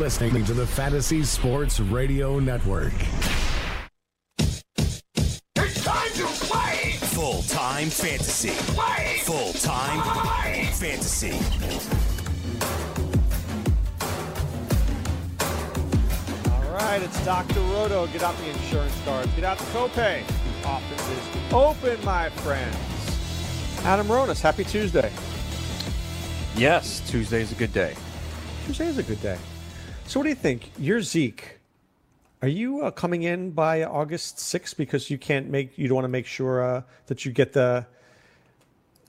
You're 0.00 0.06
listening 0.06 0.46
to 0.46 0.54
the 0.54 0.66
Fantasy 0.66 1.22
Sports 1.24 1.78
Radio 1.78 2.38
Network. 2.38 2.94
It's 4.38 5.84
time 5.84 6.10
to 6.14 6.26
play! 6.46 6.92
Full 6.92 7.42
time 7.42 7.90
fantasy. 7.90 8.48
Play! 8.72 9.18
Full 9.24 9.52
time 9.52 10.00
fantasy. 10.72 11.32
All 16.50 16.72
right, 16.72 17.02
it's 17.02 17.22
Dr. 17.26 17.60
Roto. 17.60 18.06
Get 18.06 18.22
out 18.22 18.34
the 18.38 18.48
insurance 18.48 18.98
cards. 19.04 19.30
Get 19.34 19.44
out 19.44 19.58
the 19.58 19.64
copay. 19.64 20.22
Office 20.64 21.10
is 21.10 21.52
open, 21.52 22.02
my 22.06 22.30
friends. 22.30 22.74
Adam 23.84 24.06
Ronis, 24.06 24.40
happy 24.40 24.64
Tuesday. 24.64 25.12
Yes, 26.56 27.02
Tuesday 27.06 27.42
is 27.42 27.52
a 27.52 27.56
good 27.56 27.74
day. 27.74 27.94
Tuesday 28.64 28.86
is 28.86 28.96
a 28.96 29.02
good 29.02 29.20
day. 29.20 29.36
So, 30.10 30.18
what 30.18 30.24
do 30.24 30.30
you 30.30 30.34
think? 30.34 30.72
You're 30.76 31.02
Zeke. 31.02 31.60
Are 32.42 32.48
you 32.48 32.82
uh, 32.82 32.90
coming 32.90 33.22
in 33.22 33.52
by 33.52 33.84
August 33.84 34.38
6th 34.38 34.76
because 34.76 35.08
you 35.08 35.18
can't 35.18 35.48
make 35.48 35.78
you 35.78 35.86
don't 35.86 35.94
want 35.94 36.04
to 36.04 36.08
make 36.08 36.26
sure 36.26 36.64
uh, 36.64 36.82
that 37.06 37.24
you 37.24 37.30
get 37.30 37.52
the 37.52 37.86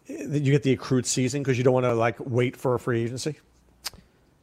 that 0.08 0.44
you 0.44 0.52
get 0.52 0.62
the 0.62 0.74
accrued 0.74 1.08
season 1.08 1.42
because 1.42 1.58
you 1.58 1.64
don't 1.64 1.74
want 1.74 1.88
to 1.88 1.96
like 1.96 2.18
wait 2.20 2.56
for 2.56 2.76
a 2.76 2.80
free 2.80 3.02
agency? 3.02 3.40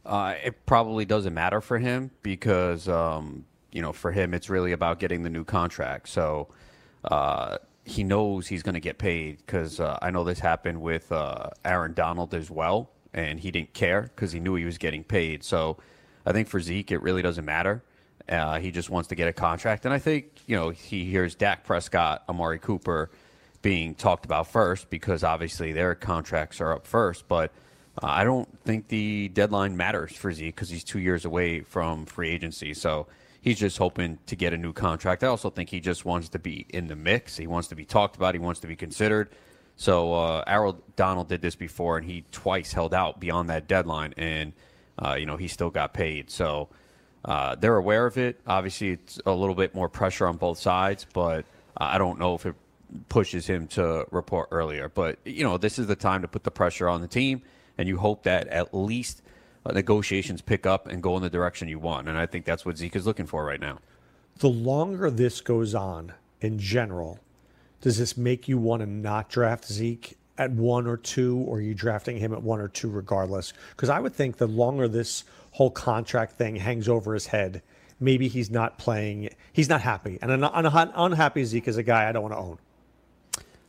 Uh, 0.05 0.35
it 0.43 0.67
probably 0.67 1.05
doesn't 1.05 1.33
matter 1.33 1.61
for 1.61 1.79
him 1.79 2.11
because, 2.25 2.89
um, 2.89 3.45
you 3.71 3.81
know, 3.81 3.93
for 3.93 4.11
him, 4.11 4.35
it's 4.35 4.51
really 4.51 4.73
about 4.73 4.99
getting 4.99 5.23
the 5.23 5.31
new 5.31 5.45
contract. 5.45 6.09
So 6.09 6.49
uh, 7.05 7.59
he 7.85 8.03
knows 8.03 8.49
he's 8.49 8.65
going 8.65 8.75
to 8.75 8.81
get 8.81 8.99
paid 8.99 9.37
because 9.47 9.79
uh, 9.79 9.97
I 10.03 10.11
know 10.11 10.25
this 10.25 10.41
happened 10.41 10.81
with 10.81 11.13
uh, 11.13 11.51
Aaron 11.65 11.95
Donald 11.95 12.35
as 12.35 12.51
well, 12.51 12.91
and 13.15 13.39
he 13.39 13.53
didn't 13.53 13.75
care 13.75 14.11
because 14.13 14.33
he 14.33 14.41
knew 14.41 14.57
he 14.57 14.65
was 14.65 14.77
getting 14.77 15.05
paid. 15.05 15.45
So 15.45 15.77
I 16.29 16.33
think 16.33 16.49
for 16.49 16.61
Zeke, 16.61 16.93
it 16.93 17.01
really 17.01 17.23
doesn't 17.23 17.47
matter. 17.47 17.83
Uh, 18.29 18.59
he 18.59 18.71
just 18.71 18.91
wants 18.91 19.09
to 19.09 19.15
get 19.15 19.29
a 19.29 19.33
contract. 19.33 19.87
And 19.87 19.95
I 19.95 19.99
think, 19.99 20.27
you 20.47 20.57
know, 20.57 20.69
he 20.69 21.07
hears 21.07 21.35
Dak 21.35 21.65
Prescott, 21.65 22.23
Amari 22.29 22.59
Cooper 22.59 23.11
being 23.63 23.95
talked 23.95 24.27
about 24.27 24.47
first 24.47 24.91
because 24.91 25.25
obviously 25.25 25.73
their 25.73 25.95
contracts 25.95 26.61
are 26.61 26.75
up 26.75 26.87
first. 26.87 27.27
But 27.29 27.51
uh, 28.03 28.09
I 28.09 28.25
don't 28.25 28.47
think 28.63 28.89
the 28.89 29.29
deadline 29.29 29.75
matters 29.79 30.15
for 30.15 30.31
Zeke 30.31 30.55
because 30.55 30.69
he's 30.69 30.85
two 30.85 30.99
years 30.99 31.25
away 31.25 31.61
from 31.61 32.05
free 32.05 32.29
agency. 32.29 32.75
So 32.75 33.07
he's 33.41 33.59
just 33.59 33.79
hoping 33.79 34.19
to 34.27 34.37
get 34.37 34.53
a 34.53 34.59
new 34.59 34.75
contract. 34.75 35.25
I 35.25 35.29
also 35.29 35.49
think 35.49 35.71
he 35.71 35.81
just 35.81 36.05
wants 36.05 36.29
to 36.29 36.39
be 36.39 36.67
in 36.69 36.89
the 36.89 36.97
mix. 36.97 37.39
He 37.39 37.47
wants 37.47 37.69
to 37.69 37.75
be 37.75 37.87
talked 37.87 38.17
about. 38.17 38.35
He 38.35 38.39
wants 38.39 38.61
to 38.61 38.67
be 38.67 38.77
considered. 38.77 39.31
So 39.77 40.13
uh, 40.13 40.73
Donald 40.97 41.29
did 41.29 41.41
this 41.41 41.57
before, 41.57 41.97
and 41.97 42.07
he 42.07 42.25
twice 42.33 42.75
held 42.75 42.93
out 42.93 43.19
beyond 43.19 43.49
that 43.49 43.67
deadline, 43.67 44.13
and 44.19 44.53
uh, 44.99 45.17
you 45.19 45.27
know 45.27 45.37
he 45.37 45.49
still 45.49 45.71
got 45.71 45.95
paid. 45.95 46.31
So 46.31 46.69
uh, 47.25 47.55
they're 47.57 47.77
aware 47.77 48.07
of 48.07 48.19
it. 48.19 48.41
Obviously, 48.47 48.91
it's 48.91 49.21
a 49.27 49.33
little 49.33 49.55
bit 49.55 49.75
more 49.75 49.89
pressure 49.89 50.27
on 50.27 50.37
both 50.37 50.59
sides, 50.59 51.07
but 51.13 51.45
uh, 51.77 51.85
I 51.85 51.99
don't 51.99 52.19
know 52.19 52.35
if 52.35 52.47
it 52.47 52.55
pushes 53.09 53.47
him 53.47 53.67
to 53.69 54.07
report 54.11 54.49
earlier. 54.51 54.89
But 54.89 55.19
you 55.25 55.45
know, 55.45 55.59
this 55.59 55.79
is 55.79 55.87
the 55.87 55.97
time 55.97 56.23
to 56.23 56.29
put 56.29 56.45
the 56.45 56.51
pressure 56.51 56.89
on 56.89 57.01
the 57.01 57.09
team, 57.09 57.43
and 57.77 57.89
you 57.89 57.99
hope 57.99 58.23
that 58.25 58.49
at 58.49 58.75
least 58.75 59.23
uh, 59.65 59.73
negotiations 59.73 60.43
pick 60.43 60.67
up 60.67 60.87
and 60.87 61.03
go 61.03 61.17
in 61.17 61.23
the 61.23 61.31
direction 61.31 61.69
you 61.69 61.79
want. 61.79 62.09
And 62.09 62.19
I 62.19 62.27
think 62.27 62.45
that's 62.45 62.65
what 62.65 62.79
Zeke 62.79 62.97
is 62.97 63.07
looking 63.07 63.27
for 63.27 63.45
right 63.45 63.61
now. 63.61 63.79
The 64.39 64.49
longer 64.49 65.11
this 65.11 65.41
goes 65.41 65.75
on 65.75 66.13
in 66.41 66.59
general, 66.59 67.19
does 67.81 67.99
this 67.99 68.17
make 68.17 68.49
you 68.49 68.59
want 68.59 68.81
to 68.81 68.87
not 68.87 69.29
draft 69.29 69.67
Zeke 69.67 70.18
at 70.39 70.53
one 70.53 70.87
or 70.87 70.97
two, 70.97 71.39
or 71.39 71.59
are 71.59 71.61
you 71.61 71.75
drafting 71.75 72.17
him 72.17 72.33
at 72.33 72.43
one 72.43 72.61
or 72.61 72.69
two 72.69 72.89
regardless? 72.89 73.53
Because 73.71 73.89
I 73.89 74.01
would 74.01 74.15
think 74.15 74.37
the 74.37 74.47
longer 74.47 74.89
this 74.89 75.25
whole 75.51 75.71
contract 75.71 76.33
thing 76.33 76.57
hangs 76.57 76.89
over 76.89 77.15
his 77.15 77.27
head, 77.27 77.63
maybe 78.01 78.29
he's 78.29 78.51
not 78.51 78.79
playing, 78.79 79.31
he's 79.53 79.69
not 79.69 79.81
happy. 79.81 80.19
And 80.23 80.31
an 80.31 80.45
un- 80.45 80.93
unhappy 80.95 81.45
Zeke 81.45 81.69
is 81.69 81.77
a 81.77 81.83
guy 81.83 82.09
I 82.09 82.13
don't 82.13 82.23
want 82.23 82.35
to 82.35 82.39
own. 82.39 82.59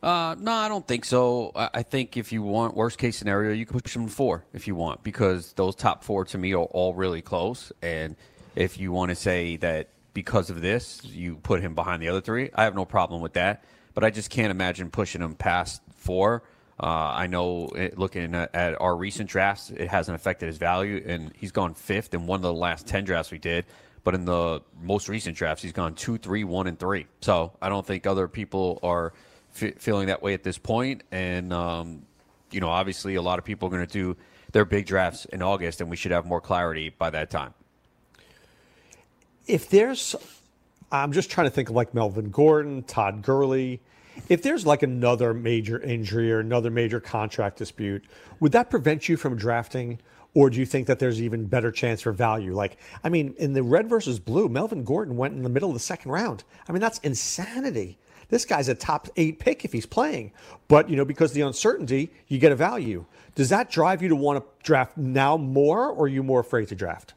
Uh, 0.01 0.35
no, 0.39 0.53
I 0.53 0.69
don't 0.69 0.87
think 0.87 1.03
so. 1.03 1.51
I, 1.55 1.83
think 1.83 2.15
if 2.15 2.31
you 2.31 2.41
want 2.41 2.73
worst 2.73 2.97
case 2.97 3.17
scenario, 3.17 3.51
you 3.51 3.65
can 3.65 3.79
push 3.79 3.95
him 3.95 4.07
four 4.07 4.45
if 4.53 4.65
you 4.65 4.75
want, 4.75 5.03
because 5.03 5.51
those 5.53 5.75
top 5.75 6.05
four 6.05 6.23
to 6.25 6.37
me 6.37 6.53
are 6.53 6.63
all 6.63 6.93
really 6.93 7.21
close. 7.21 7.73
And 7.81 8.15
if 8.55 8.79
you 8.79 8.93
want 8.93 9.09
to 9.09 9.15
say 9.15 9.57
that 9.57 9.89
because 10.13 10.49
of 10.49 10.61
this, 10.61 11.03
you 11.03 11.35
put 11.37 11.61
him 11.61 11.75
behind 11.75 12.01
the 12.01 12.07
other 12.07 12.21
three, 12.21 12.49
I 12.55 12.63
have 12.63 12.75
no 12.75 12.85
problem 12.85 13.21
with 13.21 13.33
that. 13.33 13.65
But 13.93 14.05
I 14.05 14.09
just 14.09 14.29
can't 14.29 14.51
imagine 14.51 14.89
pushing 14.89 15.21
him 15.21 15.35
past 15.35 15.81
four. 15.97 16.43
Uh, 16.81 17.11
I 17.13 17.27
know 17.27 17.67
it, 17.75 17.97
looking 17.97 18.33
at, 18.35 18.55
at 18.55 18.79
our 18.79 18.95
recent 18.95 19.29
drafts, 19.29 19.69
it 19.69 19.89
hasn't 19.89 20.15
affected 20.15 20.47
his 20.47 20.57
value, 20.57 21.03
and 21.05 21.31
he's 21.35 21.51
gone 21.51 21.73
fifth 21.73 22.13
in 22.13 22.25
one 22.25 22.37
of 22.37 22.43
the 22.43 22.53
last 22.53 22.87
10 22.87 23.03
drafts 23.03 23.31
we 23.31 23.37
did. 23.37 23.65
But 24.03 24.15
in 24.15 24.23
the 24.23 24.61
most 24.81 25.09
recent 25.09 25.35
drafts, 25.35 25.61
he's 25.61 25.73
gone 25.73 25.93
two, 25.93 26.17
three, 26.17 26.45
one, 26.45 26.67
and 26.67 26.79
three. 26.79 27.07
So 27.21 27.51
I 27.61 27.67
don't 27.67 27.85
think 27.85 28.07
other 28.07 28.29
people 28.29 28.79
are 28.81 29.13
f- 29.61 29.75
feeling 29.77 30.07
that 30.07 30.21
way 30.21 30.33
at 30.33 30.43
this 30.43 30.57
point. 30.57 31.03
And, 31.11 31.51
um, 31.51 32.03
you 32.49 32.61
know, 32.61 32.69
obviously 32.69 33.15
a 33.15 33.21
lot 33.21 33.39
of 33.39 33.45
people 33.45 33.67
are 33.67 33.71
going 33.71 33.85
to 33.85 33.91
do 33.91 34.15
their 34.53 34.63
big 34.63 34.85
drafts 34.85 35.25
in 35.25 35.41
August, 35.41 35.81
and 35.81 35.89
we 35.89 35.97
should 35.97 36.11
have 36.11 36.25
more 36.25 36.39
clarity 36.39 36.89
by 36.89 37.09
that 37.09 37.29
time. 37.29 37.53
If 39.47 39.69
there's, 39.69 40.15
I'm 40.91 41.11
just 41.11 41.29
trying 41.29 41.47
to 41.47 41.51
think 41.51 41.69
of 41.69 41.75
like 41.75 41.93
Melvin 41.93 42.29
Gordon, 42.29 42.83
Todd 42.83 43.21
Gurley. 43.21 43.81
If 44.27 44.41
there's 44.41 44.65
like 44.65 44.83
another 44.83 45.33
major 45.33 45.81
injury 45.81 46.31
or 46.31 46.39
another 46.39 46.69
major 46.69 46.99
contract 46.99 47.57
dispute, 47.57 48.03
would 48.39 48.51
that 48.51 48.69
prevent 48.69 49.09
you 49.09 49.17
from 49.17 49.35
drafting? 49.37 49.99
Or 50.35 50.49
do 50.49 50.59
you 50.59 50.65
think 50.65 50.87
that 50.87 50.99
there's 50.99 51.21
even 51.21 51.45
better 51.45 51.71
chance 51.71 52.01
for 52.01 52.11
value? 52.11 52.53
Like, 52.53 52.77
I 53.03 53.09
mean, 53.09 53.33
in 53.37 53.53
the 53.53 53.63
red 53.63 53.89
versus 53.89 54.19
blue, 54.19 54.47
Melvin 54.47 54.83
Gordon 54.83 55.17
went 55.17 55.33
in 55.33 55.41
the 55.41 55.49
middle 55.49 55.69
of 55.69 55.73
the 55.73 55.79
second 55.79 56.11
round. 56.11 56.43
I 56.67 56.71
mean, 56.71 56.81
that's 56.81 56.99
insanity. 56.99 57.97
This 58.29 58.45
guy's 58.45 58.69
a 58.69 58.75
top 58.75 59.07
eight 59.15 59.39
pick 59.39 59.65
if 59.65 59.73
he's 59.73 59.87
playing. 59.87 60.31
But, 60.67 60.87
you 60.87 60.95
know, 60.95 61.05
because 61.05 61.33
the 61.33 61.41
uncertainty, 61.41 62.11
you 62.27 62.37
get 62.37 62.51
a 62.51 62.55
value. 62.55 63.05
Does 63.33 63.49
that 63.49 63.71
drive 63.71 64.03
you 64.03 64.09
to 64.09 64.15
want 64.15 64.43
to 64.43 64.63
draft 64.63 64.97
now 64.97 65.35
more, 65.35 65.89
or 65.89 66.03
are 66.03 66.07
you 66.07 66.21
more 66.21 66.41
afraid 66.41 66.67
to 66.67 66.75
draft? 66.75 67.15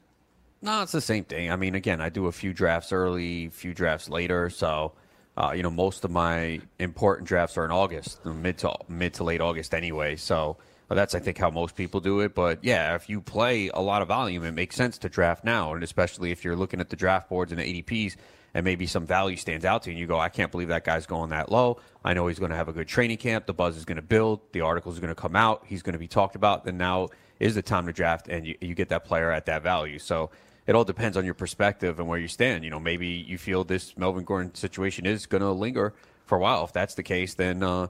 No, 0.63 0.83
it's 0.83 0.93
the 0.93 1.01
same 1.01 1.25
thing. 1.25 1.51
I 1.51 1.57
mean, 1.57 1.75
again, 1.75 2.01
I 2.01 2.09
do 2.09 2.29
a 2.29 2.33
few 2.33 2.55
drafts 2.55 2.93
early, 2.93 3.47
a 3.47 3.51
few 3.51 3.75
drafts 3.75 4.09
later. 4.09 4.49
So, 4.49 4.93
uh, 5.37 5.53
you 5.57 5.63
know, 5.63 5.71
most 5.71 6.05
of 6.05 6.11
my 6.11 6.61
important 6.79 7.27
drafts 7.27 7.57
are 7.57 7.65
in 7.65 7.71
August, 7.71 8.25
mid 8.25 8.59
to 8.59 8.75
mid 8.89 9.15
to 9.15 9.25
late 9.25 9.41
August 9.41 9.75
anyway. 9.75 10.17
So 10.17 10.59
uh, 10.91 10.95
that's 10.95 11.15
I 11.15 11.21
think 11.21 11.39
how 11.39 11.51
most 11.51 11.75
people 11.75 12.01
do 12.01 12.21
it. 12.21 12.35
But 12.35 12.63
yeah, 12.63 12.95
if 12.95 13.09
you 13.09 13.21
play 13.21 13.69
a 13.69 13.81
lot 13.81 14.03
of 14.03 14.09
volume, 14.09 14.45
it 14.45 14.53
makes 14.53 14.77
sense 14.77 14.99
to 14.99 15.09
draft 15.09 15.43
now, 15.43 15.73
and 15.73 15.83
especially 15.83 16.33
if 16.33 16.45
you're 16.45 16.57
looking 16.57 16.81
at 16.81 16.91
the 16.91 16.97
draft 16.97 17.31
boards 17.31 17.51
and 17.51 17.61
the 17.61 17.83
ADPs, 17.83 18.17
and 18.55 18.65
maybe 18.65 18.87
some 18.87 19.07
value 19.07 19.39
stands 19.39 19.65
out 19.65 19.85
to 19.85 19.91
you, 19.91 19.95
and 19.95 20.01
you 20.01 20.07
go, 20.07 20.19
I 20.19 20.29
can't 20.29 20.51
believe 20.51 20.69
that 20.69 20.85
guy's 20.85 21.07
going 21.07 21.31
that 21.31 21.51
low. 21.51 21.79
I 22.05 22.13
know 22.13 22.27
he's 22.27 22.39
going 22.39 22.51
to 22.51 22.57
have 22.57 22.69
a 22.69 22.73
good 22.75 22.89
training 22.89 23.17
camp. 23.17 23.47
The 23.47 23.55
buzz 23.55 23.79
is 23.79 23.87
going 23.87 23.97
to 23.97 24.03
build. 24.03 24.41
The 24.53 24.61
articles 24.61 24.99
are 24.99 25.01
going 25.01 25.15
to 25.15 25.21
come 25.21 25.35
out. 25.35 25.65
He's 25.67 25.83
going 25.83 25.95
to 25.95 25.99
be 25.99 26.09
talked 26.09 26.37
about. 26.37 26.65
Then 26.65 26.77
now 26.77 27.09
is 27.41 27.55
the 27.55 27.63
time 27.63 27.87
to 27.87 27.93
draft, 27.95 28.29
and 28.29 28.47
you, 28.47 28.57
you 28.61 28.75
get 28.75 28.91
that 28.91 29.07
player 29.07 29.31
at 29.31 29.47
that 29.47 29.63
value. 29.63 29.99
So 29.99 30.31
it 30.67 30.75
all 30.75 30.85
depends 30.85 31.17
on 31.17 31.25
your 31.25 31.35
perspective 31.35 31.99
and 31.99 32.09
where 32.09 32.19
you 32.19 32.29
stand. 32.29 32.65
You 32.65 32.71
know, 32.71 32.81
maybe 32.81 33.07
you 33.07 33.39
feel 33.39 33.65
this 33.65 33.97
Melvin 33.97 34.25
Gordon 34.25 34.55
situation 34.55 35.07
is 35.07 35.27
going 35.27 35.43
to 35.43 35.51
linger 35.51 35.95
for 36.27 36.37
a 36.37 36.41
while. 36.41 36.65
If 36.65 36.73
that's 36.73 36.95
the 36.95 37.03
case, 37.03 37.35
then 37.35 37.63
uh, 37.63 37.89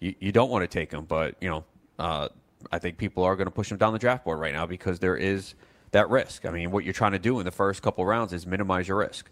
you, 0.00 0.14
you 0.20 0.32
don't 0.32 0.50
want 0.50 0.62
to 0.62 0.68
take 0.68 0.92
him. 0.92 1.04
But, 1.04 1.36
you 1.40 1.48
know, 1.48 1.64
uh, 1.98 2.28
I 2.70 2.78
think 2.78 2.98
people 2.98 3.24
are 3.24 3.36
going 3.36 3.46
to 3.46 3.50
push 3.50 3.70
him 3.70 3.78
down 3.78 3.92
the 3.92 3.98
draft 3.98 4.24
board 4.24 4.38
right 4.38 4.52
now 4.52 4.66
because 4.66 4.98
there 4.98 5.16
is 5.16 5.54
that 5.92 6.10
risk. 6.10 6.44
I 6.44 6.50
mean, 6.50 6.70
what 6.70 6.84
you're 6.84 6.92
trying 6.92 7.12
to 7.12 7.18
do 7.18 7.38
in 7.38 7.44
the 7.44 7.50
first 7.50 7.82
couple 7.82 8.04
rounds 8.04 8.32
is 8.32 8.46
minimize 8.46 8.86
your 8.86 8.98
risk. 8.98 9.30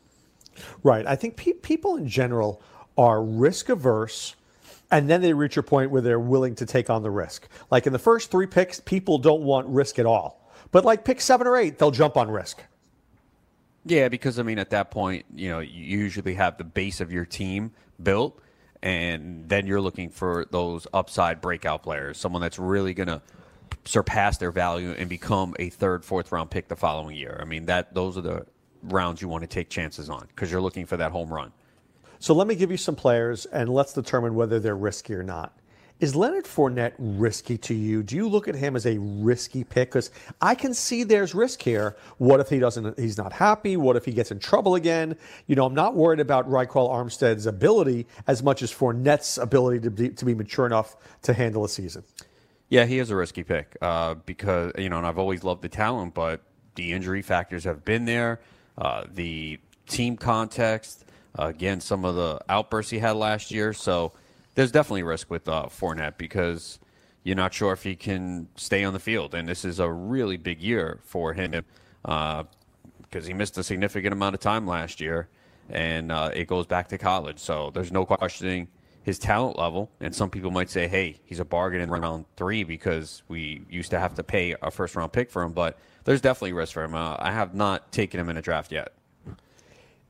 Right. 0.83 1.07
I 1.07 1.15
think 1.15 1.37
pe- 1.37 1.53
people 1.53 1.97
in 1.97 2.09
general 2.09 2.63
are 2.97 3.23
risk 3.23 3.69
averse, 3.69 4.35
and 4.91 5.09
then 5.09 5.21
they 5.21 5.33
reach 5.35 5.57
a 5.57 5.63
point 5.63 5.91
where 5.91 6.01
they're 6.01 6.19
willing 6.19 6.55
to 6.57 6.67
take 6.67 6.91
on 6.91 7.03
the 7.03 7.11
risk. 7.11 7.49
Like 7.71 7.87
in 7.87 7.93
the 7.93 7.99
first 7.99 8.31
three 8.31 8.47
picks, 8.47 8.81
people 8.81 9.19
don't 9.19 9.43
want 9.43 9.69
risk 9.69 9.99
at 9.99 10.07
all. 10.07 10.51
But 10.73 10.85
like 10.85 11.05
pick 11.05 11.21
seven 11.21 11.47
or 11.47 11.57
eight, 11.57 11.79
they'll 11.79 11.91
jump 11.91 12.17
on 12.17 12.31
risk. 12.31 12.63
Yeah, 13.85 14.09
because 14.09 14.39
I 14.39 14.43
mean, 14.43 14.59
at 14.59 14.71
that 14.71 14.91
point, 14.91 15.25
you 15.35 15.49
know, 15.49 15.61
you 15.61 15.99
usually 15.99 16.35
have 16.35 16.59
the 16.59 16.65
base 16.65 17.01
of 17.01 17.13
your 17.13 17.25
team 17.25 17.73
built, 18.03 18.41
and 18.83 19.49
then 19.49 19.67
you're 19.67 19.81
looking 19.81 20.11
for 20.11 20.47
those 20.51 20.87
upside 20.93 21.41
breakout 21.41 21.83
players, 21.83 22.19
someone 22.19 22.43
that's 22.43 22.59
really 22.59 22.95
going 22.95 23.09
to 23.09 23.23
surpass 23.85 24.39
their 24.39 24.51
value 24.51 24.91
and 24.93 25.09
become 25.09 25.55
a 25.59 25.71
third, 25.71 26.05
fourth 26.05 26.31
round 26.33 26.51
pick 26.51 26.69
the 26.69 26.77
following 26.77 27.17
year. 27.17 27.39
I 27.41 27.45
mean, 27.45 27.67
that 27.67 27.95
those 27.95 28.19
are 28.19 28.23
the 28.23 28.47
rounds 28.83 29.23
you 29.23 29.29
want 29.29 29.43
to 29.43 29.49
take 29.49 29.69
chances 29.69 30.11
on 30.11 30.27
because 30.29 30.53
you're 30.53 30.61
looking 30.61 30.87
for 30.87 30.97
that 30.97 31.11
home 31.11 31.33
run. 31.33 31.53
So 32.19 32.35
let 32.35 32.47
me 32.47 32.55
give 32.55 32.71
you 32.71 32.77
some 32.77 32.97
players 32.97 33.47
and 33.47 33.69
let's 33.71 33.93
determine 33.93 34.35
whether 34.35 34.61
they're 34.61 34.77
risky 34.77 35.15
or 35.15 35.23
not. 35.23 35.58
Is 36.01 36.15
Leonard 36.15 36.45
Fournette 36.45 36.93
risky 36.97 37.59
to 37.59 37.75
you? 37.75 38.05
Do 38.05 38.15
you 38.15 38.29
look 38.29 38.47
at 38.47 38.55
him 38.55 38.77
as 38.77 38.87
a 38.87 38.99
risky 38.99 39.65
pick? 39.65 39.91
Because 39.91 40.13
I 40.41 40.55
can 40.55 40.73
see 40.73 41.03
there's 41.03 41.35
risk 41.35 41.61
here. 41.61 41.97
What 42.19 42.39
if 42.39 42.49
he 42.49 42.61
doesn't? 42.61 42.97
He's 42.97 43.19
not 43.19 43.33
happy. 43.33 43.77
What 43.77 43.97
if 43.97 44.05
he 44.05 44.13
gets 44.13 44.31
in 44.31 44.39
trouble 44.39 44.77
again? 44.77 45.17
You 45.49 45.57
know, 45.57 45.67
I'm 45.67 45.75
not 45.75 45.97
worried 45.97 46.21
about 46.21 46.49
Ryquell 46.49 46.89
Armstead's 46.89 47.47
ability 47.47 48.07
as 48.29 48.45
much 48.45 48.63
as 48.63 48.73
Fournette's 48.73 49.39
ability 49.39 49.81
to 49.81 49.91
be, 49.91 50.09
to 50.11 50.25
be 50.25 50.35
mature 50.35 50.67
enough 50.67 50.97
to 51.23 51.33
handle 51.33 51.65
a 51.65 51.69
season. 51.69 52.05
Yeah, 52.69 52.85
he 52.85 53.01
is 53.01 53.11
a 53.11 53.17
risky 53.17 53.43
pick 53.43 53.77
uh, 53.83 54.15
because 54.15 54.73
you 54.79 54.89
know, 54.89 54.99
and 54.99 55.07
I've 55.07 55.19
always 55.19 55.43
loved 55.43 55.63
the 55.63 55.69
talent, 55.69 56.15
but 56.15 56.43
the 56.77 56.93
injury 56.93 57.23
factors 57.23 57.65
have 57.65 57.85
been 57.85 58.05
there. 58.05 58.39
Uh, 58.77 59.03
the 59.13 59.59
team 59.89 60.17
context, 60.17 61.07
uh, 61.37 61.47
again, 61.47 61.81
some 61.81 62.05
of 62.05 62.15
the 62.15 62.41
outbursts 62.49 62.93
he 62.93 63.01
had 63.01 63.17
last 63.17 63.51
year. 63.51 63.73
So 63.73 64.13
there's 64.59 64.73
definitely 64.73 65.05
risk 65.05 65.31
with 65.31 65.49
uh, 65.49 65.67
Fournette 65.67 66.19
because 66.19 66.81
you're 67.23 67.37
not 67.37 67.55
sure 67.55 67.73
if 67.73 67.85
he 67.85 67.95
can 67.95 68.49
stay 68.57 68.83
on 68.83 68.93
the 68.93 68.99
field, 68.99 69.33
and 69.33 69.49
this 69.49 69.65
is 69.65 69.79
a 69.79 69.89
really 69.89 70.37
big 70.37 70.61
year 70.61 70.99
for 71.05 71.33
him 71.33 71.53
because 72.03 72.45
uh, 73.15 73.21
he 73.21 73.33
missed 73.33 73.57
a 73.57 73.63
significant 73.63 74.13
amount 74.13 74.35
of 74.35 74.41
time 74.41 74.67
last 74.67 75.01
year, 75.01 75.29
and 75.71 76.11
uh, 76.11 76.33
it 76.35 76.49
goes 76.49 76.67
back 76.67 76.89
to 76.89 76.99
college. 76.99 77.39
So 77.39 77.71
there's 77.73 77.93
no 77.93 78.05
questioning 78.05 78.67
his 79.05 79.21
talent 79.21 79.57
level. 79.57 79.93
And 80.01 80.13
some 80.13 80.29
people 80.29 80.51
might 80.51 80.71
say, 80.71 80.89
hey, 80.89 81.21
he's 81.25 81.39
a 81.39 81.45
bargain 81.45 81.81
in 81.81 81.89
round 81.89 82.25
three 82.37 82.65
because 82.65 83.23
we 83.29 83.63
used 83.71 83.93
to 83.93 84.01
have 84.01 84.15
to 84.15 84.25
pay 84.25 84.57
a 84.61 84.73
first 84.73 84.97
round 84.97 85.13
pick 85.13 85.31
for 85.31 85.43
him. 85.43 85.53
But 85.53 85.79
there's 86.03 86.21
definitely 86.21 86.55
risk 86.55 86.73
for 86.73 86.83
him. 86.83 86.97
Uh, 86.97 87.15
I 87.17 87.31
have 87.31 87.55
not 87.55 87.93
taken 87.93 88.19
him 88.19 88.29
in 88.29 88.37
a 88.37 88.43
draft 88.43 88.73
yet. 88.73 88.93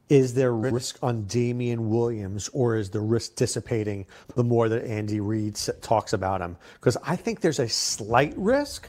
Is 0.08 0.32
there 0.32 0.52
risk 0.52 0.98
on 1.02 1.24
Damien 1.24 1.90
Williams, 1.90 2.48
or 2.54 2.76
is 2.76 2.88
the 2.88 3.00
risk 3.00 3.34
dissipating 3.34 4.06
the 4.34 4.44
more 4.44 4.68
that 4.70 4.84
Andy 4.84 5.20
Reid 5.20 5.58
talks 5.82 6.14
about 6.14 6.40
him? 6.40 6.56
Because 6.74 6.96
I 7.04 7.14
think 7.14 7.40
there's 7.40 7.58
a 7.58 7.68
slight 7.68 8.32
risk, 8.36 8.88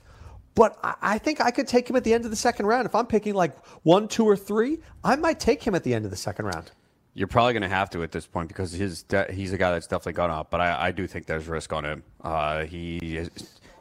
but 0.56 0.80
I 1.02 1.18
think 1.18 1.42
I 1.42 1.52
could 1.52 1.68
take 1.68 1.90
him 1.90 1.98
at 1.98 2.06
the 2.06 2.14
end 2.14 2.24
of 2.24 2.32
the 2.32 2.38
second 2.38 2.68
round. 2.68 2.86
If 2.86 2.96
I'm 2.96 3.06
picking 3.06 3.34
like 3.34 3.66
one, 3.84 4.08
two, 4.08 4.26
or 4.26 4.38
three, 4.38 4.80
I 5.04 5.18
might 5.18 5.42
take 5.42 5.62
him 5.62 5.76
at 5.76 5.84
the 5.84 5.94
end 5.94 6.06
of 6.06 6.12
the 6.12 6.18
second 6.18 6.46
round. 6.46 6.72
You're 7.16 7.28
probably 7.28 7.52
going 7.52 7.64
to 7.64 7.70
have 7.70 7.90
to 7.90 8.04
at 8.04 8.14
this 8.14 8.26
point 8.26 8.48
because 8.48 8.72
his 8.72 9.04
de- 9.04 9.32
he's 9.34 9.52
a 9.52 9.58
guy 9.58 9.72
that's 9.72 9.88
definitely 9.88 10.14
gone 10.14 10.30
up. 10.30 10.50
But 10.50 10.62
I, 10.62 10.88
I 10.88 10.92
do 10.92 11.06
think 11.06 11.26
there's 11.26 11.48
risk 11.48 11.74
on 11.74 11.84
him. 11.84 12.04
Uh, 12.22 12.64
he 12.64 12.98
is, 13.18 13.30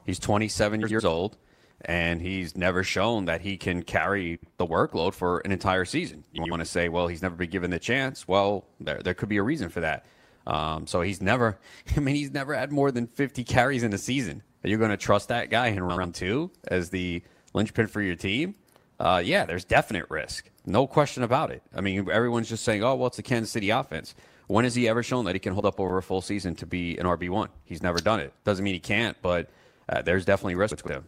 he's 0.05 0.19
27 0.19 0.81
years 0.88 1.05
old 1.05 1.37
and 1.82 2.20
he's 2.20 2.56
never 2.56 2.82
shown 2.82 3.26
that 3.26 3.40
he 3.42 3.56
can 3.56 3.82
carry 3.82 4.40
the 4.56 4.66
workload 4.66 5.14
for 5.14 5.38
an 5.40 5.52
entire 5.52 5.84
season. 5.84 6.25
You 6.32 6.50
want 6.50 6.60
to 6.60 6.66
say, 6.66 6.88
well, 6.88 7.06
he's 7.06 7.22
never 7.22 7.36
been 7.36 7.50
given 7.50 7.70
the 7.70 7.78
chance. 7.78 8.26
Well, 8.26 8.64
there 8.80 9.00
there 9.02 9.14
could 9.14 9.28
be 9.28 9.36
a 9.36 9.42
reason 9.42 9.69
for 9.69 9.80
that. 9.80 10.04
Um, 10.46 10.86
so 10.86 11.02
he's 11.02 11.20
never, 11.20 11.58
I 11.96 12.00
mean, 12.00 12.16
he's 12.16 12.32
never 12.32 12.54
had 12.54 12.72
more 12.72 12.90
than 12.90 13.06
50 13.06 13.44
carries 13.44 13.82
in 13.82 13.92
a 13.92 13.98
season. 13.98 14.42
Are 14.64 14.69
you 14.69 14.78
going 14.78 14.90
to 14.90 14.96
trust 14.96 15.28
that 15.28 15.50
guy 15.50 15.69
in 15.69 15.82
round 15.82 16.14
two 16.14 16.50
as 16.66 16.90
the 16.90 17.22
linchpin 17.52 17.86
for 17.86 18.00
your 18.00 18.16
team? 18.16 18.54
Uh, 18.98 19.22
yeah, 19.24 19.44
there's 19.44 19.64
definite 19.64 20.06
risk. 20.10 20.50
No 20.66 20.86
question 20.86 21.22
about 21.22 21.52
it. 21.52 21.62
I 21.72 21.81
mean, 21.81 22.10
everyone's 22.10 22.48
just 22.48 22.64
saying, 22.64 22.82
oh, 22.82 22.96
well, 22.96 23.06
it's 23.06 23.16
the 23.16 23.22
Kansas 23.22 23.52
City 23.52 23.70
offense. 23.70 24.16
When 24.48 24.64
has 24.64 24.74
he 24.74 24.88
ever 24.88 25.02
shown 25.02 25.26
that 25.26 25.34
he 25.34 25.38
can 25.38 25.52
hold 25.52 25.66
up 25.66 25.78
over 25.78 25.98
a 25.98 26.02
full 26.02 26.22
season 26.22 26.56
to 26.56 26.66
be 26.66 26.98
an 26.98 27.06
RB1? 27.06 27.48
He's 27.64 27.82
never 27.82 27.98
done 27.98 28.19
it. 28.19 28.32
Doesn't 28.44 28.64
mean 28.64 28.74
he 28.74 28.81
can't, 28.81 29.16
but 29.22 29.50
uh, 29.88 30.02
there's 30.02 30.24
definitely 30.24 30.56
risk 30.56 30.82
with 30.82 30.92
him 30.92 31.04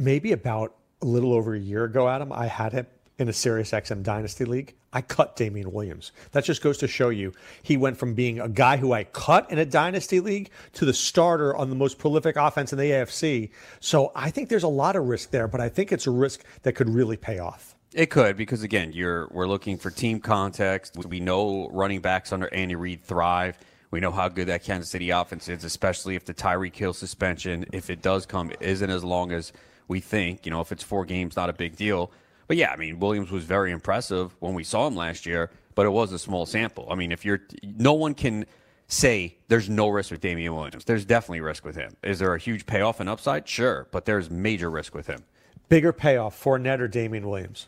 maybe 0.00 0.32
about 0.32 0.74
a 1.02 1.06
little 1.06 1.32
over 1.32 1.54
a 1.54 1.58
year 1.58 1.84
ago, 1.84 2.08
Adam, 2.08 2.32
I 2.32 2.46
had 2.46 2.72
him 2.72 2.86
in 3.18 3.28
a 3.28 3.32
Sirius 3.32 3.70
XM 3.70 4.02
Dynasty 4.02 4.46
League. 4.46 4.74
I 4.92 5.02
cut 5.02 5.36
Damien 5.36 5.72
Williams. 5.72 6.10
That 6.32 6.44
just 6.44 6.62
goes 6.62 6.78
to 6.78 6.88
show 6.88 7.10
you 7.10 7.32
he 7.62 7.76
went 7.76 7.98
from 7.98 8.14
being 8.14 8.40
a 8.40 8.48
guy 8.48 8.78
who 8.78 8.92
I 8.92 9.04
cut 9.04 9.50
in 9.50 9.58
a 9.58 9.66
Dynasty 9.66 10.20
League 10.20 10.50
to 10.72 10.84
the 10.84 10.94
starter 10.94 11.54
on 11.54 11.68
the 11.68 11.76
most 11.76 11.98
prolific 11.98 12.36
offense 12.36 12.72
in 12.72 12.78
the 12.78 12.84
AFC. 12.84 13.50
So 13.78 14.10
I 14.16 14.30
think 14.30 14.48
there's 14.48 14.62
a 14.62 14.68
lot 14.68 14.96
of 14.96 15.04
risk 15.04 15.30
there, 15.30 15.46
but 15.46 15.60
I 15.60 15.68
think 15.68 15.92
it's 15.92 16.06
a 16.06 16.10
risk 16.10 16.44
that 16.62 16.72
could 16.72 16.88
really 16.88 17.16
pay 17.18 17.38
off. 17.38 17.76
It 17.92 18.06
could 18.06 18.36
because 18.36 18.62
again, 18.62 18.92
you're 18.92 19.28
we're 19.30 19.46
looking 19.46 19.76
for 19.76 19.90
team 19.90 20.20
context. 20.20 20.96
We 20.96 21.20
know 21.20 21.68
running 21.72 22.00
backs 22.00 22.32
under 22.32 22.52
Andy 22.54 22.74
Reid 22.74 23.04
thrive. 23.04 23.58
We 23.90 24.00
know 24.00 24.12
how 24.12 24.28
good 24.28 24.46
that 24.46 24.62
Kansas 24.62 24.90
City 24.90 25.10
offense 25.10 25.48
is, 25.48 25.64
especially 25.64 26.14
if 26.14 26.24
the 26.24 26.32
Tyreek 26.32 26.76
Hill 26.76 26.92
suspension, 26.92 27.66
if 27.72 27.90
it 27.90 28.00
does 28.00 28.24
come, 28.24 28.52
isn't 28.60 28.88
as 28.88 29.02
long 29.02 29.32
as 29.32 29.52
we 29.90 30.00
think. 30.00 30.46
You 30.46 30.50
know, 30.50 30.62
if 30.62 30.72
it's 30.72 30.82
four 30.82 31.04
games, 31.04 31.36
not 31.36 31.50
a 31.50 31.52
big 31.52 31.76
deal. 31.76 32.10
But 32.46 32.56
yeah, 32.56 32.70
I 32.70 32.76
mean, 32.76 32.98
Williams 32.98 33.30
was 33.30 33.44
very 33.44 33.70
impressive 33.70 34.34
when 34.40 34.54
we 34.54 34.64
saw 34.64 34.86
him 34.86 34.96
last 34.96 35.26
year, 35.26 35.50
but 35.74 35.84
it 35.84 35.90
was 35.90 36.12
a 36.12 36.18
small 36.18 36.46
sample. 36.46 36.88
I 36.90 36.94
mean, 36.94 37.12
if 37.12 37.24
you're, 37.24 37.40
no 37.62 37.92
one 37.92 38.14
can 38.14 38.46
say 38.88 39.36
there's 39.48 39.68
no 39.68 39.88
risk 39.88 40.10
with 40.10 40.20
Damien 40.20 40.54
Williams. 40.54 40.84
There's 40.84 41.04
definitely 41.04 41.42
risk 41.42 41.64
with 41.64 41.76
him. 41.76 41.96
Is 42.02 42.18
there 42.18 42.34
a 42.34 42.38
huge 42.38 42.66
payoff 42.66 42.98
and 43.00 43.08
upside? 43.08 43.46
Sure, 43.46 43.86
but 43.90 44.04
there's 44.04 44.30
major 44.30 44.70
risk 44.70 44.94
with 44.94 45.06
him. 45.06 45.22
Bigger 45.68 45.92
payoff, 45.92 46.42
Fournette 46.42 46.80
or 46.80 46.88
Damien 46.88 47.28
Williams? 47.28 47.66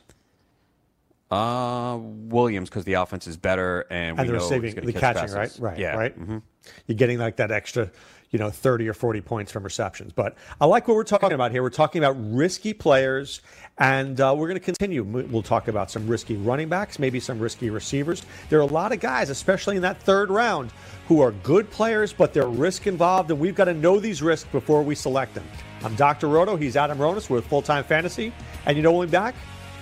Uh, 1.30 1.98
Williams 2.00 2.68
because 2.68 2.84
the 2.84 2.94
offense 2.94 3.26
is 3.26 3.36
better 3.36 3.86
and, 3.88 4.18
and 4.18 4.28
they're 4.28 4.40
saving 4.40 4.74
the 4.74 4.92
catching, 4.92 5.32
passes. 5.32 5.34
right? 5.34 5.56
Right, 5.58 5.78
yeah. 5.78 5.96
right. 5.96 6.18
Mm-hmm. 6.18 6.38
You're 6.86 6.96
getting 6.96 7.18
like 7.18 7.36
that 7.36 7.50
extra 7.50 7.90
you 8.32 8.38
know, 8.38 8.50
30 8.50 8.88
or 8.88 8.94
40 8.94 9.20
points 9.20 9.52
from 9.52 9.62
receptions. 9.62 10.12
But 10.12 10.34
I 10.60 10.64
like 10.66 10.88
what 10.88 10.96
we're 10.96 11.04
talking 11.04 11.32
about 11.32 11.52
here. 11.52 11.62
We're 11.62 11.70
talking 11.70 12.02
about 12.02 12.16
risky 12.18 12.72
players, 12.72 13.42
and 13.78 14.18
uh, 14.20 14.34
we're 14.36 14.48
going 14.48 14.58
to 14.58 14.64
continue. 14.64 15.04
We'll 15.04 15.42
talk 15.42 15.68
about 15.68 15.90
some 15.90 16.08
risky 16.08 16.36
running 16.36 16.68
backs, 16.68 16.98
maybe 16.98 17.20
some 17.20 17.38
risky 17.38 17.68
receivers. 17.68 18.22
There 18.48 18.58
are 18.58 18.62
a 18.62 18.66
lot 18.66 18.90
of 18.90 19.00
guys, 19.00 19.28
especially 19.28 19.76
in 19.76 19.82
that 19.82 20.02
third 20.02 20.30
round, 20.30 20.72
who 21.08 21.20
are 21.20 21.32
good 21.32 21.70
players, 21.70 22.12
but 22.12 22.32
they're 22.32 22.48
risk 22.48 22.86
involved, 22.86 23.30
and 23.30 23.38
we've 23.38 23.54
got 23.54 23.66
to 23.66 23.74
know 23.74 24.00
these 24.00 24.22
risks 24.22 24.48
before 24.50 24.82
we 24.82 24.94
select 24.94 25.34
them. 25.34 25.44
I'm 25.84 25.94
Dr. 25.96 26.28
Roto. 26.28 26.56
He's 26.56 26.76
Adam 26.76 26.98
Ronis 26.98 27.28
with 27.28 27.44
Full 27.46 27.62
Time 27.62 27.84
Fantasy. 27.84 28.32
And 28.64 28.76
you 28.76 28.82
know 28.82 28.92
when 28.92 29.08
we're 29.08 29.12
back? 29.12 29.34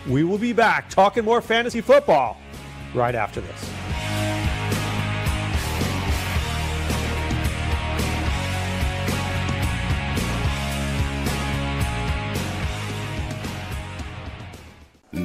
We 0.08 0.24
will 0.24 0.38
be 0.38 0.52
back 0.52 0.88
talking 0.88 1.24
more 1.24 1.40
fantasy 1.40 1.82
football 1.82 2.38
right 2.94 3.14
after 3.14 3.40
this. 3.40 4.19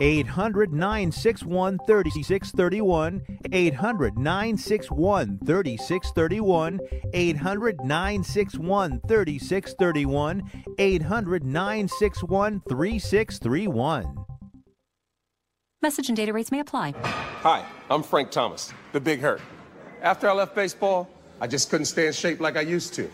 800 0.00 0.72
961 0.72 1.78
3631. 1.86 3.22
800 3.52 4.18
961 4.18 5.38
3631. 5.44 6.80
800 7.12 7.80
961 7.84 9.00
3631. 9.08 10.42
800 10.78 11.44
961 11.44 12.62
3631. 12.68 14.24
Message 15.80 16.08
and 16.08 16.16
data 16.16 16.32
rates 16.32 16.50
may 16.50 16.58
apply. 16.58 16.92
Hi, 17.02 17.64
I'm 17.88 18.02
Frank 18.02 18.32
Thomas, 18.32 18.72
the 18.92 19.00
Big 19.00 19.20
Hurt. 19.20 19.40
After 20.02 20.28
I 20.28 20.32
left 20.32 20.54
baseball, 20.54 21.08
I 21.40 21.46
just 21.46 21.70
couldn't 21.70 21.86
stay 21.86 22.08
in 22.08 22.12
shape 22.12 22.40
like 22.40 22.56
I 22.56 22.62
used 22.62 22.94
to. 22.94 23.08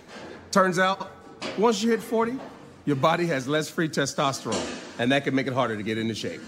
Turns 0.50 0.78
out, 0.78 1.10
once 1.58 1.82
you 1.82 1.90
hit 1.90 2.02
40, 2.02 2.38
your 2.86 2.96
body 2.96 3.26
has 3.26 3.46
less 3.46 3.68
free 3.68 3.88
testosterone, 3.88 4.80
and 4.98 5.12
that 5.12 5.24
can 5.24 5.34
make 5.34 5.46
it 5.46 5.52
harder 5.52 5.76
to 5.76 5.82
get 5.82 5.98
into 5.98 6.14
shape. 6.14 6.40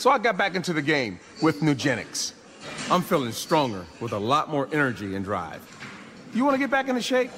So 0.00 0.08
I 0.08 0.16
got 0.16 0.38
back 0.38 0.54
into 0.54 0.72
the 0.72 0.80
game 0.80 1.20
with 1.42 1.60
Nugenix. 1.60 2.32
I'm 2.90 3.02
feeling 3.02 3.32
stronger 3.32 3.84
with 4.00 4.12
a 4.12 4.18
lot 4.18 4.48
more 4.48 4.66
energy 4.72 5.14
and 5.14 5.22
drive. 5.22 5.60
You 6.32 6.42
want 6.42 6.54
to 6.54 6.58
get 6.58 6.70
back 6.70 6.88
into 6.88 7.02
shape? 7.02 7.30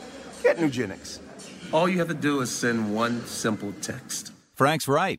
Get 0.45 0.59
Nugenix. 0.59 1.19
All 1.73 1.89
you 1.89 1.99
have 1.99 2.07
to 2.07 2.15
do 2.15 2.41
is 2.41 2.53
send 2.53 2.95
one 2.95 3.27
simple 3.27 3.73
text. 3.81 4.31
Frank's 4.55 4.87
right. 4.87 5.19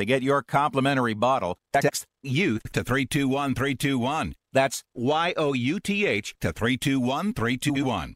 To 0.00 0.06
get 0.06 0.22
your 0.22 0.42
complimentary 0.42 1.12
bottle, 1.12 1.58
text 1.74 2.06
YOUTH 2.22 2.72
to 2.72 2.82
321321. 2.82 4.34
That's 4.50 4.82
Y 4.94 5.34
O 5.36 5.52
U 5.52 5.78
T 5.78 6.06
H 6.06 6.34
to 6.40 6.54
321321. 6.54 8.14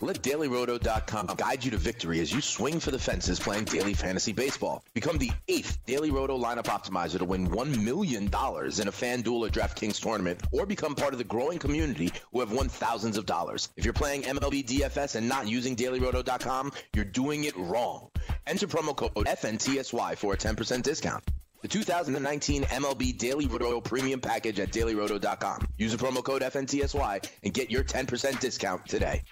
Let 0.00 0.22
DailyRoto.com 0.22 1.26
guide 1.36 1.64
you 1.64 1.72
to 1.72 1.76
victory 1.76 2.20
as 2.20 2.32
you 2.32 2.40
swing 2.40 2.78
for 2.78 2.92
the 2.92 3.00
fences 3.00 3.40
playing 3.40 3.64
daily 3.64 3.94
fantasy 3.94 4.32
baseball. 4.32 4.84
Become 4.94 5.18
the 5.18 5.32
eighth 5.48 5.78
Daily 5.86 6.12
Roto 6.12 6.38
lineup 6.38 6.66
optimizer 6.66 7.18
to 7.18 7.24
win 7.24 7.48
$1 7.48 7.82
million 7.82 8.24
in 8.24 8.28
a 8.30 8.30
FanDuel 8.30 9.40
or 9.40 9.48
DraftKings 9.48 10.00
tournament, 10.00 10.40
or 10.52 10.66
become 10.66 10.94
part 10.94 11.14
of 11.14 11.18
the 11.18 11.24
growing 11.24 11.58
community 11.58 12.12
who 12.32 12.38
have 12.40 12.52
won 12.52 12.68
thousands 12.68 13.16
of 13.16 13.26
dollars. 13.26 13.70
If 13.76 13.84
you're 13.84 13.92
playing 13.92 14.22
MLB 14.22 14.64
DFS 14.64 15.16
and 15.16 15.28
not 15.28 15.48
using 15.48 15.74
DailyRoto.com, 15.74 16.72
you're 16.94 17.04
doing 17.04 17.42
it 17.44 17.56
wrong. 17.56 18.10
Enter 18.46 18.66
promo 18.66 18.94
code 18.94 19.14
FNTSY 19.14 20.16
for 20.16 20.34
a 20.34 20.36
10% 20.36 20.82
discount. 20.82 21.24
The 21.62 21.68
2019 21.68 22.64
MLB 22.64 23.16
Daily 23.16 23.46
Roto 23.46 23.80
Premium 23.80 24.20
Package 24.20 24.60
at 24.60 24.70
dailyroto.com. 24.70 25.66
Use 25.78 25.92
the 25.92 25.98
promo 26.04 26.22
code 26.22 26.42
FNTSY 26.42 27.26
and 27.42 27.54
get 27.54 27.70
your 27.70 27.82
10% 27.82 28.38
discount 28.40 28.86
today. 28.86 29.22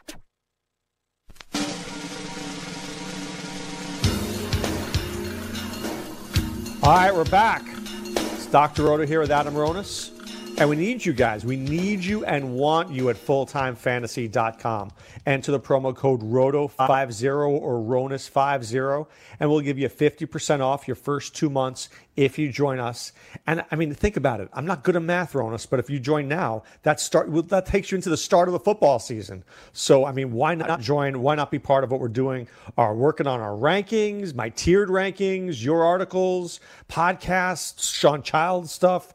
All 6.83 6.91
right, 6.91 7.15
we're 7.15 7.25
back. 7.25 7.63
It's 7.67 8.47
Dr. 8.47 8.85
Roto 8.85 9.07
here 9.07 9.21
with 9.21 9.31
Adam 9.31 9.55
Ronis. 9.55 10.22
And 10.59 10.69
we 10.69 10.77
need 10.77 11.05
you 11.05 11.13
guys. 11.13 11.45
We 11.45 11.57
need 11.57 12.05
you 12.05 12.25
and 12.25 12.55
want 12.55 12.91
you 12.91 13.09
at 13.09 13.17
fulltimefantasy.com. 13.17 14.93
Enter 15.27 15.51
the 15.51 15.59
promo 15.59 15.97
code 15.97 16.21
ROTO50 16.21 17.61
or 17.61 17.81
RONIS50, 17.81 19.07
and 19.41 19.51
we'll 19.51 19.61
give 19.61 19.79
you 19.79 19.89
50% 19.89 20.61
off 20.61 20.87
your 20.87 20.95
first 20.95 21.35
two 21.35 21.51
months 21.51 21.89
if 22.17 22.39
you 22.39 22.53
join 22.53 22.79
us. 22.79 23.13
And 23.47 23.65
I 23.71 23.77
mean, 23.77 23.95
think 23.95 24.17
about 24.17 24.41
it. 24.41 24.49
I'm 24.53 24.67
not 24.67 24.85
good 24.85 24.95
at 24.97 25.03
math, 25.03 25.33
Ronis, 25.33 25.69
but 25.69 25.81
if 25.81 25.89
you 25.89 25.99
join 25.99 26.29
now, 26.29 26.63
that 26.83 27.01
start 27.01 27.33
that 27.49 27.67
takes 27.67 27.91
you 27.91 27.97
into 27.97 28.11
the 28.11 28.17
start 28.17 28.49
of 28.49 28.53
the 28.53 28.61
football 28.61 28.99
season. 28.99 29.45
So 29.73 30.05
I 30.05 30.13
mean, 30.13 30.33
why 30.33 30.55
not 30.55 30.81
join? 30.81 31.23
Why 31.23 31.35
not 31.35 31.51
be 31.51 31.59
part 31.59 31.83
of 31.83 31.91
what 31.91 32.01
we're 32.01 32.09
doing? 32.09 32.47
Are 32.77 32.95
working 32.95 33.27
on 33.27 33.41
our 33.41 33.57
rankings, 33.57 34.35
my 34.35 34.51
tiered 34.51 34.91
rankings, 34.91 35.65
your 35.65 35.83
articles, 35.85 36.61
podcasts, 36.89 37.95
Sean 37.95 38.23
Child 38.23 38.69
stuff. 38.69 39.15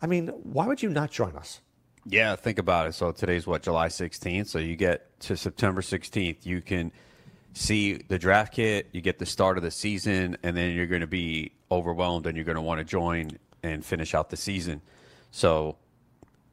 I 0.00 0.06
mean, 0.06 0.28
why 0.28 0.66
would 0.66 0.82
you 0.82 0.88
not 0.90 1.10
join 1.10 1.36
us? 1.36 1.60
Yeah, 2.06 2.36
think 2.36 2.58
about 2.58 2.86
it. 2.86 2.94
So 2.94 3.12
today's 3.12 3.46
what, 3.46 3.62
July 3.62 3.88
16th? 3.88 4.46
So 4.48 4.58
you 4.58 4.76
get 4.76 5.18
to 5.20 5.36
September 5.36 5.80
16th, 5.82 6.46
you 6.46 6.60
can 6.62 6.92
see 7.52 7.94
the 7.94 8.18
draft 8.18 8.54
kit, 8.54 8.88
you 8.92 9.00
get 9.00 9.18
the 9.18 9.26
start 9.26 9.56
of 9.58 9.62
the 9.64 9.70
season, 9.70 10.36
and 10.42 10.56
then 10.56 10.74
you're 10.74 10.86
going 10.86 11.00
to 11.00 11.06
be 11.06 11.52
overwhelmed 11.70 12.26
and 12.26 12.36
you're 12.36 12.44
going 12.44 12.56
to 12.56 12.62
want 12.62 12.78
to 12.78 12.84
join 12.84 13.32
and 13.62 13.84
finish 13.84 14.14
out 14.14 14.30
the 14.30 14.36
season. 14.36 14.80
So 15.32 15.76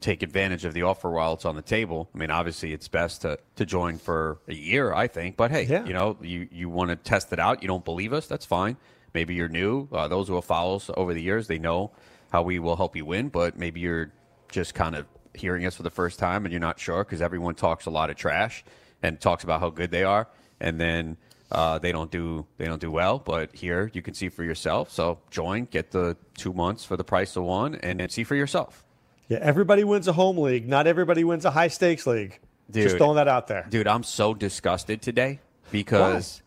take 0.02 0.24
advantage 0.24 0.66
of 0.66 0.74
the 0.74 0.82
offer 0.82 1.10
while 1.10 1.34
it's 1.34 1.46
on 1.46 1.56
the 1.56 1.62
table. 1.62 2.10
I 2.14 2.18
mean, 2.18 2.32
obviously, 2.32 2.74
it's 2.74 2.88
best 2.88 3.22
to, 3.22 3.38
to 3.56 3.66
join 3.66 3.98
for 3.98 4.40
a 4.48 4.54
year, 4.54 4.94
I 4.94 5.08
think. 5.08 5.38
But 5.38 5.52
hey, 5.52 5.64
Yeah. 5.66 5.86
you 5.86 5.94
know, 5.94 6.18
you, 6.22 6.48
you 6.52 6.70
want 6.70 6.90
to 6.90 6.96
test 6.96 7.32
it 7.32 7.40
out. 7.40 7.62
You 7.62 7.68
don't 7.68 7.86
believe 7.86 8.12
us, 8.12 8.28
that's 8.28 8.46
fine. 8.46 8.76
Maybe 9.14 9.36
you're 9.36 9.48
new. 9.48 9.88
Uh, 9.94 10.08
those 10.10 10.28
who 10.28 10.34
will 10.34 10.42
follow 10.42 10.76
us 10.78 10.90
over 10.98 11.14
the 11.14 11.22
years, 11.22 11.48
they 11.48 11.60
know 11.60 11.92
how 12.36 12.42
we 12.42 12.60
will 12.60 12.76
help 12.76 12.98
you 12.98 13.06
win. 13.06 13.30
But 13.30 13.58
maybe 13.58 13.80
you're 13.80 14.12
just 14.50 14.76
kind 14.76 14.94
of 14.94 15.06
hearing 15.34 15.66
us 15.66 15.76
for 15.76 15.84
the 15.84 15.90
first 15.90 16.20
time 16.20 16.46
and 16.46 16.52
you're 16.52 16.60
not 16.60 16.80
sure 16.80 17.04
because 17.04 17.22
everyone 17.22 17.56
talks 17.56 17.86
a 17.86 17.90
lot 17.90 18.10
of 18.10 18.18
trash 18.18 18.64
and 19.02 19.20
talks 19.20 19.44
about 19.44 19.62
how 19.62 19.70
good 19.70 19.92
they 19.92 20.04
are, 20.04 20.28
and 20.60 20.80
then 20.80 21.18
uh, 21.52 21.80
they 21.80 21.92
don't 21.92 22.12
do 22.12 22.46
they 22.58 22.66
don't 22.66 22.82
do 22.82 22.92
well. 22.92 23.20
But 23.20 23.56
here 23.56 23.90
you 23.94 24.02
can 24.02 24.14
see 24.14 24.30
for 24.30 24.44
yourself. 24.44 24.92
So 24.92 25.20
join, 25.32 25.66
get 25.66 25.92
the 25.92 26.18
two 26.38 26.54
months 26.54 26.84
for 26.84 26.98
the 26.98 27.04
price 27.04 27.36
of 27.36 27.44
one, 27.44 27.76
and 27.76 28.00
then 28.00 28.10
see 28.10 28.24
for 28.24 28.36
yourself. 28.36 28.84
Yeah, 29.30 29.40
everybody 29.42 29.84
wins 29.84 30.08
a 30.08 30.14
home 30.14 30.38
league. 30.38 30.68
Not 30.68 30.88
everybody 30.88 31.24
wins 31.24 31.46
a 31.46 31.52
high 31.52 31.70
stakes 31.70 32.06
league. 32.06 32.40
Just 32.72 32.98
throwing 32.98 33.16
that 33.16 33.28
out 33.28 33.48
there. 33.48 33.66
Dude, 33.70 33.88
I'm 33.88 34.04
so 34.04 34.34
disgusted 34.34 35.02
today 35.02 35.40
because 35.72 36.42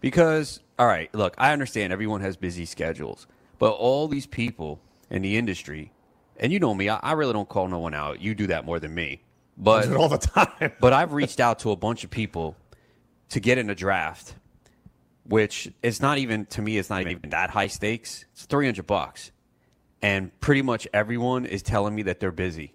because 0.00 0.60
all 0.78 0.86
right, 0.86 1.12
look, 1.14 1.34
I 1.36 1.52
understand 1.52 1.92
everyone 1.92 2.20
has 2.20 2.36
busy 2.36 2.64
schedules, 2.64 3.26
but 3.58 3.72
all 3.72 4.06
these 4.08 4.26
people 4.26 4.80
in 5.10 5.22
the 5.22 5.36
industry, 5.36 5.92
and 6.38 6.52
you 6.52 6.58
know 6.58 6.74
me, 6.74 6.88
I, 6.88 6.96
I 7.02 7.12
really 7.12 7.32
don't 7.32 7.48
call 7.48 7.68
no 7.68 7.78
one 7.78 7.94
out. 7.94 8.20
You 8.20 8.34
do 8.34 8.46
that 8.48 8.64
more 8.64 8.78
than 8.78 8.94
me. 8.94 9.22
But 9.56 9.92
all 9.92 10.08
the 10.08 10.18
time. 10.18 10.72
but 10.80 10.92
I've 10.92 11.12
reached 11.12 11.40
out 11.40 11.60
to 11.60 11.70
a 11.70 11.76
bunch 11.76 12.04
of 12.04 12.10
people 12.10 12.56
to 13.30 13.40
get 13.40 13.58
in 13.58 13.70
a 13.70 13.74
draft, 13.74 14.34
which 15.24 15.72
it's 15.82 16.00
not 16.00 16.18
even 16.18 16.46
to 16.46 16.62
me. 16.62 16.78
It's 16.78 16.90
not 16.90 17.02
even 17.02 17.30
that 17.30 17.50
high 17.50 17.68
stakes. 17.68 18.26
It's 18.32 18.44
three 18.44 18.66
hundred 18.66 18.86
bucks, 18.86 19.32
and 20.02 20.38
pretty 20.40 20.62
much 20.62 20.86
everyone 20.92 21.46
is 21.46 21.62
telling 21.62 21.94
me 21.94 22.02
that 22.02 22.20
they're 22.20 22.32
busy. 22.32 22.74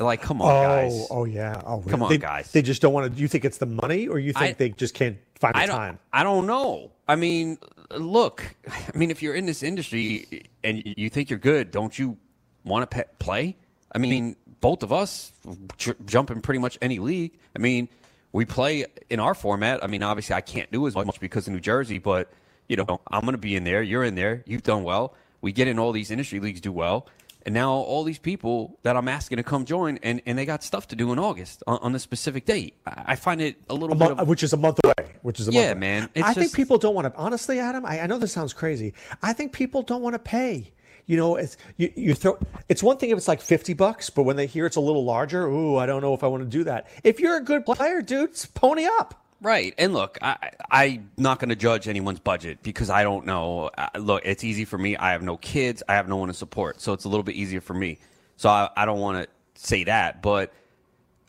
Like, 0.00 0.22
come 0.22 0.40
on, 0.40 0.50
oh, 0.50 0.62
guys. 0.62 1.06
oh 1.10 1.24
yeah. 1.24 1.60
Oh, 1.64 1.84
Come 1.86 2.02
on, 2.02 2.08
they, 2.08 2.18
guys. 2.18 2.50
They 2.52 2.62
just 2.62 2.80
don't 2.80 2.92
want 2.92 3.04
to. 3.04 3.10
Do 3.14 3.20
you 3.20 3.28
think 3.28 3.44
it's 3.44 3.58
the 3.58 3.66
money, 3.66 4.08
or 4.08 4.18
you 4.18 4.32
think 4.32 4.50
I- 4.50 4.52
they 4.54 4.68
just 4.70 4.94
can't 4.94 5.18
find 5.38 5.54
the 5.54 5.58
I 5.58 5.66
don't, 5.66 5.76
time? 5.76 5.98
I 6.12 6.22
don't 6.22 6.46
know. 6.46 6.90
I 7.06 7.16
mean, 7.16 7.58
look. 7.94 8.44
I 8.68 8.96
mean, 8.96 9.10
if 9.10 9.22
you're 9.22 9.34
in 9.34 9.46
this 9.46 9.62
industry 9.62 10.48
and 10.64 10.82
you 10.84 11.10
think 11.10 11.30
you're 11.30 11.38
good, 11.38 11.70
don't 11.70 11.96
you 11.98 12.16
want 12.64 12.90
to 12.90 12.96
pe- 12.96 13.10
play? 13.18 13.56
I 13.92 13.98
mean, 13.98 14.32
mm-hmm. 14.32 14.52
both 14.60 14.82
of 14.82 14.92
us 14.92 15.32
j- 15.76 15.94
jump 16.06 16.30
in 16.30 16.40
pretty 16.40 16.60
much 16.60 16.78
any 16.80 16.98
league. 16.98 17.38
I 17.54 17.58
mean, 17.58 17.88
we 18.32 18.44
play 18.44 18.86
in 19.10 19.20
our 19.20 19.34
format. 19.34 19.82
I 19.82 19.86
mean, 19.86 20.02
obviously, 20.02 20.34
I 20.34 20.40
can't 20.40 20.70
do 20.70 20.86
as 20.86 20.94
much 20.94 21.20
because 21.20 21.46
of 21.46 21.52
New 21.52 21.60
Jersey, 21.60 21.98
but 21.98 22.30
you 22.68 22.76
know, 22.76 23.00
I'm 23.10 23.22
going 23.22 23.32
to 23.32 23.38
be 23.38 23.56
in 23.56 23.64
there. 23.64 23.82
You're 23.82 24.04
in 24.04 24.14
there. 24.14 24.44
You've 24.46 24.62
done 24.62 24.84
well. 24.84 25.14
We 25.40 25.52
get 25.52 25.66
in 25.68 25.78
all 25.78 25.90
these 25.92 26.10
industry 26.10 26.38
leagues, 26.38 26.60
do 26.60 26.70
well. 26.70 27.06
And 27.46 27.54
now 27.54 27.72
all 27.72 28.04
these 28.04 28.18
people 28.18 28.78
that 28.82 28.96
I'm 28.96 29.08
asking 29.08 29.38
to 29.38 29.42
come 29.42 29.64
join, 29.64 29.98
and, 30.02 30.20
and 30.26 30.38
they 30.38 30.44
got 30.44 30.62
stuff 30.62 30.88
to 30.88 30.96
do 30.96 31.12
in 31.12 31.18
August 31.18 31.62
on, 31.66 31.78
on 31.78 31.92
the 31.92 31.98
specific 31.98 32.44
date. 32.44 32.74
I 32.86 33.16
find 33.16 33.40
it 33.40 33.56
a 33.70 33.74
little 33.74 33.96
A 33.96 34.08
bit 34.08 34.18
of 34.18 34.28
which 34.28 34.42
is 34.42 34.52
a 34.52 34.56
month 34.56 34.78
away. 34.84 35.12
Which 35.22 35.40
is 35.40 35.48
a 35.48 35.52
Yeah, 35.52 35.60
month 35.60 35.78
away. 35.78 35.88
Yeah, 35.88 36.00
man. 36.00 36.10
I 36.22 36.34
think 36.34 36.52
people 36.52 36.76
don't 36.78 36.94
want 36.94 37.12
to. 37.12 37.18
Honestly, 37.18 37.58
Adam, 37.58 37.86
I, 37.86 38.00
I 38.00 38.06
know 38.06 38.18
this 38.18 38.32
sounds 38.32 38.52
crazy. 38.52 38.92
I 39.22 39.32
think 39.32 39.52
people 39.52 39.82
don't 39.82 40.02
want 40.02 40.14
to 40.14 40.18
pay. 40.18 40.72
You 41.06 41.16
know, 41.16 41.36
it's 41.36 41.56
you, 41.76 41.92
you 41.96 42.14
throw. 42.14 42.38
It's 42.68 42.82
one 42.82 42.96
thing 42.98 43.10
if 43.10 43.16
it's 43.18 43.26
like 43.26 43.40
fifty 43.40 43.74
bucks, 43.74 44.10
but 44.10 44.22
when 44.22 44.36
they 44.36 44.46
hear 44.46 44.66
it's 44.66 44.76
a 44.76 44.80
little 44.80 45.04
larger, 45.04 45.46
ooh, 45.46 45.76
I 45.76 45.86
don't 45.86 46.02
know 46.02 46.14
if 46.14 46.22
I 46.22 46.28
want 46.28 46.42
to 46.44 46.48
do 46.48 46.62
that. 46.64 46.88
If 47.02 47.18
you're 47.18 47.36
a 47.36 47.42
good 47.42 47.64
player, 47.64 48.00
dude, 48.02 48.38
pony 48.54 48.86
up. 48.86 49.24
Right. 49.42 49.74
And 49.78 49.94
look, 49.94 50.18
I, 50.20 50.50
I'm 50.70 51.10
not 51.16 51.38
going 51.38 51.48
to 51.48 51.56
judge 51.56 51.88
anyone's 51.88 52.20
budget 52.20 52.62
because 52.62 52.90
I 52.90 53.02
don't 53.02 53.24
know. 53.24 53.70
Look, 53.98 54.22
it's 54.26 54.44
easy 54.44 54.66
for 54.66 54.76
me. 54.76 54.96
I 54.96 55.12
have 55.12 55.22
no 55.22 55.38
kids. 55.38 55.82
I 55.88 55.94
have 55.94 56.08
no 56.08 56.16
one 56.16 56.28
to 56.28 56.34
support. 56.34 56.80
So 56.80 56.92
it's 56.92 57.04
a 57.04 57.08
little 57.08 57.22
bit 57.22 57.36
easier 57.36 57.62
for 57.62 57.72
me. 57.72 57.98
So 58.36 58.50
I, 58.50 58.68
I 58.76 58.84
don't 58.84 59.00
want 59.00 59.24
to 59.24 59.62
say 59.62 59.84
that. 59.84 60.20
But 60.20 60.52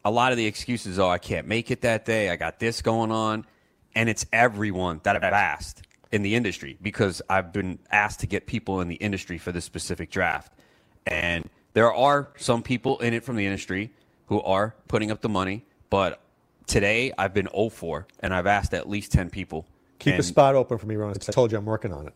a 0.03 0.11
lot 0.11 0.33
of 0.33 0.37
the 0.37 0.45
excuses 0.45 0.99
are 0.99 1.11
I 1.11 1.19
can't 1.19 1.47
make 1.47 1.71
it 1.71 1.81
that 1.81 2.03
day. 2.03 2.29
I 2.29 2.35
got 2.35 2.59
this 2.59 2.81
going 2.81 3.11
on. 3.11 3.45
And 3.95 4.09
it's 4.09 4.25
everyone 4.33 4.99
that 5.03 5.15
I've 5.15 5.23
asked 5.23 5.83
in 6.11 6.21
the 6.21 6.35
industry 6.35 6.77
because 6.81 7.21
I've 7.29 7.53
been 7.53 7.79
asked 7.91 8.19
to 8.21 8.27
get 8.27 8.45
people 8.45 8.81
in 8.81 8.89
the 8.89 8.95
industry 8.95 9.37
for 9.37 9.53
this 9.53 9.63
specific 9.63 10.11
draft. 10.11 10.51
And 11.05 11.49
there 11.73 11.93
are 11.93 12.29
some 12.37 12.61
people 12.61 12.99
in 12.99 13.13
it 13.13 13.23
from 13.23 13.37
the 13.37 13.45
industry 13.45 13.91
who 14.27 14.41
are 14.41 14.75
putting 14.87 15.11
up 15.11 15.21
the 15.21 15.29
money, 15.29 15.65
but 15.89 16.21
today 16.67 17.11
I've 17.17 17.33
been 17.33 17.49
0 17.53 17.69
for, 17.69 18.07
and 18.19 18.33
I've 18.33 18.47
asked 18.47 18.73
at 18.73 18.89
least 18.89 19.11
10 19.11 19.29
people. 19.29 19.65
Keep 19.99 20.15
a 20.15 20.23
spot 20.23 20.55
open 20.55 20.77
for 20.77 20.87
me, 20.87 20.95
Ron. 20.95 21.11
I 21.11 21.13
told 21.13 21.51
you 21.51 21.57
I'm 21.57 21.65
working 21.65 21.93
on 21.93 22.07
it. 22.07 22.13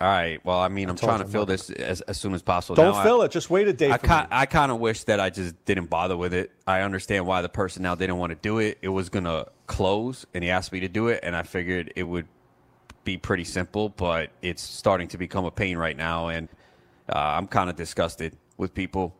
All 0.00 0.08
right. 0.08 0.44
Well, 0.44 0.58
I 0.58 0.68
mean, 0.68 0.88
I'm 0.88 0.96
trying 0.96 1.20
to 1.20 1.24
I'm 1.24 1.30
fill 1.30 1.42
working. 1.42 1.52
this 1.54 1.70
as, 1.70 2.00
as 2.02 2.18
soon 2.18 2.34
as 2.34 2.42
possible. 2.42 2.74
Don't 2.74 2.94
Now 2.94 3.02
fill 3.02 3.22
I, 3.22 3.26
it. 3.26 3.30
Just 3.30 3.48
wait 3.48 3.68
a 3.68 3.72
day 3.72 3.90
I. 3.90 4.26
I 4.30 4.46
kind 4.46 4.72
of 4.72 4.78
wish 4.78 5.04
that 5.04 5.20
I 5.20 5.30
just 5.30 5.64
didn't 5.64 5.86
bother 5.86 6.16
with 6.16 6.34
it. 6.34 6.50
I 6.66 6.82
understand 6.82 7.26
why 7.26 7.42
the 7.42 7.48
person 7.48 7.82
now 7.82 7.94
didn't 7.94 8.18
want 8.18 8.30
to 8.30 8.36
do 8.36 8.58
it. 8.58 8.78
It 8.82 8.88
was 8.88 9.08
going 9.08 9.24
to 9.24 9.46
close, 9.66 10.26
and 10.34 10.44
he 10.44 10.50
asked 10.50 10.72
me 10.72 10.80
to 10.80 10.88
do 10.88 11.08
it, 11.08 11.20
and 11.22 11.34
I 11.34 11.42
figured 11.42 11.92
it 11.96 12.02
would 12.02 12.26
be 13.04 13.16
pretty 13.16 13.44
simple, 13.44 13.88
but 13.88 14.30
it's 14.42 14.62
starting 14.62 15.08
to 15.08 15.18
become 15.18 15.44
a 15.44 15.50
pain 15.50 15.76
right 15.76 15.96
now, 15.96 16.28
and 16.28 16.48
uh, 17.08 17.18
I'm 17.18 17.46
kind 17.46 17.70
of 17.70 17.76
disgusted 17.76 18.36
with 18.56 18.74
people. 18.74 19.14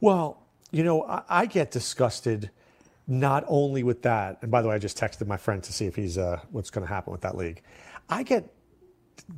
Well, 0.00 0.42
you 0.70 0.84
know, 0.84 1.04
I, 1.04 1.22
I 1.28 1.46
get 1.46 1.70
disgusted 1.70 2.50
not 3.06 3.44
only 3.46 3.82
with 3.82 4.02
that, 4.02 4.38
and 4.42 4.50
by 4.50 4.62
the 4.62 4.68
way, 4.68 4.74
I 4.74 4.78
just 4.78 4.98
texted 4.98 5.26
my 5.26 5.36
friend 5.36 5.62
to 5.62 5.72
see 5.72 5.86
if 5.86 5.94
he's 5.94 6.18
uh, 6.18 6.40
what's 6.50 6.70
going 6.70 6.86
to 6.86 6.92
happen 6.92 7.12
with 7.12 7.20
that 7.22 7.36
league. 7.36 7.62
I 8.08 8.22
get 8.22 8.52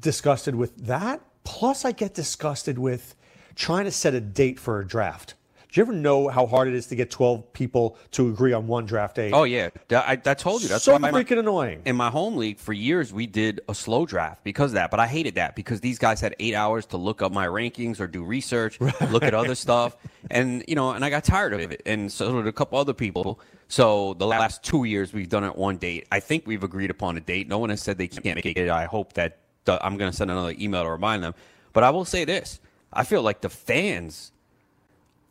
disgusted 0.00 0.54
with 0.54 0.76
that. 0.86 1.20
Plus, 1.44 1.84
I 1.84 1.92
get 1.92 2.14
disgusted 2.14 2.78
with 2.78 3.14
trying 3.54 3.84
to 3.84 3.90
set 3.90 4.14
a 4.14 4.20
date 4.20 4.58
for 4.58 4.80
a 4.80 4.86
draft. 4.86 5.34
Do 5.70 5.78
you 5.78 5.84
ever 5.84 5.92
know 5.92 6.28
how 6.28 6.46
hard 6.46 6.68
it 6.68 6.74
is 6.74 6.86
to 6.86 6.96
get 6.96 7.10
12 7.10 7.52
people 7.52 7.98
to 8.12 8.30
agree 8.30 8.54
on 8.54 8.66
one 8.66 8.86
draft 8.86 9.16
date? 9.16 9.32
Oh 9.34 9.44
yeah, 9.44 9.68
I, 9.90 10.18
I 10.24 10.34
told 10.34 10.62
you 10.62 10.68
that's 10.68 10.84
so 10.84 10.92
why 10.92 10.98
my- 10.98 11.12
freaking 11.12 11.38
annoying. 11.38 11.82
In 11.84 11.94
my 11.94 12.08
home 12.08 12.36
league, 12.36 12.58
for 12.58 12.72
years 12.72 13.12
we 13.12 13.26
did 13.26 13.60
a 13.68 13.74
slow 13.74 14.06
draft 14.06 14.42
because 14.44 14.70
of 14.70 14.74
that, 14.76 14.90
but 14.90 14.98
I 14.98 15.06
hated 15.06 15.34
that 15.34 15.54
because 15.54 15.80
these 15.80 15.98
guys 15.98 16.22
had 16.22 16.34
eight 16.40 16.54
hours 16.54 16.86
to 16.86 16.96
look 16.96 17.20
up 17.20 17.32
my 17.32 17.46
rankings 17.46 18.00
or 18.00 18.06
do 18.06 18.24
research, 18.24 18.80
look 19.10 19.22
at 19.22 19.34
other 19.34 19.54
stuff, 19.54 19.94
and 20.30 20.64
you 20.66 20.74
know, 20.74 20.92
and 20.92 21.04
I 21.04 21.10
got 21.10 21.24
tired 21.24 21.52
of 21.52 21.70
it, 21.70 21.82
and 21.84 22.10
so 22.10 22.32
did 22.38 22.46
a 22.46 22.52
couple 22.52 22.78
other 22.78 22.94
people. 22.94 23.38
So 23.68 24.14
the 24.14 24.26
last 24.26 24.62
two 24.62 24.84
years 24.84 25.12
we've 25.12 25.28
done 25.28 25.44
it 25.44 25.54
one 25.54 25.76
date. 25.76 26.06
I 26.10 26.20
think 26.20 26.46
we've 26.46 26.64
agreed 26.64 26.90
upon 26.90 27.18
a 27.18 27.20
date. 27.20 27.46
No 27.46 27.58
one 27.58 27.68
has 27.68 27.82
said 27.82 27.98
they 27.98 28.08
can't 28.08 28.42
make 28.42 28.56
it. 28.56 28.70
I 28.70 28.86
hope 28.86 29.12
that 29.14 29.40
the, 29.66 29.84
I'm 29.84 29.98
going 29.98 30.10
to 30.10 30.16
send 30.16 30.30
another 30.30 30.54
email 30.58 30.84
to 30.84 30.90
remind 30.90 31.22
them. 31.22 31.34
But 31.74 31.84
I 31.84 31.90
will 31.90 32.06
say 32.06 32.24
this: 32.24 32.58
I 32.90 33.04
feel 33.04 33.20
like 33.20 33.42
the 33.42 33.50
fans 33.50 34.32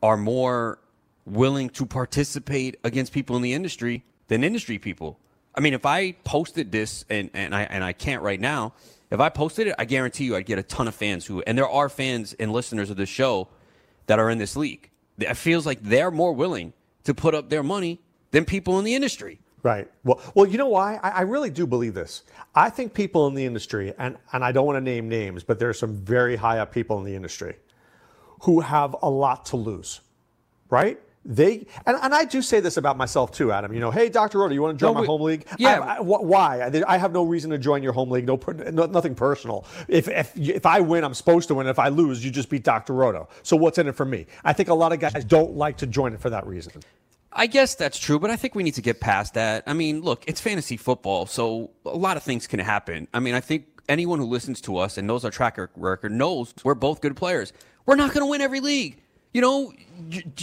are 0.02 0.18
more 0.18 0.80
willing 1.26 1.70
to 1.70 1.86
participate 1.86 2.78
against 2.84 3.12
people 3.12 3.36
in 3.36 3.42
the 3.42 3.54
industry 3.54 4.04
than 4.28 4.44
industry 4.44 4.78
people. 4.78 5.20
I 5.56 5.60
mean, 5.60 5.74
if 5.74 5.86
I 5.86 6.14
posted 6.24 6.72
this 6.72 7.04
and, 7.10 7.30
and 7.34 7.56
I 7.56 7.64
and 7.64 7.84
I 7.84 7.94
can't 7.94 8.22
right 8.22 8.40
now, 8.40 8.74
if 9.10 9.20
I 9.20 9.30
posted 9.30 9.68
it, 9.68 9.76
I 9.80 9.86
guarantee 9.86 10.26
you 10.26 10.36
I'd 10.36 10.46
get 10.46 10.60
a 10.60 10.64
ton 10.64 10.88
of 10.88 10.96
fans 10.96 11.26
who 11.26 11.42
and 11.42 11.58
there 11.58 11.68
are 11.68 11.90
fans 11.90 12.34
and 12.34 12.52
listeners 12.52 12.90
of 12.90 12.98
this 12.98 13.10
show 13.10 13.48
that 14.06 14.20
are 14.20 14.30
in 14.30 14.38
this 14.38 14.56
league. 14.56 14.90
It 15.18 15.34
feels 15.36 15.66
like 15.66 15.82
they're 15.82 16.12
more 16.12 16.34
willing 16.34 16.74
to 17.04 17.14
put 17.14 17.34
up 17.34 17.50
their 17.50 17.64
money 17.64 18.00
than 18.32 18.46
people 18.46 18.78
in 18.80 18.86
the 18.86 18.94
industry. 18.94 19.40
Right. 19.64 19.90
Well, 20.04 20.22
well, 20.36 20.46
you 20.46 20.58
know 20.58 20.68
why? 20.68 21.00
I, 21.02 21.10
I 21.10 21.22
really 21.22 21.50
do 21.50 21.66
believe 21.66 21.94
this. 21.94 22.24
I 22.54 22.70
think 22.70 22.94
people 22.94 23.28
in 23.28 23.34
the 23.34 23.44
industry, 23.44 23.94
and, 23.98 24.18
and 24.32 24.44
I 24.44 24.52
don't 24.52 24.66
want 24.66 24.78
to 24.78 24.82
name 24.82 25.10
names, 25.10 25.44
but 25.44 25.58
there 25.58 25.68
are 25.68 25.74
some 25.74 25.96
very 25.96 26.36
high 26.36 26.60
up 26.60 26.72
people 26.72 27.00
in 27.00 27.04
the 27.04 27.16
industry 27.16 27.56
who 28.42 28.60
have 28.62 28.96
a 29.02 29.10
lot 29.10 29.46
to 29.48 29.58
lose, 29.58 30.02
right? 30.70 31.00
They 31.30 31.68
and, 31.86 31.98
and 32.02 32.16
I 32.16 32.24
do 32.24 32.42
say 32.42 32.62
this 32.62 32.78
about 32.78 32.96
myself 32.96 33.32
too, 33.34 33.52
Adam. 33.52 33.74
You 33.74 33.82
know, 33.82 33.92
hey, 33.92 34.08
Doctor 34.08 34.40
Roto, 34.40 34.54
you 34.54 34.62
want 34.62 34.80
to 34.80 34.82
join 34.82 34.92
No, 34.92 34.94
my 34.96 35.02
we- 35.02 35.08
home 35.08 35.22
league? 35.24 35.46
yeah. 35.58 35.80
I, 35.82 35.96
I, 35.96 35.98
wh- 35.98 36.24
why? 36.24 36.62
I, 36.62 36.84
I 36.88 36.98
have 36.98 37.12
no 37.12 37.24
reason 37.26 37.52
to 37.52 37.58
join 37.58 37.84
your 37.84 37.92
home 37.92 38.10
league. 38.12 38.26
No, 38.26 38.40
no, 38.72 38.86
nothing 38.86 39.14
personal. 39.14 39.66
If 39.90 40.08
if 40.08 40.32
if 40.38 40.66
I 40.66 40.80
win, 40.80 41.04
I'm 41.04 41.14
supposed 41.14 41.50
to 41.50 41.56
win. 41.56 41.68
If 41.68 41.80
I 41.80 41.90
lose, 41.90 42.24
you 42.24 42.32
just 42.32 42.50
beat 42.50 42.64
Doctor 42.64 42.94
Roto. 42.94 43.28
So 43.44 43.58
what's 43.58 43.78
in 43.78 43.88
it 43.88 43.96
for 43.96 44.06
me? 44.06 44.26
I 44.46 44.54
think 44.54 44.70
a 44.70 44.74
lot 44.74 44.94
of 44.94 45.00
guys 45.02 45.26
don't 45.26 45.56
like 45.58 45.76
to 45.78 45.88
join 45.88 46.14
it 46.14 46.22
for 46.22 46.30
that 46.30 46.48
reason. 46.48 46.72
I 47.34 47.46
guess 47.48 47.76
that's 47.76 48.00
true, 48.00 48.20
but 48.20 48.32
I 48.32 48.38
think 48.38 48.56
we 48.56 48.64
need 48.64 48.76
to 48.76 48.82
get 48.82 49.02
past 49.02 49.34
that. 49.34 49.64
I 49.68 49.74
mean, 49.74 50.02
look, 50.02 50.24
it's 50.28 50.40
fantasy 50.40 50.78
football, 50.78 51.26
so 51.26 51.72
a 51.86 51.90
lot 51.90 52.16
of 52.16 52.24
things 52.24 52.48
can 52.48 52.60
happen. 52.62 53.10
I 53.14 53.20
mean, 53.20 53.36
I 53.36 53.42
think 53.42 53.66
anyone 53.90 54.18
who 54.20 54.26
listens 54.26 54.62
to 54.62 54.78
us 54.78 54.98
and 54.98 55.06
knows 55.06 55.26
our 55.26 55.30
track 55.30 55.60
record 55.76 56.14
knows 56.14 56.54
we're 56.64 56.74
both 56.74 57.02
good 57.02 57.16
players. 57.18 57.52
We're 57.88 57.96
not 57.96 58.14
going 58.14 58.22
to 58.22 58.30
win 58.30 58.42
every 58.42 58.60
league. 58.60 59.02
You 59.34 59.42
know, 59.42 59.74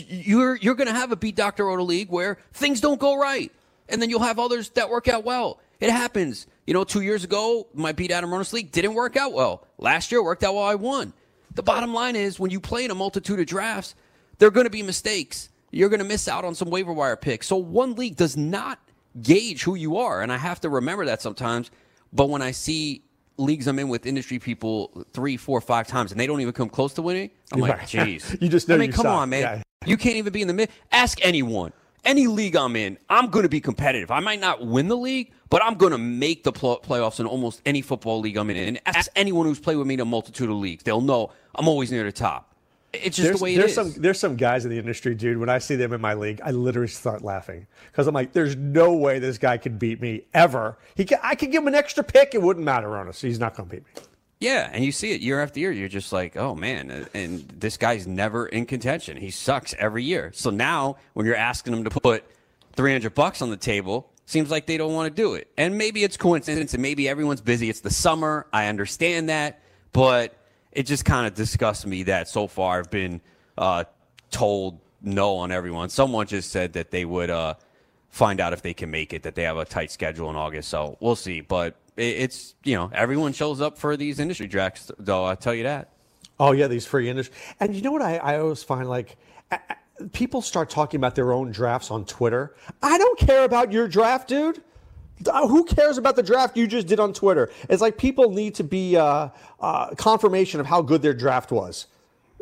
you're 0.08 0.56
you're 0.56 0.74
going 0.74 0.88
to 0.88 0.94
have 0.94 1.12
a 1.12 1.16
beat 1.16 1.36
Dr. 1.36 1.66
Roto 1.66 1.84
league 1.84 2.08
where 2.08 2.38
things 2.52 2.80
don't 2.80 2.98
go 2.98 3.16
right, 3.16 3.52
and 3.88 4.02
then 4.02 4.10
you'll 4.10 4.20
have 4.20 4.40
others 4.40 4.70
that 4.70 4.90
work 4.90 5.06
out 5.06 5.24
well. 5.24 5.60
It 5.78 5.90
happens. 5.90 6.46
You 6.66 6.72
know, 6.74 6.84
two 6.84 7.02
years 7.02 7.22
ago, 7.22 7.68
my 7.74 7.92
beat 7.92 8.10
Adam 8.10 8.30
Ronis 8.30 8.52
league 8.52 8.72
didn't 8.72 8.94
work 8.94 9.16
out 9.16 9.34
well. 9.34 9.66
Last 9.78 10.10
year 10.10 10.22
worked 10.22 10.42
out 10.42 10.54
well. 10.54 10.64
I 10.64 10.74
won. 10.74 11.12
The 11.54 11.62
bottom 11.62 11.92
line 11.92 12.16
is 12.16 12.40
when 12.40 12.50
you 12.50 12.60
play 12.60 12.84
in 12.84 12.90
a 12.90 12.94
multitude 12.94 13.38
of 13.38 13.46
drafts, 13.46 13.94
there 14.38 14.48
are 14.48 14.52
going 14.52 14.64
to 14.64 14.70
be 14.70 14.82
mistakes. 14.82 15.50
You're 15.70 15.90
going 15.90 16.00
to 16.00 16.06
miss 16.06 16.26
out 16.28 16.44
on 16.44 16.54
some 16.54 16.70
waiver 16.70 16.92
wire 16.92 17.16
picks. 17.16 17.46
So 17.46 17.56
one 17.56 17.94
league 17.94 18.16
does 18.16 18.36
not 18.36 18.78
gauge 19.20 19.62
who 19.64 19.74
you 19.74 19.98
are, 19.98 20.22
and 20.22 20.32
I 20.32 20.38
have 20.38 20.60
to 20.62 20.68
remember 20.70 21.04
that 21.06 21.20
sometimes. 21.20 21.70
But 22.12 22.30
when 22.30 22.42
I 22.42 22.52
see 22.52 23.02
leagues 23.36 23.66
I'm 23.66 23.78
in 23.78 23.88
with 23.88 24.06
industry 24.06 24.38
people 24.38 25.04
three, 25.12 25.36
four, 25.36 25.60
five 25.60 25.86
times, 25.86 26.12
and 26.12 26.20
they 26.20 26.26
don't 26.26 26.40
even 26.40 26.52
come 26.52 26.68
close 26.68 26.94
to 26.94 27.02
winning, 27.02 27.30
I'm 27.52 27.60
like, 27.60 27.78
Right. 27.78 27.80
jeez. 27.88 28.40
You 28.40 28.48
just 28.48 28.68
know 28.68 28.74
I 28.76 28.78
mean, 28.78 28.92
come 28.92 29.04
suck. 29.04 29.12
on, 29.12 29.30
man. 29.30 29.40
Yeah. 29.42 29.62
You 29.86 29.96
can't 29.96 30.16
even 30.16 30.32
be 30.32 30.40
in 30.42 30.48
the 30.48 30.54
mid. 30.54 30.70
Ask 30.92 31.18
anyone. 31.24 31.72
Any 32.04 32.26
league 32.26 32.54
I'm 32.54 32.76
in, 32.76 32.98
I'm 33.08 33.28
going 33.30 33.44
to 33.44 33.48
be 33.48 33.60
competitive. 33.62 34.10
I 34.10 34.20
might 34.20 34.38
not 34.40 34.64
win 34.66 34.88
the 34.88 34.96
league, 34.96 35.32
but 35.48 35.62
I'm 35.62 35.74
going 35.76 35.92
to 35.92 35.98
make 35.98 36.44
the 36.44 36.52
pl- 36.52 36.80
playoffs 36.86 37.18
in 37.18 37.24
almost 37.26 37.62
any 37.64 37.80
football 37.80 38.20
league 38.20 38.36
I'm 38.36 38.50
in. 38.50 38.56
And 38.58 38.80
ask 38.84 39.10
anyone 39.16 39.46
who's 39.46 39.58
played 39.58 39.76
with 39.76 39.86
me 39.86 39.94
in 39.94 40.00
a 40.00 40.04
multitude 40.04 40.50
of 40.50 40.56
leagues. 40.56 40.82
They'll 40.84 41.00
know 41.00 41.32
I'm 41.54 41.66
always 41.66 41.90
near 41.90 42.04
the 42.04 42.12
top. 42.12 42.53
It's 43.02 43.16
just 43.16 43.26
there's, 43.26 43.38
the 43.38 43.44
way 43.44 43.54
it 43.54 43.58
there's 43.58 43.76
is. 43.76 43.94
some 43.94 44.02
there's 44.02 44.18
some 44.18 44.36
guys 44.36 44.64
in 44.64 44.70
the 44.70 44.78
industry, 44.78 45.14
dude. 45.14 45.38
When 45.38 45.48
I 45.48 45.58
see 45.58 45.76
them 45.76 45.92
in 45.92 46.00
my 46.00 46.14
league, 46.14 46.40
I 46.44 46.50
literally 46.50 46.88
start 46.88 47.22
laughing 47.22 47.66
because 47.90 48.06
I'm 48.06 48.14
like, 48.14 48.32
"There's 48.32 48.56
no 48.56 48.92
way 48.94 49.18
this 49.18 49.38
guy 49.38 49.56
could 49.58 49.78
beat 49.78 50.00
me 50.00 50.22
ever. 50.32 50.78
He 50.94 51.04
can, 51.04 51.18
I 51.22 51.34
could 51.34 51.50
give 51.52 51.62
him 51.62 51.68
an 51.68 51.74
extra 51.74 52.04
pick; 52.04 52.34
it 52.34 52.42
wouldn't 52.42 52.64
matter 52.64 52.96
on 52.96 53.08
us. 53.08 53.20
He's 53.20 53.38
not 53.38 53.56
going 53.56 53.68
to 53.68 53.76
beat 53.76 53.84
me." 53.84 54.02
Yeah, 54.40 54.68
and 54.72 54.84
you 54.84 54.92
see 54.92 55.12
it 55.12 55.20
year 55.20 55.40
after 55.40 55.58
year. 55.60 55.72
You're 55.72 55.88
just 55.88 56.12
like, 56.12 56.36
oh 56.36 56.54
man, 56.54 57.08
and 57.14 57.48
this 57.48 57.76
guy's 57.76 58.06
never 58.06 58.46
in 58.46 58.66
contention. 58.66 59.16
He 59.16 59.30
sucks 59.30 59.74
every 59.78 60.04
year. 60.04 60.32
So 60.34 60.50
now, 60.50 60.96
when 61.14 61.24
you're 61.24 61.36
asking 61.36 61.72
him 61.72 61.84
to 61.84 61.90
put 61.90 62.24
300 62.74 63.14
bucks 63.14 63.40
on 63.40 63.50
the 63.50 63.56
table, 63.56 64.10
seems 64.26 64.50
like 64.50 64.66
they 64.66 64.76
don't 64.76 64.92
want 64.92 65.14
to 65.14 65.22
do 65.22 65.34
it. 65.34 65.48
And 65.56 65.78
maybe 65.78 66.04
it's 66.04 66.16
coincidence, 66.16 66.74
and 66.74 66.82
maybe 66.82 67.08
everyone's 67.08 67.40
busy. 67.40 67.70
It's 67.70 67.80
the 67.80 67.90
summer. 67.90 68.46
I 68.52 68.66
understand 68.66 69.28
that, 69.28 69.62
but 69.92 70.36
it 70.74 70.84
just 70.84 71.04
kind 71.04 71.26
of 71.26 71.34
disgusts 71.34 71.86
me 71.86 72.04
that 72.04 72.28
so 72.28 72.46
far 72.46 72.78
I've 72.78 72.90
been 72.90 73.20
uh, 73.56 73.84
told 74.30 74.80
no 75.00 75.36
on 75.36 75.52
everyone. 75.52 75.88
Someone 75.88 76.26
just 76.26 76.50
said 76.50 76.72
that 76.74 76.90
they 76.90 77.04
would 77.04 77.30
uh, 77.30 77.54
find 78.10 78.40
out 78.40 78.52
if 78.52 78.62
they 78.62 78.74
can 78.74 78.90
make 78.90 79.12
it. 79.12 79.22
That 79.22 79.34
they 79.34 79.42
have 79.44 79.56
a 79.56 79.64
tight 79.64 79.90
schedule 79.90 80.30
in 80.30 80.36
August, 80.36 80.68
so 80.68 80.96
we'll 81.00 81.16
see. 81.16 81.40
But 81.40 81.76
it, 81.96 82.02
it's 82.02 82.54
you 82.64 82.76
know 82.76 82.90
everyone 82.92 83.32
shows 83.32 83.60
up 83.60 83.78
for 83.78 83.96
these 83.96 84.18
industry 84.18 84.46
drafts, 84.46 84.90
though. 84.98 85.24
I 85.24 85.34
tell 85.34 85.54
you 85.54 85.62
that. 85.64 85.90
Oh 86.40 86.52
yeah, 86.52 86.66
these 86.66 86.86
free 86.86 87.08
industry. 87.08 87.34
And 87.60 87.74
you 87.74 87.82
know 87.82 87.92
what 87.92 88.02
I, 88.02 88.16
I 88.16 88.38
always 88.40 88.62
find 88.62 88.88
like 88.88 89.16
uh, 89.52 89.58
people 90.12 90.42
start 90.42 90.70
talking 90.70 90.98
about 90.98 91.14
their 91.14 91.32
own 91.32 91.52
drafts 91.52 91.90
on 91.90 92.04
Twitter. 92.04 92.54
I 92.82 92.98
don't 92.98 93.18
care 93.18 93.44
about 93.44 93.72
your 93.72 93.86
draft, 93.86 94.28
dude. 94.28 94.62
Uh, 95.28 95.46
Who 95.48 95.64
cares 95.64 95.98
about 95.98 96.16
the 96.16 96.22
draft 96.22 96.56
you 96.56 96.66
just 96.66 96.86
did 96.86 97.00
on 97.00 97.12
Twitter? 97.12 97.50
It's 97.68 97.82
like 97.82 97.96
people 97.98 98.30
need 98.30 98.54
to 98.56 98.64
be 98.64 98.96
uh, 98.96 99.28
uh, 99.60 99.94
confirmation 99.96 100.60
of 100.60 100.66
how 100.66 100.82
good 100.82 101.02
their 101.02 101.14
draft 101.14 101.52
was. 101.52 101.86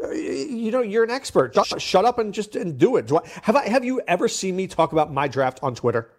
Uh, 0.02 0.10
You 0.10 0.70
know, 0.70 0.82
you're 0.82 1.04
an 1.04 1.10
expert. 1.10 1.54
Sh- 1.54 1.74
Shut 1.78 2.04
up 2.04 2.18
and 2.18 2.32
just 2.34 2.56
and 2.56 2.78
do 2.78 2.96
it. 2.96 3.06
Do 3.06 3.18
I, 3.18 3.28
have 3.42 3.56
I 3.56 3.68
have 3.68 3.84
you 3.84 4.00
ever 4.08 4.28
seen 4.28 4.56
me 4.56 4.66
talk 4.66 4.92
about 4.92 5.12
my 5.12 5.28
draft 5.28 5.60
on 5.62 5.74
Twitter? 5.74 6.10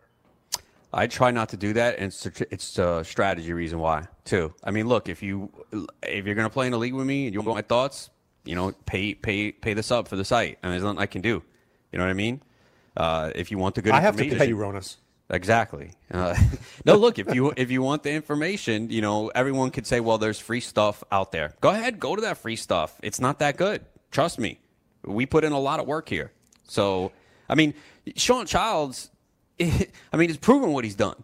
I 0.95 1.07
try 1.07 1.31
not 1.31 1.49
to 1.49 1.57
do 1.57 1.73
that, 1.73 1.95
and 1.97 2.05
it's 2.05 2.25
a, 2.27 2.53
it's 2.53 2.77
a 2.77 3.03
strategy 3.03 3.51
reason 3.51 3.79
why 3.79 4.07
too. 4.25 4.53
I 4.63 4.69
mean, 4.69 4.87
look, 4.87 5.09
if 5.09 5.23
you 5.23 5.49
if 6.03 6.25
you're 6.25 6.35
gonna 6.35 6.51
play 6.51 6.67
in 6.67 6.73
a 6.73 6.77
league 6.77 6.93
with 6.93 7.07
me 7.07 7.25
and 7.25 7.33
you 7.33 7.41
want 7.41 7.55
my 7.57 7.63
thoughts, 7.63 8.11
you 8.45 8.53
know, 8.55 8.73
pay 8.85 9.15
pay 9.15 9.51
pay 9.51 9.73
the 9.73 9.81
sub 9.81 10.07
for 10.07 10.15
the 10.15 10.25
site, 10.25 10.59
I 10.61 10.67
and 10.67 10.73
there's 10.73 10.83
nothing 10.83 10.99
I 10.99 11.07
can 11.07 11.21
do. 11.23 11.41
You 11.91 11.97
know 11.97 12.05
what 12.05 12.11
I 12.11 12.13
mean? 12.13 12.41
Uh, 12.95 13.31
if 13.33 13.49
you 13.49 13.57
want 13.57 13.73
the 13.73 13.81
good, 13.81 13.93
I 13.93 14.01
have 14.01 14.15
to 14.17 14.23
pay 14.23 14.47
you, 14.47 14.55
Ronis. 14.55 14.97
Exactly. 15.33 15.91
Uh, 16.11 16.35
no, 16.85 16.95
look, 16.95 17.17
if 17.17 17.33
you 17.33 17.53
if 17.57 17.71
you 17.71 17.81
want 17.81 18.03
the 18.03 18.11
information, 18.11 18.91
you 18.91 19.01
know, 19.01 19.29
everyone 19.29 19.71
could 19.71 19.87
say, 19.87 19.99
well, 19.99 20.19
there's 20.19 20.39
free 20.39 20.59
stuff 20.59 21.03
out 21.11 21.31
there. 21.31 21.55
Go 21.59 21.69
ahead, 21.69 21.99
go 21.99 22.15
to 22.15 22.21
that 22.21 22.37
free 22.37 22.55
stuff. 22.55 22.99
It's 23.01 23.19
not 23.19 23.39
that 23.39 23.57
good. 23.57 23.83
Trust 24.11 24.39
me. 24.39 24.59
We 25.03 25.25
put 25.25 25.43
in 25.43 25.51
a 25.51 25.59
lot 25.59 25.79
of 25.79 25.87
work 25.87 26.07
here. 26.07 26.31
So, 26.65 27.11
I 27.49 27.55
mean, 27.55 27.73
Sean 28.15 28.45
Childs, 28.45 29.09
I 29.59 30.17
mean, 30.17 30.29
it's 30.29 30.37
proven 30.37 30.71
what 30.71 30.83
he's 30.83 30.95
done. 30.95 31.21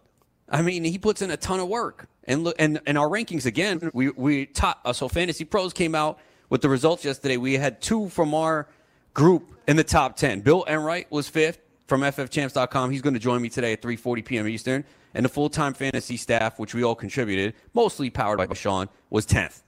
I 0.48 0.62
mean, 0.62 0.82
he 0.82 0.98
puts 0.98 1.22
in 1.22 1.30
a 1.30 1.36
ton 1.36 1.60
of 1.60 1.68
work. 1.68 2.08
And 2.24 2.42
look, 2.42 2.56
and, 2.58 2.80
and 2.86 2.98
our 2.98 3.08
rankings 3.08 3.46
again, 3.46 3.90
we 3.94 4.10
we 4.10 4.46
top. 4.46 4.80
Uh, 4.84 4.92
so 4.92 5.08
Fantasy 5.08 5.44
Pros 5.44 5.72
came 5.72 5.94
out 5.94 6.18
with 6.48 6.62
the 6.62 6.68
results 6.68 7.04
yesterday. 7.04 7.36
We 7.36 7.54
had 7.54 7.80
two 7.80 8.08
from 8.08 8.34
our 8.34 8.68
group 9.14 9.56
in 9.68 9.76
the 9.76 9.84
top 9.84 10.16
ten. 10.16 10.40
Bill 10.40 10.64
Enright 10.68 11.10
was 11.12 11.28
fifth 11.28 11.60
from 11.90 12.00
FFChamps.com. 12.02 12.90
He's 12.90 13.02
going 13.02 13.14
to 13.14 13.20
join 13.20 13.42
me 13.42 13.48
today 13.50 13.72
at 13.74 13.82
3:40 13.82 14.24
p.m. 14.24 14.48
Eastern. 14.48 14.84
And 15.12 15.24
the 15.24 15.28
full-time 15.28 15.74
fantasy 15.74 16.16
staff, 16.16 16.60
which 16.60 16.72
we 16.72 16.84
all 16.84 16.94
contributed, 16.94 17.54
mostly 17.74 18.10
powered 18.10 18.38
by 18.48 18.54
Sean, 18.54 18.88
was 19.10 19.26
10th 19.26 19.62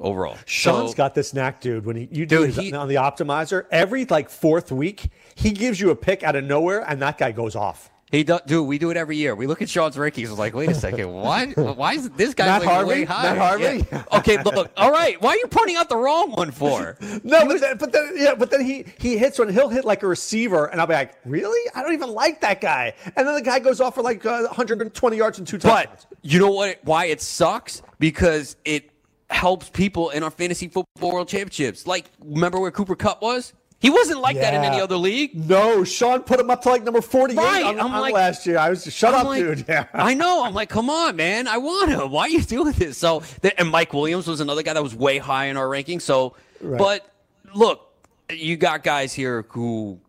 overall. 0.00 0.36
Sean's 0.44 0.90
So- 0.90 0.96
got 0.96 1.14
this 1.14 1.32
knack, 1.32 1.60
dude. 1.60 1.86
When 1.86 1.94
he 1.94 2.08
you 2.10 2.26
do 2.26 2.38
Dude, 2.38 2.46
his, 2.48 2.56
he- 2.56 2.72
on 2.74 2.88
the 2.88 2.96
optimizer, 2.96 3.64
every 3.70 4.04
like 4.06 4.28
fourth 4.28 4.72
week, 4.72 5.10
he 5.36 5.52
gives 5.52 5.80
you 5.80 5.90
a 5.90 5.96
pick 5.96 6.24
out 6.24 6.34
of 6.34 6.42
nowhere, 6.44 6.84
and 6.86 7.00
that 7.00 7.16
guy 7.16 7.30
goes 7.30 7.54
off. 7.54 7.90
He 8.10 8.24
do, 8.24 8.38
dude, 8.46 8.66
we 8.66 8.78
do 8.78 8.90
it 8.90 8.96
every 8.96 9.16
year. 9.16 9.34
We 9.34 9.46
look 9.46 9.60
at 9.60 9.68
Sean's 9.68 9.96
rankings. 9.96 10.34
Like, 10.36 10.54
wait 10.54 10.70
a 10.70 10.74
second, 10.74 11.12
what? 11.12 11.56
Why 11.76 11.92
is 11.92 12.08
this 12.10 12.32
guy 12.34 12.46
Matt 12.46 12.60
like 12.60 12.68
Harvey? 12.70 13.04
Matt 13.04 13.36
Harvey? 13.36 13.86
Yeah. 13.92 14.04
Okay, 14.12 14.42
look. 14.42 14.70
All 14.76 14.90
right, 14.90 15.20
why 15.20 15.30
are 15.30 15.36
you 15.36 15.46
pointing 15.48 15.76
out 15.76 15.88
the 15.88 15.96
wrong 15.96 16.30
one 16.32 16.50
for? 16.50 16.96
No, 17.24 17.44
but 17.46 17.60
then, 17.60 17.76
but 17.76 17.92
then, 17.92 18.12
yeah, 18.16 18.34
but 18.34 18.50
then 18.50 18.60
he 18.64 18.84
he 18.98 19.18
hits 19.18 19.38
one. 19.38 19.48
He'll 19.52 19.68
hit 19.68 19.84
like 19.84 20.02
a 20.02 20.06
receiver, 20.06 20.66
and 20.66 20.80
I'll 20.80 20.86
be 20.86 20.94
like, 20.94 21.14
really? 21.24 21.70
I 21.74 21.82
don't 21.82 21.92
even 21.92 22.10
like 22.10 22.40
that 22.40 22.60
guy. 22.60 22.94
And 23.16 23.26
then 23.26 23.34
the 23.34 23.42
guy 23.42 23.58
goes 23.58 23.80
off 23.80 23.96
for 23.96 24.02
like 24.02 24.24
uh, 24.24 24.42
120 24.44 25.16
yards 25.16 25.38
and 25.38 25.46
two 25.46 25.58
touchdowns. 25.58 26.06
But 26.08 26.18
you 26.22 26.38
know 26.38 26.50
what? 26.50 26.78
Why 26.84 27.06
it 27.06 27.20
sucks? 27.20 27.82
Because 27.98 28.56
it 28.64 28.90
helps 29.30 29.68
people 29.68 30.10
in 30.10 30.22
our 30.22 30.30
fantasy 30.30 30.68
football 30.68 31.12
world 31.12 31.28
championships. 31.28 31.86
Like, 31.86 32.06
remember 32.24 32.58
where 32.60 32.70
Cooper 32.70 32.96
Kupp 32.96 33.20
was? 33.20 33.52
He 33.80 33.90
wasn't 33.90 34.20
like 34.20 34.36
that 34.36 34.54
in 34.54 34.64
any 34.64 34.80
other 34.80 34.96
league. 34.96 35.36
No, 35.48 35.84
Sean 35.84 36.22
put 36.22 36.40
him 36.40 36.50
up 36.50 36.62
to 36.62 36.68
like 36.70 36.82
number 36.82 37.00
48 37.00 37.36
Right, 37.38 37.64
on, 37.64 37.78
I'm 37.78 37.94
on 37.94 38.00
like- 38.00 38.12
last 38.14 38.44
year. 38.44 38.58
I 38.58 38.70
was 38.70 38.82
just, 38.82 38.96
shut 38.96 39.14
I'm 39.14 39.20
up, 39.20 39.26
like- 39.28 39.40
dude. 39.42 39.64
Yeah. 39.68 39.86
I 39.94 40.14
know. 40.14 40.42
I'm 40.44 40.52
like, 40.52 40.68
come 40.68 40.90
on, 40.90 41.14
man. 41.14 41.46
I 41.46 41.58
want 41.58 41.90
him. 41.90 42.10
Why 42.10 42.22
are 42.22 42.28
you 42.28 42.42
doing 42.42 42.72
this? 42.72 42.98
So, 42.98 43.22
and 43.56 43.70
Mike 43.70 43.92
Williams 43.92 44.26
was 44.26 44.40
another 44.40 44.64
guy 44.64 44.72
that 44.72 44.82
was 44.82 44.96
way 44.96 45.18
high 45.18 45.46
in 45.46 45.56
our 45.56 45.68
ranking. 45.68 46.00
So, 46.00 46.34
Right. 46.60 46.76
but 46.76 47.12
look, 47.54 47.88
you 48.30 48.56
got 48.56 48.82
guys 48.82 49.12
here 49.12 49.44
who 49.50 50.00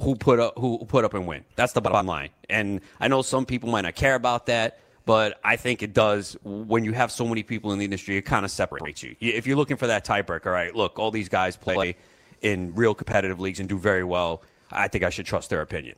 who 0.00 0.14
put 0.16 0.40
up 0.40 0.54
who 0.58 0.78
put 0.86 1.04
up 1.04 1.12
and 1.14 1.26
win. 1.26 1.44
That's 1.54 1.72
the 1.74 1.80
bottom 1.82 2.06
line. 2.06 2.30
And 2.48 2.80
I 2.98 3.08
know 3.08 3.20
some 3.22 3.44
people 3.44 3.68
might 3.68 3.82
not 3.82 3.94
care 3.94 4.14
about 4.14 4.46
that, 4.46 4.78
but 5.04 5.38
I 5.44 5.56
think 5.56 5.82
it 5.82 5.92
does 5.92 6.34
when 6.44 6.82
you 6.82 6.92
have 6.92 7.12
so 7.12 7.26
many 7.26 7.42
people 7.42 7.72
in 7.72 7.78
the 7.78 7.84
industry. 7.84 8.16
It 8.16 8.22
kind 8.22 8.44
of 8.46 8.50
separates 8.50 9.02
you. 9.02 9.14
You- 9.20 9.32
If 9.34 9.46
you're 9.46 9.56
looking 9.56 9.76
for 9.76 9.86
that 9.88 10.06
tiebreaker, 10.06 10.46
all 10.46 10.52
right, 10.52 10.74
look, 10.74 10.98
all 10.98 11.10
these 11.10 11.28
guys 11.28 11.56
play 11.58 11.96
in 12.42 12.74
real 12.74 12.94
competitive 12.94 13.40
leagues 13.40 13.60
and 13.60 13.68
do 13.68 13.78
very 13.78 14.04
well. 14.04 14.42
I 14.70 14.88
think 14.88 15.04
I 15.04 15.10
should 15.10 15.26
trust 15.26 15.50
their 15.50 15.60
opinion. 15.60 15.96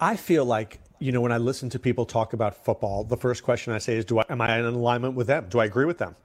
I 0.00 0.16
feel 0.16 0.44
like 0.44 0.80
you 0.98 1.12
know 1.12 1.20
when 1.20 1.32
I 1.32 1.38
listen 1.38 1.68
to 1.70 1.78
people 1.78 2.06
talk 2.06 2.32
about 2.32 2.64
football, 2.64 3.04
the 3.04 3.16
first 3.16 3.42
question 3.42 3.72
I 3.72 3.78
say 3.78 3.96
is, 3.96 4.04
"Do 4.04 4.18
I 4.18 4.24
am 4.28 4.40
I 4.40 4.58
in 4.58 4.64
alignment 4.64 5.14
with 5.14 5.26
them? 5.26 5.46
Do 5.48 5.58
I 5.60 5.66
agree 5.66 5.84
with 5.84 5.98
them?" 5.98 6.16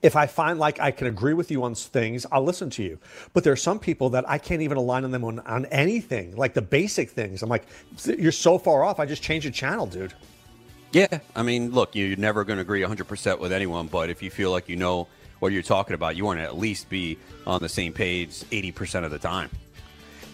If 0.00 0.16
I 0.16 0.26
find 0.26 0.58
like 0.58 0.80
I 0.80 0.90
can 0.90 1.06
agree 1.06 1.34
with 1.34 1.50
you 1.50 1.64
on 1.64 1.74
things, 1.74 2.24
I'll 2.30 2.44
listen 2.44 2.70
to 2.70 2.82
you. 2.82 2.98
But 3.32 3.44
there 3.44 3.52
are 3.52 3.56
some 3.56 3.78
people 3.78 4.10
that 4.10 4.28
I 4.28 4.38
can't 4.38 4.62
even 4.62 4.76
align 4.76 5.04
on 5.04 5.10
them 5.10 5.24
on, 5.24 5.40
on 5.40 5.66
anything, 5.66 6.36
like 6.36 6.54
the 6.54 6.62
basic 6.62 7.10
things. 7.10 7.42
I'm 7.42 7.48
like, 7.48 7.66
you're 8.04 8.32
so 8.32 8.58
far 8.58 8.84
off. 8.84 9.00
I 9.00 9.06
just 9.06 9.22
change 9.22 9.44
the 9.44 9.50
channel, 9.50 9.86
dude. 9.86 10.14
Yeah, 10.92 11.20
I 11.34 11.42
mean, 11.42 11.72
look, 11.72 11.94
you're 11.94 12.16
never 12.16 12.44
going 12.44 12.58
to 12.58 12.60
agree 12.60 12.82
100% 12.82 13.38
with 13.38 13.50
anyone, 13.50 13.86
but 13.86 14.10
if 14.10 14.22
you 14.22 14.30
feel 14.30 14.50
like 14.50 14.68
you 14.68 14.76
know 14.76 15.08
what 15.42 15.52
you're 15.52 15.60
talking 15.60 15.94
about, 15.94 16.14
you 16.14 16.24
want 16.24 16.38
to 16.38 16.44
at 16.44 16.56
least 16.56 16.88
be 16.88 17.18
on 17.48 17.60
the 17.60 17.68
same 17.68 17.92
page 17.92 18.30
80% 18.52 19.04
of 19.04 19.10
the 19.10 19.18
time. 19.18 19.50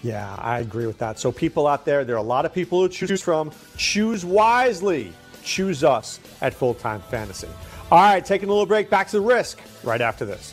Yeah, 0.02 0.36
I 0.38 0.60
agree 0.60 0.86
with 0.86 0.98
that. 0.98 1.18
So, 1.18 1.32
people 1.32 1.66
out 1.66 1.86
there, 1.86 2.04
there 2.04 2.14
are 2.14 2.18
a 2.18 2.22
lot 2.22 2.44
of 2.44 2.52
people 2.52 2.86
to 2.86 2.94
choose 2.94 3.22
from. 3.22 3.50
Choose 3.78 4.24
wisely. 4.24 5.12
Choose 5.42 5.82
us 5.82 6.20
at 6.42 6.52
Full 6.52 6.74
Time 6.74 7.00
Fantasy. 7.10 7.48
All 7.90 7.98
right, 7.98 8.22
taking 8.22 8.50
a 8.50 8.52
little 8.52 8.66
break. 8.66 8.90
Back 8.90 9.08
to 9.08 9.16
the 9.16 9.22
risk 9.22 9.58
right 9.82 10.02
after 10.02 10.26
this. 10.26 10.52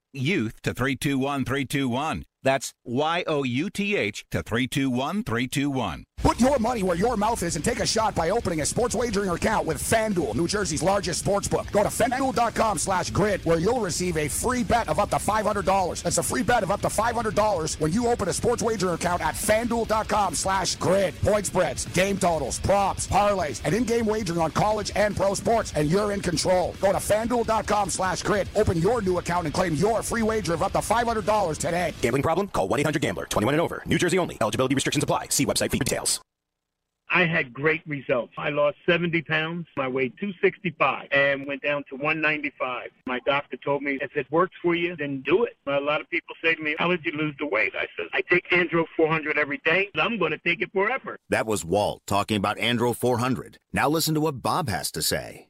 YOUTH 0.13 0.61
to 0.63 0.73
321321. 0.73 2.25
That's 2.43 2.73
Y 2.83 3.23
O 3.27 3.43
U 3.43 3.69
T 3.69 3.95
H 3.95 4.25
to 4.31 4.41
321321. 4.43 6.05
Put 6.17 6.39
your 6.39 6.59
money 6.59 6.83
where 6.83 6.95
your 6.95 7.17
mouth 7.17 7.41
is 7.41 7.55
and 7.55 7.65
take 7.65 7.79
a 7.79 7.85
shot 7.85 8.13
by 8.13 8.29
opening 8.29 8.61
a 8.61 8.65
sports 8.65 8.93
wagering 8.93 9.31
account 9.31 9.65
with 9.65 9.81
FanDuel, 9.81 10.35
New 10.35 10.47
Jersey's 10.47 10.83
largest 10.83 11.19
sports 11.19 11.47
book. 11.47 11.65
Go 11.71 11.81
to 11.81 11.89
FanDuel.com 11.89 12.77
slash 12.77 13.09
grid 13.09 13.43
where 13.43 13.57
you'll 13.57 13.79
receive 13.79 14.17
a 14.17 14.27
free 14.27 14.63
bet 14.63 14.87
of 14.87 14.99
up 14.99 15.09
to 15.09 15.15
$500. 15.15 16.03
That's 16.03 16.19
a 16.19 16.23
free 16.23 16.43
bet 16.43 16.61
of 16.61 16.69
up 16.69 16.81
to 16.81 16.89
$500 16.89 17.79
when 17.79 17.91
you 17.91 18.07
open 18.07 18.29
a 18.29 18.33
sports 18.33 18.61
wagering 18.61 18.93
account 18.93 19.23
at 19.23 19.33
FanDuel.com 19.33 20.35
slash 20.35 20.75
grid. 20.75 21.19
Point 21.21 21.47
spreads, 21.47 21.85
game 21.87 22.19
totals, 22.19 22.59
props, 22.59 23.07
parlays, 23.07 23.59
and 23.65 23.73
in-game 23.73 24.05
wagering 24.05 24.39
on 24.39 24.51
college 24.51 24.91
and 24.95 25.15
pro 25.15 25.33
sports, 25.33 25.73
and 25.75 25.89
you're 25.89 26.11
in 26.11 26.21
control. 26.21 26.75
Go 26.81 26.91
to 26.91 26.99
FanDuel.com 26.99 27.89
slash 27.89 28.21
grid. 28.21 28.47
Open 28.55 28.77
your 28.77 29.01
new 29.01 29.17
account 29.17 29.45
and 29.45 29.53
claim 29.55 29.73
your 29.73 30.00
free 30.03 30.21
wager 30.21 30.53
of 30.53 30.63
up 30.63 30.71
to 30.73 30.79
$500 30.79 31.57
today. 31.57 31.93
Gambling 32.01 32.23
problem? 32.23 32.47
Call 32.47 32.67
1 32.67 32.79
800 32.81 33.01
Gambler. 33.01 33.25
21 33.25 33.55
and 33.55 33.61
over. 33.61 33.83
New 33.85 33.97
Jersey 33.97 34.19
only. 34.19 34.37
Eligibility 34.39 34.75
restrictions 34.75 35.03
apply. 35.03 35.27
See 35.29 35.45
website 35.45 35.71
for 35.71 35.77
details. 35.77 36.21
I 37.13 37.25
had 37.25 37.53
great 37.53 37.81
results. 37.85 38.33
I 38.37 38.49
lost 38.49 38.77
70 38.85 39.21
pounds. 39.23 39.67
I 39.77 39.89
weighed 39.89 40.13
265 40.17 41.09
and 41.11 41.45
went 41.45 41.61
down 41.61 41.83
to 41.89 41.95
195. 41.95 42.89
My 43.05 43.19
doctor 43.25 43.57
told 43.57 43.83
me, 43.83 43.99
if 44.01 44.15
it 44.15 44.31
works 44.31 44.55
for 44.61 44.75
you, 44.75 44.95
then 44.95 45.21
do 45.21 45.43
it. 45.43 45.57
A 45.67 45.79
lot 45.79 45.99
of 45.99 46.09
people 46.09 46.35
say 46.41 46.55
to 46.55 46.61
me, 46.61 46.75
how 46.79 46.89
did 46.89 47.03
you 47.05 47.11
lose 47.11 47.35
the 47.37 47.47
weight? 47.47 47.73
I 47.75 47.87
said, 47.97 48.07
I 48.13 48.21
take 48.21 48.49
Andro 48.51 48.85
400 48.95 49.37
every 49.37 49.59
day. 49.65 49.89
I'm 49.95 50.17
going 50.17 50.31
to 50.31 50.37
take 50.37 50.61
it 50.61 50.71
forever. 50.71 51.17
That 51.27 51.45
was 51.45 51.65
Walt 51.65 52.01
talking 52.07 52.37
about 52.37 52.57
Andro 52.57 52.95
400. 52.95 53.57
Now 53.73 53.89
listen 53.89 54.13
to 54.15 54.21
what 54.21 54.41
Bob 54.41 54.69
has 54.69 54.89
to 54.91 55.01
say. 55.01 55.49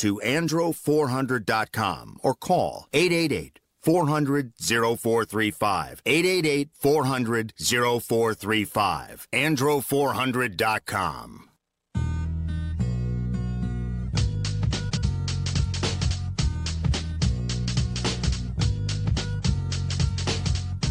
to 0.00 0.20
andro400.com 0.24 2.18
or 2.22 2.34
call 2.34 2.88
888 2.92 3.60
400 3.82 4.52
0435. 4.58 6.02
888 6.04 6.68
400 6.74 7.54
0435. 7.56 9.28
Andro400.com. 9.32 11.46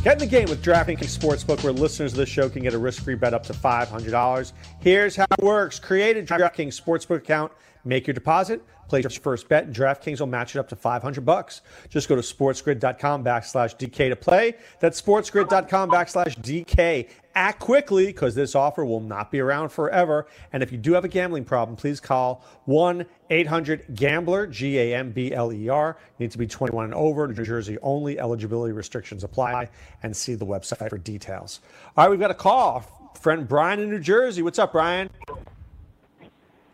Get 0.01 0.13
in 0.13 0.19
the 0.19 0.27
game 0.27 0.47
with 0.47 0.63
DraftKings 0.63 1.17
Sportsbook, 1.17 1.61
where 1.61 1.73
listeners 1.73 2.13
of 2.13 2.17
this 2.17 2.29
show 2.29 2.47
can 2.47 2.63
get 2.63 2.73
a 2.73 2.77
risk-free 2.77 3.15
bet 3.15 3.33
up 3.33 3.43
to 3.43 3.53
$500. 3.53 4.53
Here's 4.79 5.17
how 5.17 5.25
it 5.29 5.43
works. 5.43 5.77
Create 5.77 6.15
a 6.15 6.23
DraftKings 6.23 6.81
Sportsbook 6.81 7.17
account, 7.17 7.51
make 7.83 8.07
your 8.07 8.13
deposit, 8.13 8.63
place 8.89 9.03
your 9.03 9.11
first 9.11 9.47
bet, 9.47 9.65
and 9.65 9.75
DraftKings 9.75 10.19
will 10.19 10.27
match 10.27 10.55
it 10.55 10.59
up 10.59 10.67
to 10.69 10.75
500 10.75 11.25
bucks. 11.25 11.61
Just 11.89 12.09
go 12.09 12.15
to 12.15 12.21
sportsgrid.com 12.21 13.23
backslash 13.23 13.77
DK 13.77 14.09
to 14.09 14.15
play. 14.15 14.55
That's 14.79 15.01
sportsgrid.com 15.01 15.89
backslash 15.89 16.37
DK. 16.39 17.09
Act 17.35 17.59
quickly 17.59 18.07
because 18.07 18.35
this 18.35 18.55
offer 18.55 18.83
will 18.83 18.99
not 18.99 19.31
be 19.31 19.39
around 19.39 19.69
forever. 19.69 20.27
And 20.51 20.63
if 20.63 20.71
you 20.71 20.77
do 20.77 20.93
have 20.93 21.05
a 21.05 21.07
gambling 21.07 21.45
problem, 21.45 21.77
please 21.77 21.99
call 21.99 22.43
1 22.65 23.05
800 23.29 23.95
Gambler, 23.95 24.47
G 24.47 24.79
A 24.79 24.95
M 24.95 25.11
B 25.11 25.31
L 25.33 25.53
E 25.53 25.69
R. 25.69 25.95
Need 26.17 26.31
to 26.31 26.37
be 26.37 26.47
21 26.47 26.85
and 26.85 26.93
over. 26.93 27.27
New 27.27 27.45
Jersey 27.45 27.77
only. 27.81 28.19
Eligibility 28.19 28.73
restrictions 28.73 29.23
apply. 29.23 29.69
And 30.03 30.15
see 30.15 30.35
the 30.35 30.45
website 30.45 30.89
for 30.89 30.97
details. 30.97 31.61
All 31.95 32.05
right, 32.05 32.09
we've 32.09 32.19
got 32.19 32.31
a 32.31 32.35
call. 32.35 33.13
Friend 33.19 33.47
Brian 33.47 33.79
in 33.79 33.89
New 33.89 33.99
Jersey. 33.99 34.41
What's 34.41 34.59
up, 34.59 34.71
Brian? 34.71 35.09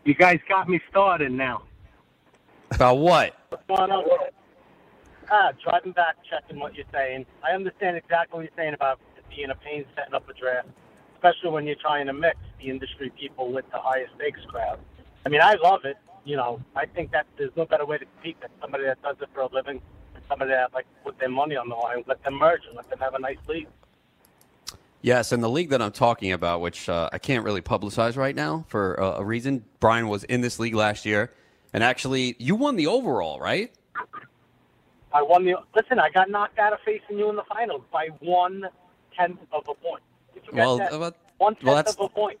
You 0.04 0.14
guys 0.14 0.38
got 0.48 0.68
me 0.68 0.80
started 0.88 1.32
now. 1.32 1.62
About 2.72 2.98
what? 2.98 3.34
What's 3.48 3.64
going 3.68 3.90
on? 3.90 4.04
Ah, 5.30 5.50
driving 5.62 5.92
back, 5.92 6.16
checking 6.28 6.58
what 6.60 6.74
you're 6.74 6.86
saying. 6.92 7.26
I 7.42 7.52
understand 7.52 7.96
exactly 7.96 8.36
what 8.36 8.42
you're 8.42 8.56
saying 8.56 8.74
about 8.74 9.00
it 9.16 9.24
being 9.34 9.50
a 9.50 9.54
pain 9.54 9.84
setting 9.96 10.14
up 10.14 10.28
a 10.28 10.34
draft, 10.34 10.68
especially 11.14 11.50
when 11.50 11.66
you're 11.66 11.76
trying 11.76 12.06
to 12.06 12.12
mix 12.12 12.36
the 12.60 12.70
industry 12.70 13.10
people 13.18 13.52
with 13.52 13.64
the 13.72 13.78
highest 13.78 14.14
stakes 14.16 14.40
crowd. 14.48 14.78
I 15.24 15.28
mean, 15.28 15.40
I 15.40 15.54
love 15.62 15.84
it. 15.84 15.96
You 16.24 16.36
know, 16.36 16.60
I 16.74 16.86
think 16.86 17.12
that 17.12 17.26
there's 17.38 17.50
no 17.56 17.64
better 17.64 17.86
way 17.86 17.98
to 17.98 18.04
compete 18.04 18.40
than 18.40 18.50
somebody 18.60 18.84
that 18.84 19.00
does 19.02 19.16
it 19.20 19.28
for 19.32 19.40
a 19.40 19.48
living 19.52 19.80
and 20.14 20.24
somebody 20.28 20.50
that 20.50 20.72
like 20.74 20.86
put 21.04 21.18
their 21.18 21.28
money 21.28 21.56
on 21.56 21.68
the 21.68 21.74
line. 21.74 22.04
Let 22.06 22.22
them 22.22 22.34
merge 22.34 22.62
and 22.66 22.76
let 22.76 22.88
them 22.88 22.98
have 22.98 23.14
a 23.14 23.18
nice 23.18 23.38
league. 23.48 23.68
Yes, 25.02 25.30
and 25.30 25.42
the 25.42 25.50
league 25.50 25.70
that 25.70 25.80
I'm 25.80 25.92
talking 25.92 26.32
about, 26.32 26.60
which 26.60 26.88
uh, 26.88 27.10
I 27.12 27.18
can't 27.18 27.44
really 27.44 27.62
publicize 27.62 28.16
right 28.16 28.34
now 28.34 28.64
for 28.68 29.00
uh, 29.00 29.18
a 29.18 29.24
reason. 29.24 29.64
Brian 29.78 30.08
was 30.08 30.24
in 30.24 30.40
this 30.40 30.58
league 30.58 30.74
last 30.74 31.04
year, 31.04 31.32
and 31.72 31.82
actually, 31.82 32.36
you 32.38 32.54
won 32.54 32.76
the 32.76 32.86
overall, 32.86 33.40
right? 33.40 33.72
I 35.12 35.22
won 35.22 35.44
the. 35.44 35.54
Listen, 35.74 35.98
I 35.98 36.10
got 36.10 36.30
knocked 36.30 36.58
out 36.58 36.72
of 36.72 36.80
facing 36.84 37.18
you 37.18 37.30
in 37.30 37.36
the 37.36 37.44
finals 37.44 37.82
by 37.92 38.08
one 38.20 38.66
tenth 39.16 39.38
of 39.52 39.62
a 39.68 39.74
point. 39.74 40.02
Did 40.34 40.42
you 40.46 40.50
Well, 40.54 40.78
that? 40.78 40.92
uh, 40.92 41.10
one 41.38 41.54
tenth 41.54 41.64
well, 41.64 41.74
that's- 41.76 41.94
of 41.94 42.00
a 42.06 42.08
point. 42.08 42.38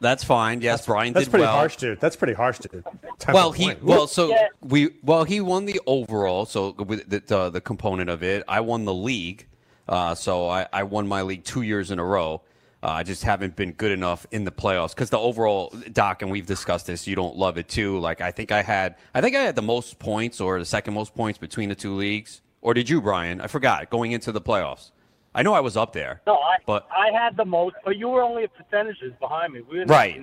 That's 0.00 0.24
fine. 0.24 0.60
Yes, 0.60 0.84
Brian 0.84 1.12
did. 1.12 1.20
That's 1.20 1.28
pretty 1.30 1.44
well. 1.44 1.54
harsh, 1.56 1.76
dude. 1.76 1.98
That's 2.00 2.16
pretty 2.16 2.34
harsh, 2.34 2.58
dude. 2.58 2.84
Tenth 3.18 3.32
well, 3.34 3.52
he 3.52 3.74
well, 3.80 4.06
so 4.06 4.28
Yeah. 4.28 4.48
we 4.60 4.90
well 5.02 5.24
he 5.24 5.40
won 5.40 5.64
the 5.64 5.80
overall, 5.86 6.44
so 6.44 6.72
with 6.72 7.08
the 7.08 7.34
uh, 7.38 7.48
the 7.48 7.60
component 7.60 8.10
of 8.10 8.22
it, 8.22 8.44
I 8.46 8.60
won 8.60 8.84
the 8.84 8.92
league. 8.92 9.46
Uh, 9.88 10.14
so 10.14 10.48
I, 10.48 10.66
I 10.72 10.82
won 10.82 11.06
my 11.06 11.22
league 11.22 11.44
two 11.44 11.62
years 11.62 11.90
in 11.90 11.98
a 11.98 12.04
row. 12.04 12.42
Uh, 12.84 12.88
I 12.88 13.02
just 13.02 13.22
haven't 13.22 13.56
been 13.56 13.72
good 13.72 13.92
enough 13.92 14.26
in 14.30 14.44
the 14.44 14.52
playoffs 14.52 14.90
because 14.90 15.08
the 15.08 15.18
overall 15.18 15.72
doc, 15.92 16.20
and 16.20 16.30
we've 16.30 16.44
discussed 16.44 16.86
this. 16.86 17.06
You 17.06 17.16
don't 17.16 17.34
love 17.34 17.56
it 17.56 17.66
too. 17.66 17.98
Like 17.98 18.20
I 18.20 18.30
think 18.30 18.52
I 18.52 18.60
had, 18.60 18.96
I 19.14 19.22
think 19.22 19.34
I 19.34 19.40
had 19.40 19.56
the 19.56 19.62
most 19.62 19.98
points 19.98 20.38
or 20.38 20.58
the 20.58 20.66
second 20.66 20.92
most 20.92 21.14
points 21.14 21.38
between 21.38 21.70
the 21.70 21.74
two 21.74 21.94
leagues. 21.94 22.42
Or 22.60 22.74
did 22.74 22.90
you, 22.90 23.00
Brian? 23.00 23.40
I 23.40 23.46
forgot 23.46 23.88
going 23.88 24.12
into 24.12 24.32
the 24.32 24.40
playoffs. 24.40 24.90
I 25.34 25.42
know 25.42 25.54
I 25.54 25.60
was 25.60 25.78
up 25.78 25.94
there. 25.94 26.20
No, 26.26 26.34
I 26.34 26.58
But- 26.66 26.86
I 26.94 27.10
had 27.10 27.38
the 27.38 27.46
most, 27.46 27.76
but 27.86 27.96
you 27.96 28.08
were 28.10 28.22
only 28.22 28.44
at 28.44 28.50
percentages 28.54 29.14
behind 29.18 29.54
me. 29.54 29.62
We 29.62 29.84
Right. 29.84 30.22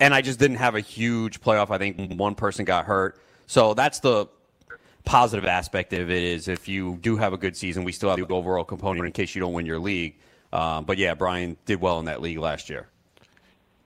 And 0.00 0.14
I 0.14 0.22
just 0.22 0.38
didn't 0.38 0.56
have 0.56 0.74
a 0.74 0.80
huge 0.80 1.42
playoff. 1.42 1.70
I 1.70 1.76
think 1.76 2.18
one 2.18 2.34
person 2.34 2.64
got 2.64 2.86
hurt, 2.86 3.20
so 3.46 3.74
that's 3.74 4.00
the 4.00 4.26
positive 5.04 5.44
aspect 5.44 5.92
of 5.92 6.10
it. 6.10 6.22
Is 6.22 6.48
if 6.48 6.66
you 6.66 6.98
do 7.02 7.18
have 7.18 7.34
a 7.34 7.36
good 7.36 7.58
season, 7.58 7.84
we 7.84 7.92
still 7.92 8.08
have 8.08 8.26
the 8.26 8.34
overall 8.34 8.64
component 8.64 9.04
in 9.04 9.12
case 9.12 9.34
you 9.34 9.40
don't 9.42 9.52
win 9.52 9.66
your 9.66 9.78
league. 9.78 10.16
Um, 10.52 10.84
but 10.84 10.98
yeah, 10.98 11.14
Brian 11.14 11.56
did 11.66 11.80
well 11.80 11.98
in 12.00 12.06
that 12.06 12.20
league 12.20 12.38
last 12.38 12.68
year. 12.70 12.88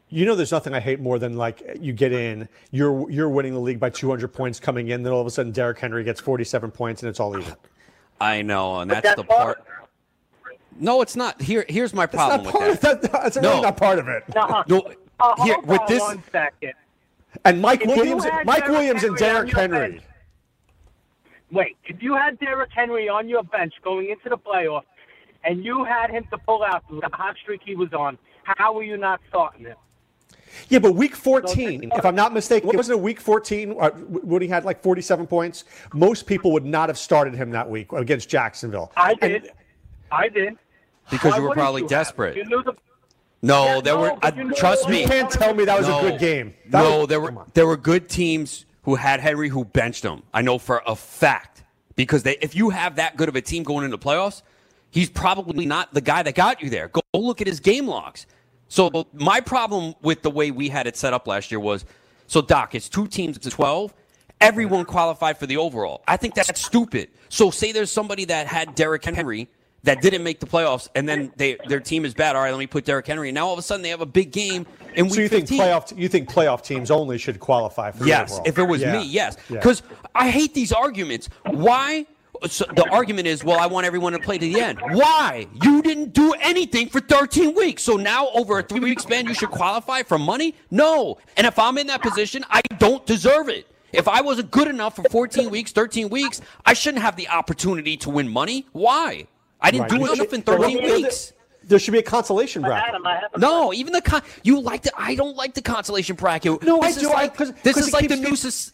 You 0.09 0.25
know, 0.27 0.35
there's 0.35 0.53
nothing 0.53 0.75
I 0.75 0.81
hate 0.81 1.01
more 1.01 1.19
than 1.19 1.37
like 1.37 1.63
you 1.81 1.93
get 1.93 2.13
in, 2.13 2.49
you're 2.71 3.11
you're 3.11 3.29
winning 3.29 3.53
the 3.53 3.61
league 3.61 3.81
by 3.81 3.91
200 3.91 4.29
points 4.29 4.61
coming 4.61 4.89
in, 4.89 5.03
then 5.03 5.13
all 5.13 5.21
of 5.21 5.27
a 5.27 5.31
sudden 5.31 5.51
Derrick 5.53 5.79
Henry 5.79 6.05
gets 6.05 6.21
47 6.21 6.71
points 6.71 7.03
and 7.03 7.11
it's 7.11 7.19
all 7.21 7.37
even. 7.39 7.55
I 8.21 8.43
know, 8.43 8.81
and 8.81 8.91
that's, 8.91 9.03
that's 9.03 9.17
the 9.17 9.25
part. 9.25 9.65
No, 10.79 11.03
it's 11.03 11.17
not. 11.17 11.41
Here, 11.43 11.65
here's 11.69 11.93
my 11.93 12.07
problem 12.07 12.45
not 12.45 12.47
with 12.47 12.53
part 12.55 12.81
that. 12.81 13.05
of 13.05 13.13
that. 13.13 13.13
That's 13.23 13.37
no, 13.37 13.51
really 13.51 13.63
not 13.63 13.77
part 13.77 13.99
of 13.99 14.09
it. 14.09 14.25
no. 14.35 14.93
Uh, 15.21 15.45
Here 15.45 15.55
hold 15.55 15.67
with 15.67 15.81
on 15.81 15.87
this, 15.89 16.01
one 16.01 16.23
second. 16.33 16.73
And 17.45 17.61
Mike 17.63 17.83
If 17.83 17.89
Williams, 17.89 18.25
Mike 18.45 18.65
Derrick 18.65 18.69
Williams 18.71 19.05
and 19.05 19.19
Henry 19.19 19.37
on 19.37 19.47
Derrick 19.47 19.53
Henry. 19.57 19.91
bench- 19.91 20.03
Wait, 21.53 21.77
if 21.85 22.03
you 22.03 22.15
had 22.17 22.39
Derrick 22.41 22.71
Henry 22.75 23.09
on 23.09 23.29
your 23.29 23.45
bench 23.45 23.75
going 23.85 24.11
into 24.11 24.29
the 24.29 24.37
playoffs, 24.39 24.83
and 25.45 25.65
you 25.65 25.85
had 25.85 26.11
him 26.11 26.25
to 26.31 26.39
pull 26.39 26.63
out 26.63 26.85
the 26.91 27.09
hot 27.13 27.37
streak 27.43 27.61
he 27.65 27.75
was 27.75 27.93
on, 27.93 28.19
how 28.45 28.73
were 28.73 28.83
you 28.83 28.97
not 28.97 29.21
starting 29.29 29.67
him? 29.67 29.77
Yeah, 30.69 30.79
but 30.79 30.93
week 30.95 31.17
14, 31.17 31.91
if 31.97 32.05
I'm 32.05 32.15
not 32.15 32.33
mistaken, 32.33 32.71
wasn't 32.75 32.99
it 32.99 33.03
week 33.03 33.21
14 33.21 33.77
uh, 33.81 33.91
when 33.91 34.41
he 34.41 34.47
had 34.47 34.65
like 34.65 34.83
47 34.83 35.27
points? 35.27 35.65
Most 35.93 36.27
people 36.27 36.53
would 36.53 36.65
not 36.65 36.89
have 36.89 36.99
started 36.99 37.35
him 37.35 37.51
that 37.51 37.69
week 37.69 37.93
against 37.93 38.29
Jacksonville. 38.29 38.93
I 38.97 39.15
did. 39.15 39.51
I 40.13 40.29
did. 40.29 40.57
because 41.11 41.33
Why 41.33 41.39
you 41.39 41.43
were 41.45 41.55
probably 41.55 41.83
you 41.83 41.89
desperate. 41.89 42.37
You 42.37 42.45
knew 42.45 42.63
the 42.63 42.75
No, 43.43 43.65
Yeah, 43.65 43.81
there 43.81 43.95
no, 43.95 44.01
were. 44.01 44.17
but 44.21 44.33
Uh, 44.33 44.37
you 44.37 44.45
know- 44.45 44.55
trust 44.55 44.89
me. 44.89 45.03
You 45.03 45.09
can't 45.09 45.31
tell 45.31 45.55
me 45.55 45.65
that 45.65 45.77
was 45.77 45.89
No. 45.89 45.99
a 45.99 46.03
good 46.11 46.21
game. 46.21 46.55
That 46.71 46.83
no, 46.83 46.99
was- 47.01 47.09
there 47.09 47.21
were 47.21 47.35
there 47.55 47.67
were 47.67 47.77
good 47.77 48.09
teams 48.09 48.65
who 48.85 48.95
had 48.95 49.19
Henry 49.21 49.49
who 49.49 49.65
benched 49.65 50.05
him. 50.05 50.23
I 50.33 50.43
know 50.43 50.59
for 50.59 50.83
a 50.87 50.95
fact 50.95 51.65
because 51.97 52.23
they 52.23 52.37
if 52.41 52.55
you 52.55 52.71
have 52.71 52.95
that 52.97 53.17
good 53.17 53.29
of 53.29 53.35
a 53.35 53.41
team 53.43 53.65
going 53.65 53.85
into 53.85 53.99
playoffs, 53.99 54.43
he's 54.95 55.11
probably 55.11 55.67
not 55.67 55.93
the 55.93 56.01
guy 56.01 56.23
that 56.23 56.37
got 56.37 56.63
you 56.63 56.71
there. 56.71 56.87
Go 56.89 57.03
look 57.13 57.41
at 57.41 57.49
his 57.49 57.59
game 57.59 57.89
logs. 57.89 58.27
So 58.69 59.07
my 59.13 59.41
problem 59.41 59.95
with 60.03 60.23
the 60.23 60.31
way 60.31 60.53
we 60.53 60.69
had 60.69 60.87
it 60.87 60.97
set 60.97 61.13
up 61.13 61.27
last 61.27 61.51
year 61.51 61.59
was 61.61 61.85
so 62.29 62.41
Doc, 62.41 62.75
it's 62.75 62.89
two 62.89 63.07
teams 63.09 63.37
to 63.39 63.51
twelve. 63.51 63.93
Everyone 64.41 64.85
qualified 64.85 65.37
for 65.39 65.47
the 65.47 65.57
overall. 65.57 66.03
I 66.09 66.17
think 66.17 66.35
that's 66.35 66.61
stupid. 66.61 67.09
So 67.29 67.51
say 67.51 67.73
there's 67.73 67.91
somebody 67.91 68.25
that 68.27 68.47
had 68.47 68.75
Derrick 68.75 69.05
Henry 69.05 69.49
that 69.85 70.01
didn't 70.01 70.23
make 70.23 70.41
the 70.41 70.47
playoffs, 70.47 70.89
and 70.95 71.09
then 71.09 71.33
they 71.37 71.59
their 71.69 71.81
team 71.81 72.05
is 72.05 72.15
bad. 72.15 72.37
All 72.37 72.43
right, 72.43 72.51
let 72.51 72.59
me 72.59 72.67
put 72.67 72.85
Derrick 72.85 73.07
Henry. 73.07 73.29
And 73.29 73.35
now 73.35 73.47
all 73.47 73.53
of 73.53 73.59
a 73.59 73.63
sudden 73.63 73.83
they 73.83 73.91
have 73.91 74.01
a 74.01 74.07
big 74.07 74.33
game 74.33 74.65
And 74.97 75.13
So 75.13 75.21
you 75.21 75.29
think 75.29 75.49
playoff 75.49 75.97
you 75.97 76.09
think 76.09 76.31
playoff 76.31 76.63
teams 76.63 76.91
only 76.91 77.19
should 77.19 77.41
qualify 77.41 77.91
for 77.91 77.99
the 78.05 78.07
Yes, 78.07 78.33
overall? 78.33 78.49
if 78.49 78.59
it 78.59 78.63
was 78.63 78.81
Yeah. 78.81 78.93
me, 78.99 79.05
yes. 79.05 79.37
Yeah. 79.49 79.59
Because 79.59 79.83
I 80.15 80.31
hate 80.31 80.55
these 80.55 80.73
arguments. 80.73 81.29
Why? 81.47 82.07
So 82.49 82.65
the 82.75 82.89
argument 82.91 83.27
is, 83.27 83.43
well, 83.45 83.59
I 83.59 83.67
want 83.67 83.87
everyone 83.87 84.13
to 84.13 84.19
play 84.19 84.39
to 84.39 84.45
the 84.45 84.61
end. 84.61 84.79
Why? 84.81 85.47
You 85.63 85.81
didn't 85.83 86.13
do 86.13 86.33
anything 86.41 86.89
for 86.89 87.01
13 87.01 87.55
weeks. 87.55 87.83
So 87.83 87.97
now, 87.97 88.29
over 88.35 88.59
a 88.59 88.63
three 88.63 88.81
week 88.81 89.01
span, 89.01 89.27
you 89.27 89.35
should 89.35 89.51
qualify 89.51 90.03
for 90.03 90.19
money? 90.19 90.55
No. 90.71 91.19
And 91.37 91.47
if 91.47 91.59
I'm 91.59 91.79
in 91.79 91.87
that 91.87 92.03
position, 92.03 92.45
I 92.51 92.61
don't 92.79 93.05
deserve 93.07 93.49
it. 93.49 93.67
If 93.93 94.09
I 94.09 94.21
wasn't 94.21 94.51
good 94.51 94.69
enough 94.69 94.97
for 94.97 95.05
14 95.05 95.49
weeks, 95.51 95.71
13 95.73 96.09
weeks, 96.11 96.41
I 96.67 96.75
shouldn't 96.75 97.03
have 97.03 97.17
the 97.17 97.29
opportunity 97.29 97.97
to 97.99 98.11
win 98.11 98.29
money. 98.29 98.67
Why? 98.73 99.27
I 99.61 99.71
didn't 99.71 99.83
Right. 99.83 99.91
do 99.91 99.97
You 99.99 100.05
enough 100.07 100.17
should- 100.17 100.33
in 100.35 100.43
13 100.43 100.83
weeks. 100.83 101.33
There 101.67 101.79
should 101.79 101.93
be 101.93 101.99
a 102.01 102.03
consolation 102.03 102.61
bracket. 102.61 102.89
Adam, 102.91 103.07
I 103.07 103.15
have 103.15 103.31
a 103.33 103.39
No, 103.39 103.73
even 103.73 103.95
the 103.95 104.03
con- 104.03 104.21
you 104.43 104.61
like 104.61 104.83
the 104.83 104.91
I 104.99 105.15
don't 105.15 105.35
like 105.35 105.55
the 105.55 105.63
consolation 105.63 106.15
bracket. 106.15 106.63
No, 106.63 106.83
I 106.83 106.89
this 106.89 106.97
do. 106.97 107.07
Is 107.07 107.13
I- 107.13 107.15
like, 107.15 107.35
'cause- 107.35 107.53
this 107.63 107.75
'cause 107.77 107.87
is 107.87 107.93
like 107.95 108.03
the 108.03 108.09
keeps 108.09 108.21
new. 108.21 108.25
people- 108.27 108.37
sus- 108.37 108.73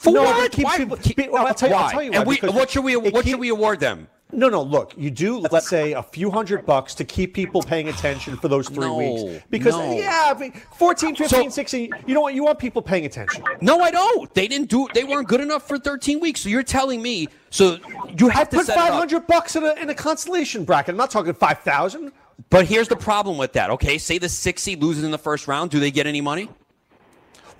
For 0.00 0.12
No, 0.14 0.22
what? 0.22 0.50
keeps 0.50 0.64
Why? 0.64 0.78
pe- 0.86 1.28
well, 1.28 1.46
I'll 1.46 1.52
tell 1.54 1.68
you- 1.68 1.74
I'll 1.74 1.90
tell 1.90 2.02
you 2.02 2.10
why, 2.12 2.16
And 2.18 2.26
we, 2.26 2.36
what 2.38 2.70
should 2.70 2.84
we 2.84 2.96
what 2.96 3.12
keep- 3.22 3.32
should 3.32 3.40
we 3.40 3.50
award 3.50 3.80
them? 3.80 4.08
No, 4.32 4.48
no. 4.48 4.62
Look, 4.62 4.94
you 4.96 5.10
do. 5.10 5.38
Let's 5.38 5.68
say 5.68 5.92
a 5.92 6.02
few 6.02 6.30
hundred 6.30 6.64
bucks 6.64 6.94
to 6.94 7.04
keep 7.04 7.34
people 7.34 7.60
paying 7.62 7.88
attention 7.88 8.36
for 8.38 8.48
those 8.48 8.66
three 8.68 8.86
No, 8.86 8.96
weeks. 8.96 9.44
Because 9.50 9.74
no. 9.74 9.92
yeah, 9.92 10.32
I 10.34 10.38
mean, 10.38 10.52
14, 10.78 11.16
15, 11.16 11.50
16. 11.50 11.90
You 12.06 12.14
know 12.14 12.20
what? 12.22 12.32
You 12.34 12.44
want 12.44 12.58
people 12.60 12.80
paying 12.80 13.04
attention. 13.04 13.42
No, 13.60 13.80
I 13.80 13.90
don't. 13.90 14.32
They 14.32 14.48
didn't 14.48 14.70
do. 14.70 14.86
They 14.94 15.04
weren't 15.04 15.28
good 15.28 15.40
enough 15.42 15.66
for 15.68 15.78
13 15.78 16.18
weeks. 16.20 16.40
So 16.42 16.48
you're 16.48 16.62
telling 16.62 17.02
me. 17.02 17.28
So 17.50 17.76
you 18.16 18.28
have 18.28 18.48
to 18.50 18.56
Put 18.58 18.66
set 18.66 18.76
it 18.76 18.78
up. 18.80 18.86
five 18.88 18.94
hundred 18.94 19.26
bucks 19.26 19.56
in 19.56 19.64
a 19.64 19.74
in 19.74 19.90
a 19.90 19.94
consolation 19.94 20.64
bracket. 20.64 20.92
I'm 20.92 20.96
not 20.96 21.10
talking 21.10 21.34
five 21.34 21.58
thousand. 21.58 22.12
But 22.48 22.64
here's 22.66 22.88
the 22.88 22.96
problem 22.96 23.36
with 23.36 23.52
that. 23.54 23.68
Okay, 23.70 23.98
say 23.98 24.16
the 24.16 24.28
six 24.28 24.62
seed 24.62 24.80
loses 24.82 25.04
in 25.04 25.10
the 25.10 25.18
first 25.18 25.46
round. 25.46 25.70
Do 25.72 25.78
they 25.80 25.90
get 25.90 26.06
any 26.06 26.20
money? 26.22 26.48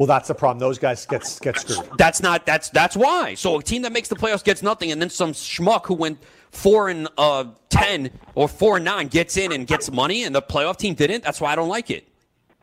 Well, 0.00 0.06
that's 0.06 0.28
the 0.28 0.34
problem. 0.34 0.58
Those 0.60 0.78
guys 0.78 1.04
get 1.04 1.38
get 1.42 1.58
screwed. 1.58 1.86
That's 1.98 2.22
not. 2.22 2.46
That's 2.46 2.70
that's 2.70 2.96
why. 2.96 3.34
So 3.34 3.58
a 3.58 3.62
team 3.62 3.82
that 3.82 3.92
makes 3.92 4.08
the 4.08 4.16
playoffs 4.16 4.42
gets 4.42 4.62
nothing, 4.62 4.92
and 4.92 5.02
then 5.02 5.10
some 5.10 5.32
schmuck 5.32 5.84
who 5.84 5.92
went 5.92 6.22
four 6.52 6.88
and 6.88 7.06
uh, 7.18 7.44
ten 7.68 8.10
or 8.34 8.48
four 8.48 8.76
and 8.76 8.84
nine 8.86 9.08
gets 9.08 9.36
in 9.36 9.52
and 9.52 9.66
gets 9.66 9.92
money, 9.92 10.24
and 10.24 10.34
the 10.34 10.40
playoff 10.40 10.78
team 10.78 10.94
didn't. 10.94 11.22
That's 11.22 11.38
why 11.38 11.52
I 11.52 11.54
don't 11.54 11.68
like 11.68 11.90
it. 11.90 12.08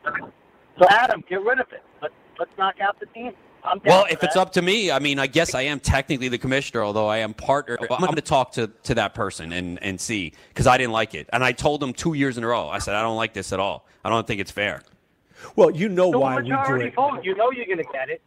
So 0.03 0.87
Adam, 0.89 1.23
get 1.29 1.43
rid 1.43 1.59
of 1.59 1.67
it. 1.71 1.83
Let's 2.01 2.15
let's 2.39 2.49
knock 2.57 2.81
out 2.81 2.99
the 2.99 3.05
team. 3.05 3.33
Well, 3.85 4.05
for 4.05 4.11
if 4.11 4.23
it's 4.23 4.35
up 4.35 4.51
to 4.53 4.63
me, 4.63 4.89
I 4.89 4.97
mean, 4.97 5.19
I 5.19 5.27
guess 5.27 5.53
I 5.53 5.61
am 5.61 5.79
technically 5.79 6.29
the 6.29 6.39
commissioner, 6.39 6.83
although 6.83 7.07
I 7.07 7.17
am 7.17 7.35
partner. 7.35 7.77
I'm 7.91 7.99
going 7.99 8.15
to 8.15 8.21
talk 8.21 8.53
to, 8.53 8.67
to 8.83 8.95
that 8.95 9.13
person 9.13 9.51
and, 9.51 9.77
and 9.83 9.99
see 9.99 10.31
because 10.49 10.65
I 10.67 10.77
didn't 10.77 10.93
like 10.93 11.13
it. 11.13 11.29
And 11.33 11.43
I 11.43 11.51
told 11.51 11.81
them 11.81 11.91
two 11.91 12.13
years 12.13 12.37
in 12.37 12.45
a 12.45 12.47
row. 12.47 12.69
I 12.69 12.79
said, 12.79 12.95
I 12.95 13.01
don't 13.01 13.17
like 13.17 13.33
this 13.33 13.51
at 13.51 13.59
all. 13.59 13.85
I 14.05 14.09
don't 14.09 14.25
think 14.25 14.39
it's 14.39 14.51
fair. 14.51 14.81
Well, 15.55 15.71
you 15.71 15.89
know 15.89 16.11
So 16.11 16.19
why 16.19 16.37
we 16.37 16.49
do 16.49 16.75
it. 16.75 16.95
vote. 16.95 17.23
You 17.23 17.35
know 17.35 17.51
you're 17.51 17.65
going 17.65 17.77
to 17.77 17.83
get 17.91 18.09
it. 18.09 18.21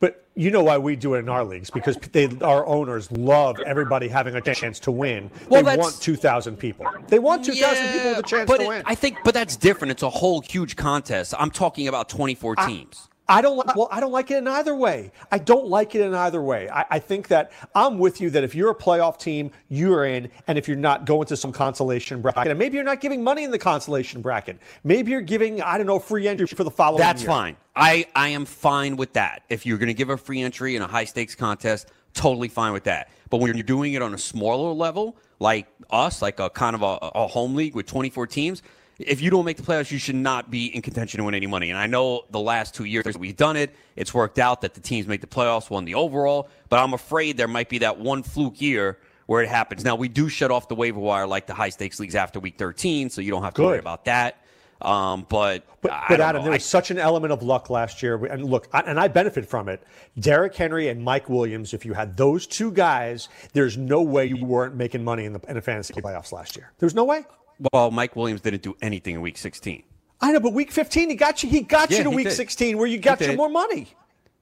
But 0.00 0.24
you 0.36 0.52
know 0.52 0.62
why 0.62 0.78
we 0.78 0.94
do 0.94 1.14
it 1.14 1.18
in 1.18 1.28
our 1.28 1.44
leagues 1.44 1.70
because 1.70 1.96
they, 1.96 2.28
our 2.40 2.64
owners 2.66 3.10
love 3.10 3.58
everybody 3.66 4.06
having 4.06 4.36
a 4.36 4.40
chance 4.40 4.78
to 4.80 4.92
win. 4.92 5.28
Well, 5.48 5.64
they 5.64 5.76
want 5.76 6.00
2,000 6.00 6.56
people. 6.56 6.86
They 7.08 7.18
want 7.18 7.44
2,000 7.44 7.92
people 7.92 8.10
with 8.10 8.18
a 8.18 8.22
chance 8.22 8.46
but 8.48 8.58
to 8.58 8.62
it- 8.62 8.68
win. 8.68 8.82
I 8.86 8.94
think, 8.94 9.18
but 9.24 9.34
that's 9.34 9.56
different. 9.56 9.90
It's 9.90 10.04
a 10.04 10.10
whole 10.10 10.40
huge 10.40 10.76
contest. 10.76 11.34
I'm 11.36 11.50
talking 11.50 11.88
about 11.88 12.08
24 12.08 12.54
teams. 12.56 13.08
I 13.28 13.42
don't 13.42 13.56
like. 13.56 13.68
Uh, 13.68 13.72
well, 13.76 13.88
I 13.90 14.00
don't 14.00 14.12
like 14.12 14.30
it 14.30 14.38
in 14.38 14.48
either 14.48 14.74
way. 14.74 15.12
I 15.30 15.38
don't 15.38 15.66
like 15.66 15.94
it 15.94 16.00
in 16.00 16.14
either 16.14 16.40
way. 16.40 16.68
I, 16.70 16.84
I 16.90 16.98
think 16.98 17.28
that 17.28 17.52
I'm 17.74 17.98
with 17.98 18.20
you 18.20 18.30
that 18.30 18.42
if 18.42 18.54
you're 18.54 18.70
a 18.70 18.74
playoff 18.74 19.18
team, 19.18 19.50
you're 19.68 20.06
in, 20.06 20.30
and 20.46 20.56
if 20.56 20.66
you're 20.66 20.76
not 20.78 21.04
going 21.04 21.26
to 21.26 21.36
some 21.36 21.52
consolation 21.52 22.22
bracket, 22.22 22.46
and 22.46 22.58
maybe 22.58 22.76
you're 22.76 22.84
not 22.84 23.00
giving 23.00 23.22
money 23.22 23.44
in 23.44 23.50
the 23.50 23.58
consolation 23.58 24.22
bracket, 24.22 24.58
maybe 24.82 25.10
you're 25.10 25.20
giving 25.20 25.60
I 25.60 25.76
don't 25.76 25.86
know 25.86 25.98
free 25.98 26.26
entry 26.26 26.46
for 26.46 26.64
the 26.64 26.70
following. 26.70 27.00
That's 27.00 27.22
year. 27.22 27.30
fine. 27.30 27.56
I, 27.76 28.06
I 28.16 28.28
am 28.30 28.44
fine 28.44 28.96
with 28.96 29.12
that. 29.12 29.42
If 29.48 29.64
you're 29.64 29.78
going 29.78 29.88
to 29.88 29.94
give 29.94 30.10
a 30.10 30.16
free 30.16 30.42
entry 30.42 30.74
in 30.74 30.82
a 30.82 30.86
high 30.86 31.04
stakes 31.04 31.36
contest, 31.36 31.92
totally 32.12 32.48
fine 32.48 32.72
with 32.72 32.84
that. 32.84 33.10
But 33.30 33.38
when 33.38 33.54
you're 33.54 33.62
doing 33.62 33.92
it 33.92 34.02
on 34.02 34.14
a 34.14 34.18
smaller 34.18 34.72
level, 34.72 35.16
like 35.38 35.68
us, 35.90 36.20
like 36.20 36.40
a 36.40 36.50
kind 36.50 36.74
of 36.74 36.82
a, 36.82 36.98
a 37.14 37.26
home 37.28 37.54
league 37.54 37.76
with 37.76 37.86
24 37.86 38.26
teams, 38.26 38.62
if 38.98 39.20
you 39.20 39.30
don't 39.30 39.44
make 39.44 39.56
the 39.56 39.62
playoffs, 39.62 39.90
you 39.90 39.98
should 39.98 40.14
not 40.16 40.50
be 40.50 40.74
in 40.74 40.82
contention 40.82 41.18
to 41.18 41.24
win 41.24 41.34
any 41.34 41.46
money. 41.46 41.70
And 41.70 41.78
I 41.78 41.86
know 41.86 42.22
the 42.30 42.40
last 42.40 42.74
two 42.74 42.84
years 42.84 43.16
we've 43.16 43.36
done 43.36 43.56
it, 43.56 43.74
it's 43.96 44.12
worked 44.12 44.38
out 44.38 44.60
that 44.62 44.74
the 44.74 44.80
teams 44.80 45.06
make 45.06 45.20
the 45.20 45.26
playoffs, 45.28 45.70
won 45.70 45.84
the 45.84 45.94
overall. 45.94 46.48
But 46.68 46.80
I'm 46.80 46.94
afraid 46.94 47.36
there 47.36 47.48
might 47.48 47.68
be 47.68 47.78
that 47.78 47.98
one 47.98 48.22
fluke 48.22 48.60
year 48.60 48.98
where 49.26 49.42
it 49.42 49.48
happens. 49.48 49.84
Now 49.84 49.94
we 49.94 50.08
do 50.08 50.28
shut 50.28 50.50
off 50.50 50.68
the 50.68 50.74
waiver 50.74 50.98
wire 50.98 51.26
like 51.26 51.46
the 51.46 51.54
high 51.54 51.68
stakes 51.68 52.00
leagues 52.00 52.14
after 52.14 52.40
week 52.40 52.58
13, 52.58 53.10
so 53.10 53.20
you 53.20 53.30
don't 53.30 53.42
have 53.42 53.54
to 53.54 53.62
worry 53.62 53.78
about 53.78 54.04
that. 54.06 54.42
Um, 54.80 55.26
but 55.28 55.64
But, 55.82 55.90
but 56.08 56.20
Adam, 56.20 56.40
know. 56.40 56.44
there 56.44 56.52
I- 56.52 56.56
was 56.56 56.64
such 56.64 56.90
an 56.92 56.98
element 56.98 57.32
of 57.32 57.42
luck 57.42 57.68
last 57.68 58.00
year, 58.02 58.24
and 58.26 58.44
look, 58.44 58.68
I, 58.72 58.80
and 58.80 58.98
I 58.98 59.08
benefit 59.08 59.44
from 59.46 59.68
it. 59.68 59.82
Derrick 60.20 60.54
Henry 60.54 60.88
and 60.88 61.02
Mike 61.02 61.28
Williams. 61.28 61.74
If 61.74 61.84
you 61.84 61.94
had 61.94 62.16
those 62.16 62.46
two 62.46 62.70
guys, 62.72 63.28
there's 63.52 63.76
no 63.76 64.02
way 64.02 64.26
you 64.26 64.44
weren't 64.44 64.76
making 64.76 65.02
money 65.04 65.24
in 65.24 65.32
the, 65.32 65.40
in 65.48 65.54
the 65.56 65.60
fantasy 65.62 65.94
playoffs 65.94 66.30
last 66.32 66.56
year. 66.56 66.72
There's 66.78 66.94
no 66.94 67.04
way. 67.04 67.24
Well, 67.72 67.90
Mike 67.90 68.14
Williams 68.16 68.40
didn't 68.40 68.62
do 68.62 68.76
anything 68.80 69.16
in 69.16 69.20
Week 69.20 69.36
16. 69.36 69.82
I 70.20 70.32
know, 70.32 70.40
but 70.40 70.52
week 70.52 70.72
15, 70.72 71.10
he 71.10 71.16
got 71.16 71.42
you. 71.42 71.48
He 71.48 71.60
got 71.60 71.90
Yeah, 71.90 71.98
you 71.98 72.04
to 72.04 72.10
week 72.10 72.28
did. 72.28 72.34
16, 72.34 72.76
where 72.76 72.86
you 72.86 72.98
got 72.98 73.20
you 73.20 73.36
more 73.36 73.48
money. 73.48 73.88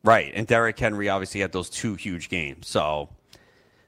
Right, 0.03 0.33
and 0.35 0.47
Derrick 0.47 0.79
Henry 0.79 1.09
obviously 1.09 1.41
had 1.41 1.53
those 1.53 1.69
two 1.69 1.97
huge 1.97 2.29
games. 2.29 2.69
So, 2.69 3.09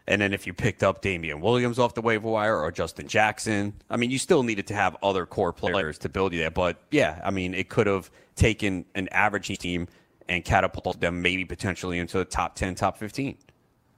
and 0.06 0.20
then 0.20 0.32
if 0.32 0.46
you 0.46 0.52
picked 0.52 0.82
up 0.82 1.00
Damien 1.00 1.40
Williams 1.40 1.78
off 1.78 1.94
the 1.94 2.02
waiver 2.02 2.28
wire 2.28 2.58
or 2.58 2.72
Justin 2.72 3.06
Jackson, 3.06 3.72
I 3.88 3.96
mean, 3.96 4.10
you 4.10 4.18
still 4.18 4.42
needed 4.42 4.66
to 4.68 4.74
have 4.74 4.96
other 5.02 5.26
core 5.26 5.52
players 5.52 5.98
to 5.98 6.08
build 6.08 6.32
you 6.32 6.40
there. 6.40 6.50
But 6.50 6.78
yeah, 6.90 7.20
I 7.24 7.30
mean, 7.30 7.54
it 7.54 7.68
could 7.68 7.86
have 7.86 8.10
taken 8.34 8.84
an 8.94 9.08
average 9.12 9.46
team 9.58 9.86
and 10.28 10.44
catapulted 10.44 11.00
them 11.00 11.22
maybe 11.22 11.44
potentially 11.44 11.98
into 11.98 12.18
the 12.18 12.24
top 12.24 12.54
10, 12.54 12.74
top 12.74 12.98
15. 12.98 13.36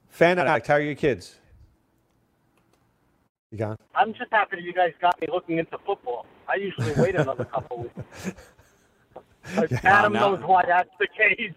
Fan 0.09 0.39
addict, 0.39 0.67
how 0.67 0.75
are 0.75 0.81
your 0.81 0.95
kids? 0.95 1.35
You 3.51 3.57
gone? 3.57 3.77
I'm 3.95 4.13
just 4.13 4.31
happy 4.31 4.55
that 4.57 4.63
you 4.63 4.73
guys 4.73 4.93
got 5.01 5.19
me 5.19 5.27
looking 5.31 5.57
into 5.57 5.77
football. 5.85 6.25
I 6.47 6.55
usually 6.55 6.93
wait 6.93 7.15
another 7.15 7.43
couple 7.45 7.79
weeks. 7.83 8.33
But 9.55 9.71
Adam 9.83 10.13
no. 10.13 10.35
knows 10.35 10.43
why 10.45 10.63
that's 10.65 10.89
the 10.99 11.07
case. 11.07 11.51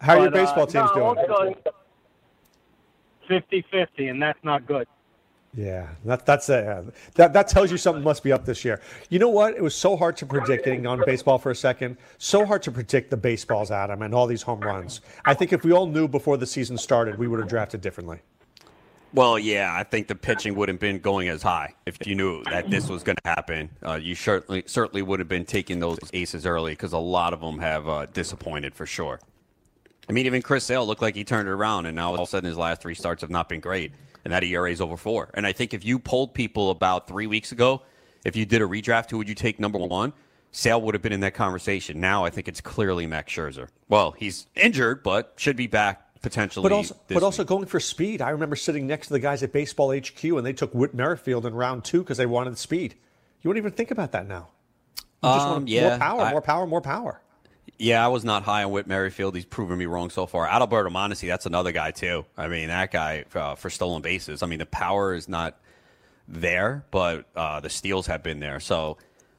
How 0.00 0.18
are 0.18 0.22
your 0.22 0.30
But, 0.30 0.38
uh, 0.38 0.44
baseball 0.44 0.66
teams 0.66 0.90
no, 0.94 1.14
doing? 1.14 1.28
also 1.28 1.56
50-50, 3.28 4.10
and 4.10 4.22
that's 4.22 4.38
not 4.44 4.66
good. 4.66 4.86
Yeah, 5.56 5.88
that, 6.04 6.26
that's 6.26 6.50
uh, 6.50 6.84
that. 7.14 7.32
That 7.32 7.48
tells 7.48 7.70
you 7.70 7.78
something 7.78 8.04
must 8.04 8.22
be 8.22 8.30
up 8.30 8.44
this 8.44 8.62
year. 8.62 8.82
You 9.08 9.18
know 9.18 9.30
what? 9.30 9.54
It 9.54 9.62
was 9.62 9.74
so 9.74 9.96
hard 9.96 10.16
to 10.18 10.26
predict. 10.26 10.66
Getting 10.66 10.86
on 10.86 11.02
baseball 11.06 11.38
for 11.38 11.50
a 11.50 11.56
second, 11.56 11.96
so 12.18 12.44
hard 12.44 12.62
to 12.64 12.70
predict 12.70 13.10
the 13.10 13.16
baseballs, 13.16 13.70
Adam, 13.70 14.02
and 14.02 14.14
all 14.14 14.26
these 14.26 14.42
home 14.42 14.60
runs. 14.60 15.00
I 15.24 15.32
think 15.32 15.54
if 15.54 15.64
we 15.64 15.72
all 15.72 15.86
knew 15.86 16.08
before 16.08 16.36
the 16.36 16.46
season 16.46 16.76
started, 16.76 17.18
we 17.18 17.26
would 17.26 17.40
have 17.40 17.48
drafted 17.48 17.80
differently. 17.80 18.18
Well, 19.14 19.38
yeah, 19.38 19.74
I 19.74 19.82
think 19.82 20.08
the 20.08 20.14
pitching 20.14 20.54
wouldn't 20.56 20.76
have 20.76 20.80
been 20.80 20.98
going 20.98 21.28
as 21.28 21.42
high 21.42 21.74
if 21.86 22.06
you 22.06 22.14
knew 22.14 22.44
that 22.44 22.68
this 22.68 22.88
was 22.88 23.02
going 23.02 23.16
to 23.16 23.30
happen. 23.30 23.70
Uh, 23.82 23.94
you 23.94 24.14
certainly 24.14 24.64
certainly 24.66 25.00
would 25.00 25.20
have 25.20 25.28
been 25.28 25.46
taking 25.46 25.80
those 25.80 25.98
aces 26.12 26.44
early 26.44 26.72
because 26.72 26.92
a 26.92 26.98
lot 26.98 27.32
of 27.32 27.40
them 27.40 27.58
have 27.58 27.88
uh, 27.88 28.04
disappointed 28.12 28.74
for 28.74 28.84
sure. 28.84 29.20
I 30.08 30.12
mean, 30.12 30.26
even 30.26 30.42
Chris 30.42 30.64
Sale 30.64 30.86
looked 30.86 31.02
like 31.02 31.14
he 31.14 31.24
turned 31.24 31.48
it 31.48 31.52
around, 31.52 31.86
and 31.86 31.96
now 31.96 32.10
all 32.10 32.14
of 32.14 32.20
a 32.20 32.26
sudden 32.26 32.46
his 32.46 32.58
last 32.58 32.80
three 32.80 32.94
starts 32.94 33.22
have 33.22 33.30
not 33.30 33.48
been 33.48 33.60
great, 33.60 33.92
and 34.26 34.32
that 34.32 34.42
ERA 34.42 34.68
is 34.72 34.80
over 34.80 34.96
four. 34.96 35.30
And 35.34 35.46
I 35.46 35.52
think 35.52 35.72
if 35.72 35.84
you 35.84 36.00
polled 36.00 36.34
people 36.34 36.70
about 36.70 37.06
three 37.06 37.28
weeks 37.28 37.52
ago, 37.52 37.82
if 38.24 38.34
you 38.34 38.44
did 38.44 38.60
a 38.60 38.64
redraft, 38.64 39.08
who 39.08 39.18
would 39.18 39.28
you 39.28 39.36
take 39.36 39.60
number 39.60 39.78
one? 39.78 40.12
Sale 40.50 40.82
would 40.82 40.96
have 40.96 41.02
been 41.02 41.12
in 41.12 41.20
that 41.20 41.34
conversation. 41.34 42.00
Now 42.00 42.24
I 42.24 42.30
think 42.30 42.48
it's 42.48 42.60
clearly 42.60 43.06
Max 43.06 43.32
Scherzer. 43.32 43.68
Well, 43.88 44.10
he's 44.10 44.48
injured, 44.56 45.04
but 45.04 45.34
should 45.36 45.54
be 45.56 45.68
back 45.68 46.20
potentially. 46.22 46.64
But 46.64 46.72
also, 46.72 46.96
but 47.06 47.22
also 47.22 47.44
going 47.44 47.66
for 47.66 47.78
speed. 47.78 48.20
I 48.20 48.30
remember 48.30 48.56
sitting 48.56 48.88
next 48.88 49.06
to 49.08 49.12
the 49.12 49.20
guys 49.20 49.44
at 49.44 49.52
Baseball 49.52 49.96
HQ, 49.96 50.24
and 50.24 50.44
they 50.44 50.52
took 50.52 50.74
Whit 50.74 50.92
Merrifield 50.92 51.46
in 51.46 51.54
round 51.54 51.84
two 51.84 52.00
because 52.02 52.16
they 52.18 52.26
wanted 52.26 52.58
speed. 52.58 52.96
You 53.42 53.48
wouldn't 53.48 53.64
even 53.64 53.76
think 53.76 53.92
about 53.92 54.10
that 54.10 54.26
now. 54.26 54.48
You 55.22 55.28
just 55.28 55.46
Um, 55.46 55.52
want 55.52 55.68
yeah, 55.68 55.88
more 55.90 55.98
power, 55.98 56.20
I- 56.22 56.30
more 56.32 56.42
power, 56.42 56.66
more 56.66 56.80
power. 56.80 57.20
Yeah, 57.78 58.04
I 58.04 58.08
was 58.08 58.24
not 58.24 58.42
high 58.42 58.64
on 58.64 58.70
Whit 58.70 58.86
Merrifield. 58.86 59.34
He's 59.34 59.44
proven 59.44 59.76
me 59.78 59.86
wrong 59.86 60.08
so 60.08 60.26
far. 60.26 60.46
Adalberto 60.46 60.88
Mondesi, 60.88 61.28
that's 61.28 61.44
another 61.44 61.72
guy 61.72 61.90
too. 61.90 62.24
I 62.36 62.48
mean, 62.48 62.68
that 62.68 62.90
guy 62.90 63.24
uh, 63.34 63.54
for 63.54 63.68
stolen 63.68 64.00
bases. 64.00 64.42
I 64.42 64.46
mean, 64.46 64.60
the 64.60 64.66
power 64.66 65.14
is 65.14 65.28
not 65.28 65.58
there, 66.26 66.84
but 66.90 67.26
uh, 67.36 67.60
the 67.60 67.68
steals 67.68 68.06
have 68.06 68.22
been 68.22 68.40
there. 68.40 68.60
So 68.60 68.96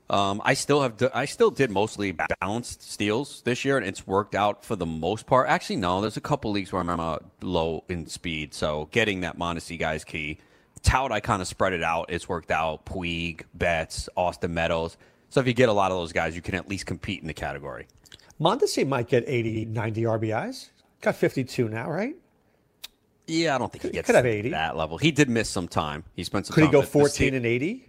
um, 0.09 0.41
I 0.45 0.53
still 0.53 0.81
have 0.83 1.01
I 1.13 1.25
still 1.25 1.49
did 1.49 1.71
mostly 1.71 2.13
balanced 2.39 2.89
steals 2.89 3.41
this 3.41 3.65
year, 3.65 3.77
and 3.77 3.85
it's 3.85 4.05
worked 4.05 4.35
out 4.35 4.63
for 4.63 4.75
the 4.75 4.85
most 4.85 5.25
part. 5.25 5.49
Actually, 5.49 5.77
no, 5.77 5.99
there's 6.01 6.17
a 6.17 6.21
couple 6.21 6.51
leagues 6.51 6.71
where 6.71 6.81
I'm 6.81 6.99
uh, 6.99 7.17
low 7.41 7.83
in 7.89 8.07
speed, 8.07 8.53
so 8.53 8.87
getting 8.91 9.21
that 9.21 9.37
Mondesi 9.37 9.77
guy 9.79 9.95
is 9.95 10.03
key. 10.03 10.37
Tout, 10.83 11.11
I 11.11 11.19
kind 11.19 11.41
of 11.41 11.47
spread 11.47 11.73
it 11.73 11.83
out. 11.83 12.05
It's 12.09 12.29
worked 12.29 12.51
out. 12.51 12.85
Puig, 12.85 13.41
Betts, 13.55 14.07
Austin 14.15 14.53
Meadows. 14.53 14.95
So 15.29 15.41
if 15.41 15.47
you 15.47 15.53
get 15.53 15.69
a 15.69 15.73
lot 15.73 15.91
of 15.91 15.97
those 15.97 16.13
guys, 16.13 16.35
you 16.35 16.41
can 16.41 16.55
at 16.55 16.69
least 16.69 16.85
compete 16.85 17.19
in 17.21 17.27
the 17.27 17.33
category. 17.33 17.87
Mondesi 18.39 18.87
might 18.87 19.07
get 19.07 19.23
80, 19.27 19.65
90 19.65 20.01
RBIs. 20.03 20.69
Got 21.01 21.15
52 21.15 21.69
now, 21.69 21.89
right? 21.89 22.15
Yeah, 23.27 23.55
I 23.55 23.57
don't 23.57 23.71
think 23.71 23.83
he 23.83 23.89
gets 23.89 24.05
could 24.05 24.15
have 24.15 24.23
to 24.23 24.29
80. 24.29 24.49
that 24.51 24.77
level. 24.77 24.97
He 24.97 25.11
did 25.11 25.29
miss 25.29 25.49
some 25.49 25.67
time. 25.67 26.03
He 26.15 26.23
spent 26.23 26.45
some 26.45 26.53
Could 26.53 26.61
he 26.61 26.67
time. 26.67 26.71
go 26.71 26.81
The- 26.81 26.85
the 26.87 26.91
14 26.91 27.33
and 27.33 27.45
80? 27.45 27.83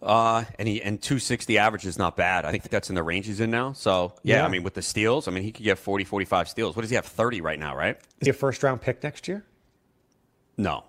Uh, 0.00 0.44
and 0.60 0.68
he 0.68 0.80
and 0.80 1.02
260 1.02 1.58
average 1.58 1.84
is 1.84 1.98
not 1.98 2.16
bad. 2.16 2.44
I 2.44 2.52
think 2.52 2.68
that's 2.68 2.88
in 2.88 2.94
the 2.94 3.02
range 3.02 3.26
he's 3.26 3.40
in 3.40 3.50
now. 3.50 3.72
So 3.72 4.12
yeah, 4.22 4.36
Yeah. 4.36 4.44
I 4.46 4.48
mean 4.48 4.62
with 4.62 4.74
the 4.74 4.82
steals, 4.82 5.26
I 5.26 5.32
mean 5.32 5.42
he 5.42 5.50
could 5.50 5.64
get 5.64 5.76
40, 5.76 6.04
45 6.04 6.48
steals. 6.48 6.76
What 6.76 6.82
does 6.82 6.90
he 6.90 6.94
have? 6.94 7.04
30 7.04 7.40
right 7.40 7.58
now, 7.58 7.74
right? 7.74 7.96
Is 8.20 8.26
he 8.26 8.30
a 8.30 8.32
first 8.32 8.62
round 8.62 8.80
pick 8.80 9.02
next 9.02 9.26
year? 9.26 9.44
No, 10.56 10.84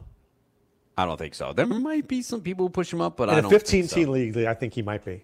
I 0.95 1.05
don't 1.05 1.17
think 1.17 1.33
so. 1.33 1.53
There 1.53 1.65
might 1.65 2.07
be 2.07 2.21
some 2.21 2.41
people 2.41 2.65
who 2.65 2.69
push 2.69 2.93
him 2.93 3.01
up, 3.01 3.17
but 3.17 3.29
In 3.29 3.35
I 3.35 3.39
a 3.39 3.41
don't. 3.41 3.49
15 3.49 3.81
think 3.81 3.89
so. 3.89 3.95
team 3.95 4.09
league, 4.09 4.37
I 4.45 4.53
think 4.53 4.73
he 4.73 4.83
might 4.83 5.03
be. 5.03 5.23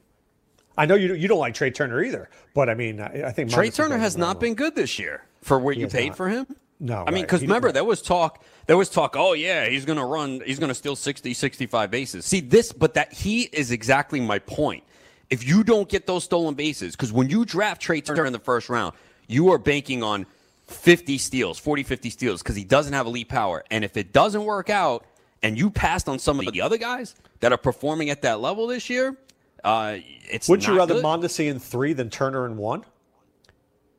I 0.77 0.85
know 0.85 0.95
you 0.95 1.13
you 1.13 1.27
don't 1.27 1.39
like 1.39 1.53
Trea 1.53 1.71
Turner 1.71 2.03
either, 2.03 2.29
but 2.53 2.69
I 2.69 2.73
mean, 2.73 2.99
I, 2.99 3.27
I 3.27 3.31
think 3.31 3.49
Trea 3.51 3.71
Turner 3.71 3.97
has 3.97 4.17
not 4.17 4.39
been 4.39 4.55
good 4.55 4.75
this 4.75 4.99
year 4.99 5.23
for 5.41 5.59
what 5.59 5.75
He 5.75 5.81
you 5.81 5.87
paid 5.87 6.09
not. 6.09 6.17
for 6.17 6.29
him. 6.29 6.47
No, 6.79 7.05
I 7.07 7.11
mean, 7.11 7.23
because 7.23 7.41
remember 7.41 7.67
right. 7.67 7.73
there 7.73 7.83
was 7.85 8.01
talk. 8.01 8.43
There 8.65 8.75
was 8.75 8.89
talk. 8.89 9.15
Oh 9.17 9.33
yeah, 9.33 9.67
he's 9.67 9.85
going 9.85 9.97
to 9.97 10.05
run. 10.05 10.41
He's 10.45 10.59
going 10.59 10.69
to 10.69 10.75
steal 10.75 10.95
60, 10.95 11.33
65 11.33 11.89
bases. 11.89 12.25
See 12.25 12.41
this, 12.41 12.73
but 12.73 12.95
that 12.95 13.13
he 13.13 13.43
is 13.43 13.71
exactly 13.71 14.19
my 14.19 14.39
point. 14.39 14.83
If 15.29 15.47
you 15.47 15.63
don't 15.63 15.87
get 15.87 16.05
those 16.05 16.23
stolen 16.23 16.53
bases, 16.53 16.95
because 16.95 17.13
when 17.13 17.29
you 17.29 17.45
draft 17.45 17.81
Trea 17.81 18.01
Turner 18.01 18.25
in 18.25 18.33
the 18.33 18.39
first 18.39 18.69
round, 18.69 18.93
you 19.27 19.51
are 19.51 19.57
banking 19.57 20.03
on 20.03 20.25
50 20.67 21.17
steals, 21.17 21.57
40, 21.57 21.83
50 21.83 22.09
steals, 22.09 22.43
because 22.43 22.55
he 22.55 22.63
doesn't 22.63 22.93
have 22.93 23.07
elite 23.07 23.29
power. 23.29 23.63
And 23.71 23.83
if 23.83 23.97
it 23.97 24.11
doesn't 24.11 24.43
work 24.43 24.69
out, 24.69 25.05
and 25.41 25.57
you 25.57 25.69
passed 25.69 26.09
on 26.09 26.19
some 26.19 26.39
of 26.39 26.51
the 26.51 26.61
other 26.61 26.77
guys 26.77 27.15
that 27.39 27.51
are 27.51 27.57
performing 27.57 28.09
at 28.09 28.21
that 28.23 28.39
level 28.39 28.67
this 28.67 28.89
year, 28.89 29.15
uh, 29.63 29.97
it's 30.29 30.47
Wouldn't 30.49 30.67
you 30.67 30.77
rather 30.77 30.95
good. 30.95 31.03
Mondesi 31.03 31.49
in 31.49 31.59
three 31.59 31.93
than 31.93 32.09
Turner 32.09 32.45
in 32.45 32.57
one? 32.57 32.83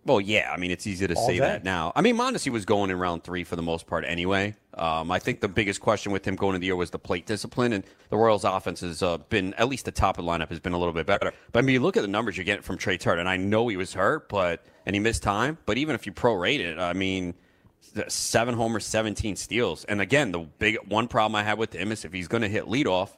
Well, 0.04 0.20
yeah. 0.20 0.52
I 0.52 0.56
mean, 0.56 0.70
it's 0.70 0.86
easy 0.86 1.04
to 1.08 1.14
All 1.14 1.26
say 1.26 1.34
day. 1.34 1.40
that 1.40 1.64
now. 1.64 1.92
I 1.96 2.00
mean, 2.00 2.16
Mondesi 2.16 2.52
was 2.52 2.64
going 2.64 2.90
in 2.90 2.98
round 2.98 3.24
three 3.24 3.42
for 3.42 3.56
the 3.56 3.62
most 3.62 3.88
part 3.88 4.04
anyway. 4.06 4.54
Um, 4.74 5.10
I 5.10 5.18
think 5.18 5.40
the 5.40 5.48
biggest 5.48 5.80
question 5.80 6.12
with 6.12 6.24
him 6.24 6.36
going 6.36 6.50
into 6.50 6.60
the 6.60 6.66
year 6.66 6.76
was 6.76 6.90
the 6.90 6.98
plate 6.98 7.26
discipline, 7.26 7.72
and 7.72 7.82
the 8.10 8.16
Royals' 8.16 8.44
offense 8.44 8.80
has 8.82 9.02
uh, 9.02 9.18
been 9.18 9.52
at 9.54 9.68
least 9.68 9.84
the 9.84 9.90
top 9.90 10.16
of 10.16 10.24
the 10.24 10.30
lineup 10.30 10.48
has 10.50 10.60
been 10.60 10.74
a 10.74 10.78
little 10.78 10.92
bit 10.94 11.06
better. 11.06 11.32
But 11.50 11.58
I 11.58 11.62
mean, 11.66 11.74
you 11.74 11.80
look 11.80 11.96
at 11.96 12.02
the 12.02 12.08
numbers 12.08 12.36
you're 12.36 12.44
getting 12.44 12.62
from 12.62 12.78
Trea 12.78 12.98
Turner, 12.98 13.18
and 13.18 13.28
I 13.28 13.36
know 13.36 13.66
he 13.66 13.76
was 13.76 13.94
hurt, 13.94 14.28
but 14.28 14.64
and 14.84 14.94
he 14.94 15.00
missed 15.00 15.24
time. 15.24 15.58
But 15.66 15.76
even 15.76 15.96
if 15.96 16.06
you 16.06 16.12
prorate 16.12 16.60
it, 16.60 16.78
I 16.78 16.92
mean, 16.92 17.34
seven 18.06 18.54
homers, 18.54 18.86
seventeen 18.86 19.34
steals, 19.34 19.84
and 19.86 20.00
again, 20.00 20.30
the 20.30 20.38
big 20.38 20.78
one 20.88 21.08
problem 21.08 21.34
I 21.34 21.42
have 21.42 21.58
with 21.58 21.74
him 21.74 21.90
is 21.90 22.04
if 22.04 22.12
he's 22.12 22.28
going 22.28 22.42
to 22.42 22.48
hit 22.48 22.66
leadoff. 22.66 23.16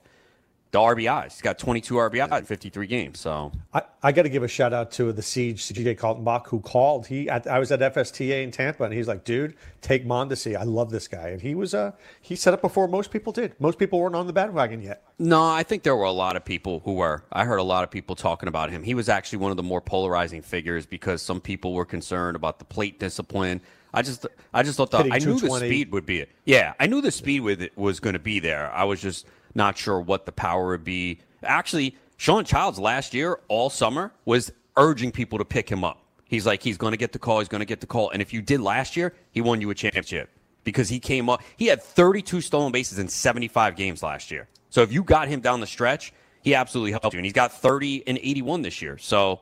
The 0.70 0.78
RBIs. 0.78 1.32
He's 1.32 1.42
got 1.42 1.58
22 1.58 1.94
RBIs 1.94 2.38
in 2.38 2.44
53 2.44 2.86
games. 2.86 3.20
So 3.20 3.52
I, 3.72 3.82
I 4.02 4.12
got 4.12 4.22
to 4.22 4.28
give 4.28 4.42
a 4.42 4.48
shout 4.48 4.72
out 4.72 4.90
to 4.92 5.12
the 5.12 5.22
Siege, 5.22 5.62
CJ 5.64 5.98
Kaltenbach, 5.98 6.48
who 6.48 6.60
called. 6.60 7.06
He 7.06 7.28
at, 7.28 7.46
I 7.46 7.58
was 7.58 7.72
at 7.72 7.80
FSTA 7.80 8.42
in 8.42 8.50
Tampa, 8.50 8.84
and 8.84 8.92
he's 8.92 9.08
like, 9.08 9.24
"Dude, 9.24 9.54
take 9.80 10.06
Mondesi. 10.06 10.56
I 10.56 10.64
love 10.64 10.90
this 10.90 11.08
guy." 11.08 11.28
And 11.28 11.40
he 11.40 11.54
was 11.54 11.74
uh 11.74 11.92
he 12.20 12.36
set 12.36 12.52
up 12.52 12.60
before 12.60 12.86
most 12.86 13.10
people 13.10 13.32
did. 13.32 13.58
Most 13.58 13.78
people 13.78 13.98
weren't 13.98 14.14
on 14.14 14.26
the 14.26 14.32
bandwagon 14.32 14.82
yet. 14.82 15.04
No, 15.18 15.42
I 15.42 15.62
think 15.62 15.82
there 15.82 15.96
were 15.96 16.04
a 16.04 16.12
lot 16.12 16.36
of 16.36 16.44
people 16.44 16.80
who 16.84 16.94
were. 16.94 17.24
I 17.32 17.44
heard 17.44 17.58
a 17.58 17.62
lot 17.62 17.82
of 17.84 17.90
people 17.90 18.14
talking 18.14 18.48
about 18.48 18.70
him. 18.70 18.82
He 18.82 18.94
was 18.94 19.08
actually 19.08 19.38
one 19.38 19.50
of 19.50 19.56
the 19.56 19.62
more 19.62 19.80
polarizing 19.80 20.42
figures 20.42 20.84
because 20.84 21.22
some 21.22 21.40
people 21.40 21.72
were 21.72 21.86
concerned 21.86 22.36
about 22.36 22.58
the 22.58 22.64
plate 22.64 23.00
discipline. 23.00 23.60
I 23.94 24.02
just, 24.02 24.26
I 24.52 24.62
just 24.62 24.76
thought 24.76 24.90
the, 24.90 25.08
I 25.10 25.18
knew 25.18 25.40
the 25.40 25.48
speed 25.48 25.92
would 25.92 26.04
be. 26.04 26.20
it. 26.20 26.28
Yeah, 26.44 26.74
I 26.78 26.86
knew 26.86 27.00
the 27.00 27.10
speed 27.10 27.40
with 27.40 27.62
it 27.62 27.76
was 27.76 28.00
going 28.00 28.12
to 28.12 28.18
be 28.18 28.38
there. 28.38 28.70
I 28.70 28.84
was 28.84 29.00
just 29.00 29.26
not 29.54 29.76
sure 29.78 30.00
what 30.00 30.26
the 30.26 30.32
power 30.32 30.68
would 30.68 30.84
be. 30.84 31.20
Actually, 31.42 31.96
Sean 32.16 32.44
Childs 32.44 32.78
last 32.78 33.14
year, 33.14 33.40
all 33.48 33.70
summer, 33.70 34.12
was 34.24 34.52
urging 34.76 35.10
people 35.12 35.38
to 35.38 35.44
pick 35.44 35.68
him 35.68 35.84
up. 35.84 36.02
He's 36.24 36.44
like, 36.44 36.62
he's 36.62 36.76
going 36.76 36.90
to 36.92 36.96
get 36.96 37.12
the 37.12 37.18
call. 37.18 37.38
He's 37.38 37.48
going 37.48 37.60
to 37.60 37.64
get 37.66 37.80
the 37.80 37.86
call. 37.86 38.10
And 38.10 38.20
if 38.20 38.32
you 38.32 38.42
did 38.42 38.60
last 38.60 38.96
year, 38.96 39.14
he 39.30 39.40
won 39.40 39.60
you 39.60 39.70
a 39.70 39.74
championship 39.74 40.28
because 40.64 40.88
he 40.88 41.00
came 41.00 41.30
up. 41.30 41.42
He 41.56 41.66
had 41.66 41.82
32 41.82 42.40
stolen 42.42 42.70
bases 42.72 42.98
in 42.98 43.08
75 43.08 43.76
games 43.76 44.02
last 44.02 44.30
year. 44.30 44.46
So 44.70 44.82
if 44.82 44.92
you 44.92 45.02
got 45.02 45.28
him 45.28 45.40
down 45.40 45.60
the 45.60 45.66
stretch, 45.66 46.12
he 46.42 46.54
absolutely 46.54 46.90
helped 46.92 47.14
you. 47.14 47.18
And 47.18 47.24
he's 47.24 47.32
got 47.32 47.52
30 47.52 48.06
and 48.06 48.18
81 48.18 48.62
this 48.62 48.82
year. 48.82 48.98
So 48.98 49.40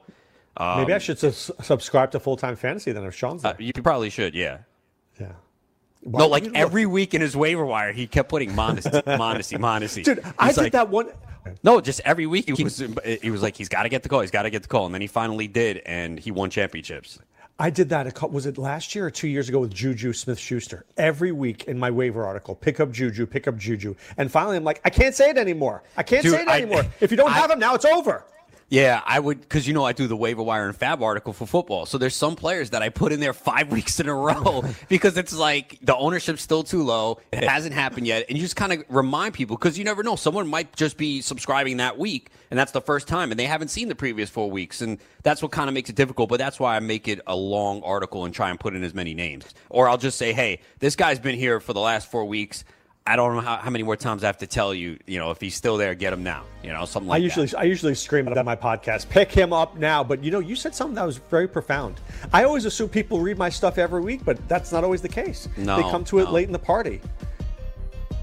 um, 0.59 0.80
Maybe 0.80 0.92
I 0.92 0.98
should 0.98 1.18
sus- 1.18 1.50
subscribe 1.62 2.12
to 2.12 2.20
full 2.20 2.36
time 2.36 2.54
fantasy 2.54 2.92
then 2.92 3.04
if 3.04 3.14
Sean's 3.14 3.42
there. 3.42 3.52
uh, 3.52 3.57
you 3.59 3.72
probably 3.72 4.11
should, 4.11 4.34
yeah. 4.34 4.59
Yeah. 5.20 5.32
No, 6.07 6.26
like 6.28 6.48
every 6.54 6.86
week 6.86 7.14
in 7.14 7.20
his 7.20 7.36
waiver 7.36 7.64
wire, 7.64 7.92
he 7.92 8.07
kept 8.07 8.28
putting 8.28 8.50
Mondesi, 8.50 9.02
Mondesi, 9.18 9.59
Mondesi. 9.59 10.04
Dude, 10.04 10.22
I 10.38 10.46
He's 10.46 10.57
did 10.57 10.72
that 10.72 10.88
one. 10.88 11.09
No, 11.62 11.80
just 11.80 12.00
every 12.04 12.26
week 12.26 12.46
he 12.57 12.64
was 12.64 12.82
he 13.22 13.30
was 13.30 13.42
like 13.42 13.57
he's 13.57 13.68
got 13.68 13.84
to 13.84 13.88
get 13.88 14.02
the 14.02 14.09
call, 14.09 14.20
he's 14.20 14.30
got 14.30 14.42
to 14.42 14.50
get 14.50 14.62
the 14.62 14.68
call, 14.68 14.86
and 14.86 14.94
then 14.94 15.00
he 15.00 15.07
finally 15.07 15.46
did, 15.48 15.78
and 15.86 16.18
he 16.18 16.30
won 16.30 16.50
championships. 16.50 17.18
I 17.59 17.70
did 17.70 17.88
that. 17.88 18.07
A 18.07 18.11
couple, 18.11 18.30
was 18.34 18.44
it 18.44 18.59
last 18.59 18.94
year 18.94 19.07
or 19.07 19.11
two 19.11 19.28
years 19.28 19.48
ago 19.48 19.61
with 19.61 19.72
Juju 19.72 20.12
Smith 20.12 20.38
Schuster? 20.38 20.84
Every 20.98 21.32
week 21.32 21.64
in 21.64 21.78
my 21.78 21.90
waiver 21.90 22.26
article, 22.26 22.54
pick 22.54 22.80
up 22.80 22.90
Juju, 22.92 23.24
pick 23.26 23.48
up 23.48 23.57
Juju. 23.57 23.94
And 24.18 24.30
finally, 24.30 24.59
I'm 24.59 24.64
like, 24.64 24.82
I 24.84 24.90
can't 24.90 25.14
say 25.14 25.30
it 25.30 25.38
anymore. 25.38 25.82
I 25.96 26.02
can't 26.02 26.22
Dude, 26.22 26.32
say 26.32 26.42
it 26.42 26.48
I- 26.48 26.59
anymore. 26.61 26.84
if 27.00 27.11
you 27.11 27.16
don't 27.16 27.30
I- 27.30 27.34
have 27.38 27.50
him 27.50 27.59
now, 27.59 27.74
it's 27.74 27.86
over. 27.86 28.24
Yeah, 28.68 29.00
I 29.06 29.20
would 29.20 29.40
because 29.40 29.68
you 29.68 29.74
know 29.74 29.84
I 29.84 29.92
do 29.92 30.08
the 30.08 30.16
waiver 30.16 30.42
wire 30.42 30.66
and 30.66 30.76
fab 30.76 31.00
article 31.00 31.32
for 31.32 31.46
football. 31.46 31.86
So 31.86 31.98
there's 31.98 32.16
some 32.16 32.34
players 32.34 32.70
that 32.70 32.82
I 32.82 32.88
put 32.88 33.12
in 33.12 33.20
there 33.20 33.32
five 33.32 33.70
weeks 33.72 34.00
in 34.00 34.08
a 34.08 34.14
row 34.14 34.64
because 34.88 35.16
it's 35.16 35.32
like 35.34 35.78
the 35.82 35.96
ownership's 35.96 36.42
still 36.42 36.64
too 36.64 36.82
low. 36.82 37.20
It 37.32 37.44
hasn't 37.44 37.74
happened 37.74 38.08
yet, 38.08 38.26
and 38.28 38.36
you 38.36 38.42
just 38.42 38.56
kind 38.56 38.72
of 38.72 38.84
remind 38.88 39.34
people 39.34 39.56
because 39.56 39.78
you 39.78 39.84
never 39.84 40.02
know. 40.02 40.16
Someone 40.16 40.48
might 40.48 40.74
just 40.74 40.96
be 40.96 41.20
subscribing 41.20 41.76
that 41.76 41.96
week, 41.96 42.30
and 42.50 42.58
that's 42.58 42.72
the 42.72 42.80
first 42.80 43.06
time, 43.06 43.30
and 43.30 43.38
they 43.38 43.46
haven't 43.46 43.68
seen 43.68 43.88
the 43.88 43.94
previous 43.94 44.30
four 44.30 44.50
weeks, 44.50 44.80
and 44.80 44.98
that's 45.22 45.42
what 45.42 45.52
kind 45.52 45.68
of 45.68 45.74
makes 45.74 45.88
it 45.88 45.94
difficult. 45.94 46.28
But 46.28 46.38
that's 46.38 46.58
why 46.58 46.74
I 46.74 46.80
make 46.80 47.06
it 47.06 47.20
a 47.28 47.36
long 47.36 47.82
article 47.84 48.24
and 48.24 48.34
try 48.34 48.50
and 48.50 48.58
put 48.58 48.74
in 48.74 48.82
as 48.82 48.94
many 48.94 49.14
names, 49.14 49.44
or 49.70 49.88
I'll 49.88 49.98
just 49.98 50.18
say, 50.18 50.32
hey, 50.32 50.58
this 50.80 50.96
guy's 50.96 51.20
been 51.20 51.38
here 51.38 51.60
for 51.60 51.72
the 51.72 51.80
last 51.80 52.10
four 52.10 52.24
weeks. 52.24 52.64
I 53.07 53.14
don't 53.14 53.36
know 53.36 53.40
how, 53.40 53.57
how 53.57 53.70
many 53.70 53.84
more 53.84 53.96
times 53.96 54.24
I 54.24 54.26
have 54.26 54.38
to 54.38 54.48
tell 54.48 54.74
you, 54.74 54.98
you 55.07 55.20
know, 55.20 55.30
if 55.30 55.40
he's 55.40 55.54
still 55.54 55.76
there, 55.76 55.94
get 55.94 56.12
him 56.12 56.24
now. 56.24 56.42
You 56.64 56.72
know, 56.72 56.84
something 56.84 57.09
like 57.09 57.18
I 57.18 57.20
that. 57.20 57.24
usually 57.24 57.54
I 57.54 57.62
usually 57.62 57.94
scream 57.94 58.26
it 58.26 58.36
on 58.36 58.44
my 58.44 58.57
podcast, 58.57 59.09
pick 59.09 59.30
him 59.30 59.52
up 59.52 59.76
now. 59.76 60.02
But 60.02 60.24
you 60.24 60.32
know, 60.32 60.40
you 60.40 60.57
said 60.57 60.74
something 60.74 60.96
that 60.96 61.07
was 61.07 61.18
very 61.18 61.46
profound. 61.46 62.00
I 62.32 62.42
always 62.42 62.64
assume 62.64 62.88
people 62.88 63.20
read 63.20 63.38
my 63.38 63.48
stuff 63.48 63.78
every 63.78 64.00
week, 64.00 64.24
but 64.24 64.36
that's 64.48 64.72
not 64.72 64.82
always 64.82 65.02
the 65.02 65.09
case. 65.09 65.48
No, 65.57 65.76
they 65.76 65.82
come 65.82 66.04
to 66.07 66.18
it 66.18 66.30
late 66.30 66.46
in 66.48 66.52
the 66.52 66.59
party. 66.59 67.00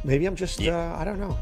Maybe 0.04 0.26
I'm 0.26 0.36
just 0.36 0.62
uh, 0.62 0.96
I 1.00 1.06
don't 1.06 1.20
know. 1.20 1.38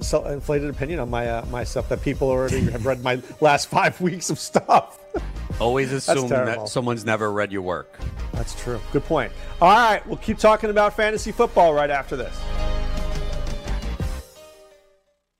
So 0.00 0.26
inflated 0.26 0.68
opinion 0.68 0.98
on 1.00 1.08
my 1.08 1.26
uh, 1.28 1.46
my 1.46 1.64
stuff 1.64 1.88
that 1.88 2.02
people 2.02 2.28
already 2.28 2.60
have 2.70 2.84
read 2.84 3.02
my 3.02 3.22
last 3.40 3.68
five 3.68 3.98
weeks 4.02 4.28
of 4.28 4.38
stuff. 4.38 4.98
Always 5.60 5.92
assume 5.92 6.28
that 6.28 6.68
someone's 6.68 7.04
never 7.04 7.30
read 7.32 7.52
your 7.52 7.62
work. 7.62 7.98
That's 8.32 8.60
true. 8.60 8.80
Good 8.92 9.04
point. 9.04 9.32
All 9.60 9.70
right, 9.70 10.04
we'll 10.06 10.16
keep 10.16 10.38
talking 10.38 10.70
about 10.70 10.96
fantasy 10.96 11.32
football 11.32 11.72
right 11.72 11.90
after 11.90 12.16
this. 12.16 12.38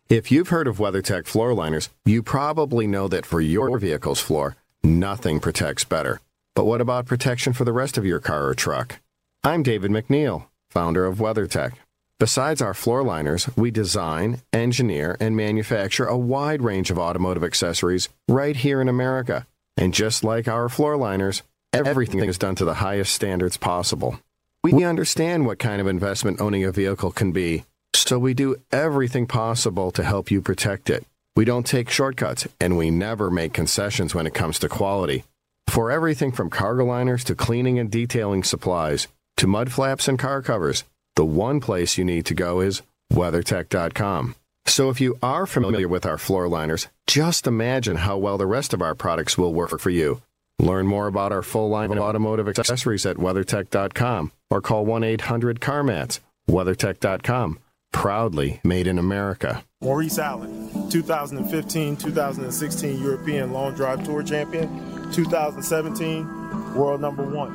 If 0.09 0.31
you've 0.31 0.49
heard 0.49 0.69
of 0.69 0.79
WeatherTech 0.79 1.27
floor 1.27 1.55
liners, 1.55 1.89
you 2.05 2.23
probably 2.23 2.87
know 2.87 3.09
that 3.09 3.27
for 3.27 3.41
your 3.41 3.79
vehicle's 3.79 4.21
floor, 4.21 4.55
nothing 4.83 5.41
protects 5.41 5.83
better. 5.83 6.21
But 6.55 6.67
what 6.67 6.81
about 6.81 7.07
protection 7.07 7.53
for 7.53 7.65
the 7.65 7.73
rest 7.73 7.99
of 7.99 8.07
your 8.07 8.21
car 8.21 8.47
or 8.47 8.55
truck? 8.55 9.01
I'm 9.43 9.65
David 9.65 9.91
MacNeil, 9.91 10.47
founder 10.71 11.05
of 11.07 11.19
WeatherTech. 11.19 11.73
Besides 12.21 12.63
our 12.63 12.75
floor 12.75 13.03
liners, 13.03 13.49
we 13.57 13.73
design, 13.73 14.41
engineer, 14.53 15.17
and 15.19 15.35
manufacture 15.35 16.07
a 16.07 16.17
wide 16.17 16.63
range 16.63 16.93
of 16.93 16.99
automotive 16.99 17.43
accessories 17.43 18.09
right 18.29 18.55
here 18.55 18.81
in 18.81 18.89
America. 18.89 19.47
And 19.77 19.93
just 19.93 20.25
like 20.25 20.49
our 20.49 20.69
floor 20.69 20.97
liners, 20.97 21.43
everything 21.73 22.25
is 22.25 22.39
done 22.39 22.55
to 22.57 22.65
the 22.65 22.75
highest 22.75 23.13
standards 23.15 23.57
possible. 23.57 24.21
We 24.63 24.85
understand 24.85 25.47
what 25.47 25.59
kind 25.59 25.81
of 25.81 25.87
investment 25.87 26.41
owning 26.41 26.65
a 26.65 26.73
vehicle 26.73 27.11
can 27.11 27.33
be, 27.33 27.65
so 27.95 28.19
we 28.19 28.33
do 28.35 28.57
everything 28.73 29.27
possible 29.27 29.91
to 29.91 30.03
help 30.03 30.31
you 30.31 30.41
protect 30.41 30.89
it. 30.89 31.05
We 31.37 31.45
don't 31.45 31.67
take 31.67 31.91
shortcuts, 31.91 32.47
and 32.61 32.77
we 32.77 32.91
never 32.91 33.31
make 33.31 33.53
concessions 33.53 34.15
when 34.15 34.27
it 34.27 34.35
comes 34.35 34.59
to 34.61 34.69
quality. 34.69 35.25
For 35.67 35.91
everything 35.91 36.31
from 36.31 36.51
cargo 36.51 36.85
liners 36.85 37.25
to 37.25 37.35
cleaning 37.35 37.79
and 37.79 37.91
detailing 37.91 38.45
supplies 38.45 39.09
to 39.39 39.47
mud 39.47 39.73
flaps 39.73 40.07
and 40.07 40.19
car 40.19 40.41
covers, 40.43 40.85
the 41.17 41.25
one 41.25 41.61
place 41.61 41.99
you 41.99 42.05
need 42.05 42.25
to 42.27 42.35
go 42.35 42.61
is 42.61 42.83
WeatherTech.com. 43.13 44.37
So 44.67 44.91
if 44.91 45.01
you 45.01 45.17
are 45.23 45.47
familiar 45.47 45.89
with 45.89 46.07
our 46.07 46.19
floor 46.19 46.49
liners, 46.49 46.89
just 47.07 47.47
imagine 47.47 47.97
how 47.97 48.17
well 48.17 48.39
the 48.39 48.47
rest 48.47 48.73
of 48.73 48.83
our 48.83 48.95
products 48.95 49.39
will 49.39 49.53
work 49.55 49.79
for 49.79 49.91
you. 49.91 50.23
Learn 50.59 50.87
more 50.87 51.07
about 51.07 51.33
our 51.33 51.43
full 51.43 51.69
line 51.69 51.93
of 51.93 51.99
automotive 51.99 52.49
accessories 52.49 53.05
at 53.07 53.17
WeatherTech.com 53.17 54.33
or 54.51 54.61
call 54.61 54.87
1 54.87 55.05
800 55.05 55.61
CarMats. 55.61 56.21
WeatherTech.com, 56.49 57.59
proudly 57.93 58.61
made 58.65 58.87
in 58.87 58.99
America. 58.99 59.65
Maurice 59.81 60.19
Allen, 60.19 60.91
2015 60.91 61.97
2016 61.97 63.03
European 63.03 63.53
Long 63.53 63.75
Drive 63.75 64.05
Tour 64.05 64.23
Champion, 64.23 64.69
2017 65.13 66.75
World 66.75 67.01
Number 67.01 67.23
One. 67.23 67.55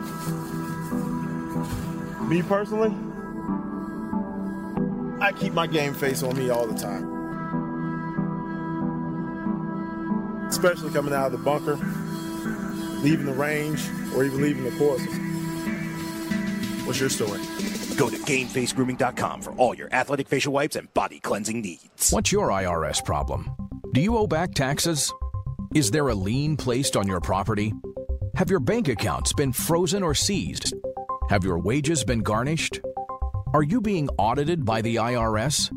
Me 2.30 2.42
personally, 2.42 2.90
I 5.22 5.34
keep 5.34 5.54
my 5.54 5.68
game 5.68 5.94
face 5.94 6.24
on 6.24 6.38
me 6.38 6.50
all 6.50 6.66
the 6.66 6.80
time. 6.80 7.18
Especially 10.48 10.92
coming 10.92 11.14
out 11.14 11.28
of 11.28 11.32
the 11.34 11.38
bunker, 11.38 11.76
leaving 13.04 13.26
the 13.26 13.34
range, 13.34 13.82
or 14.16 14.24
even 14.24 14.42
leaving 14.42 14.64
the 14.64 14.72
course. 14.78 15.02
What's 16.86 17.00
your 17.00 17.10
story? 17.10 17.40
Go 17.98 18.10
to 18.10 18.18
GameFaceGrooming.com 18.18 19.42
for 19.42 19.52
all 19.52 19.76
your 19.76 19.94
athletic 19.94 20.28
facial 20.28 20.54
wipes 20.54 20.76
and 20.76 20.92
body 20.94 21.20
cleansing 21.20 21.62
needs. 21.62 22.12
What's 22.12 22.32
your 22.32 22.48
IRS 22.48 23.04
problem? 23.04 23.52
Do 23.94 24.02
you 24.02 24.18
owe 24.18 24.26
back 24.26 24.54
taxes? 24.54 25.14
Is 25.76 25.92
there 25.92 26.08
a 26.08 26.16
lien 26.16 26.56
placed 26.56 26.96
on 26.96 27.08
your 27.08 27.20
property? 27.20 27.74
Have 28.36 28.50
your 28.50 28.62
bank 28.62 28.88
accounts 28.88 29.34
been 29.34 29.52
frozen 29.52 30.02
or 30.02 30.16
seized? 30.16 30.74
Have 31.30 31.44
your 31.44 31.60
wages 31.60 32.04
been 32.04 32.22
garnished? 32.22 32.80
Are 33.52 33.64
you 33.64 33.82
being 33.82 34.08
audited 34.20 34.64
by 34.64 34.84
the 34.84 34.98
IRS? 34.98 35.72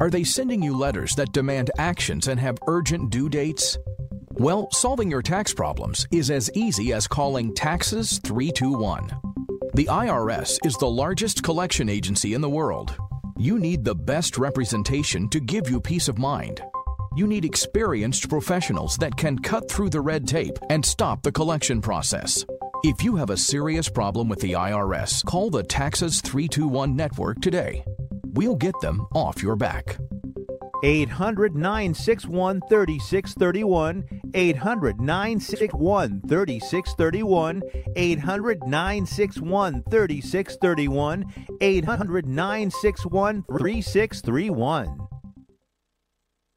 Are 0.00 0.10
they 0.10 0.24
sending 0.24 0.60
you 0.60 0.76
letters 0.76 1.14
that 1.14 1.32
demand 1.32 1.70
actions 1.78 2.26
and 2.26 2.40
have 2.40 2.58
urgent 2.66 3.10
due 3.10 3.28
dates? 3.28 3.78
Well, 4.32 4.68
solving 4.72 5.12
your 5.12 5.22
tax 5.22 5.54
problems 5.54 6.08
is 6.10 6.28
as 6.28 6.50
easy 6.54 6.92
as 6.92 7.06
calling 7.06 7.54
Taxes 7.54 8.18
321. 8.24 9.12
The 9.74 9.84
IRS 9.84 10.58
is 10.66 10.76
the 10.76 10.90
largest 10.90 11.44
collection 11.44 11.88
agency 11.88 12.34
in 12.34 12.40
the 12.40 12.50
world. 12.50 12.96
You 13.38 13.60
need 13.60 13.84
the 13.84 13.94
best 13.94 14.36
representation 14.36 15.28
to 15.28 15.38
give 15.38 15.70
you 15.70 15.80
peace 15.80 16.08
of 16.08 16.18
mind. 16.18 16.62
You 17.14 17.28
need 17.28 17.44
experienced 17.44 18.28
professionals 18.28 18.96
that 18.96 19.16
can 19.16 19.38
cut 19.38 19.70
through 19.70 19.90
the 19.90 20.00
red 20.00 20.26
tape 20.26 20.58
and 20.68 20.84
stop 20.84 21.22
the 21.22 21.30
collection 21.30 21.80
process. 21.80 22.44
If 22.86 23.02
you 23.02 23.16
have 23.16 23.30
a 23.30 23.36
serious 23.38 23.88
problem 23.88 24.28
with 24.28 24.40
the 24.40 24.52
IRS, 24.52 25.24
call 25.24 25.48
the 25.48 25.62
Taxes 25.62 26.20
321 26.20 26.94
network 26.94 27.40
today. 27.40 27.82
We'll 28.34 28.56
get 28.56 28.78
them 28.82 29.06
off 29.14 29.42
your 29.42 29.56
back. 29.56 29.96
800 30.82 31.54
961 31.54 32.60
3631. 32.68 34.04
800 34.34 35.00
961 35.00 36.20
3631. 36.28 37.62
800 37.96 38.64
961 38.64 39.82
3631. 39.90 41.24
800 41.62 42.26
961 42.26 43.44
3631. 43.48 45.03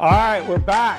All 0.00 0.10
right, 0.10 0.40
we're 0.48 0.56
back. 0.56 0.98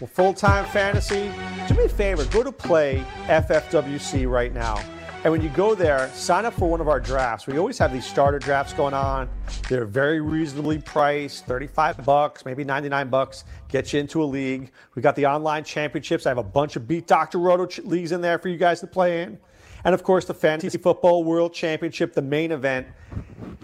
Well, 0.00 0.08
full 0.08 0.32
time 0.32 0.64
fantasy. 0.64 1.30
Do 1.68 1.74
me 1.74 1.84
a 1.84 1.88
favor, 1.90 2.24
go 2.24 2.42
to 2.42 2.50
play 2.50 3.04
FFWC 3.26 4.26
right 4.30 4.50
now. 4.54 4.82
And 5.24 5.30
when 5.30 5.42
you 5.42 5.50
go 5.50 5.74
there, 5.74 6.08
sign 6.14 6.46
up 6.46 6.54
for 6.54 6.70
one 6.70 6.80
of 6.80 6.88
our 6.88 6.98
drafts. 6.98 7.46
We 7.46 7.58
always 7.58 7.76
have 7.76 7.92
these 7.92 8.06
starter 8.06 8.38
drafts 8.38 8.72
going 8.72 8.94
on. 8.94 9.28
They're 9.68 9.84
very 9.84 10.22
reasonably 10.22 10.78
priced, 10.78 11.44
35 11.44 12.02
bucks, 12.02 12.46
maybe 12.46 12.64
99 12.64 13.10
bucks, 13.10 13.44
get 13.68 13.92
you 13.92 14.00
into 14.00 14.22
a 14.22 14.24
league. 14.24 14.72
We 14.94 15.02
got 15.02 15.14
the 15.14 15.26
online 15.26 15.62
championships. 15.62 16.24
I 16.24 16.30
have 16.30 16.38
a 16.38 16.42
bunch 16.42 16.76
of 16.76 16.88
Beat 16.88 17.06
Dr. 17.06 17.40
Roto 17.40 17.66
ch- 17.66 17.80
leagues 17.80 18.12
in 18.12 18.22
there 18.22 18.38
for 18.38 18.48
you 18.48 18.56
guys 18.56 18.80
to 18.80 18.86
play 18.86 19.20
in. 19.22 19.38
And 19.84 19.94
of 19.94 20.02
course, 20.02 20.24
the 20.24 20.32
Fantasy 20.32 20.78
Football 20.78 21.24
World 21.24 21.52
Championship, 21.52 22.14
the 22.14 22.22
main 22.22 22.52
event. 22.52 22.86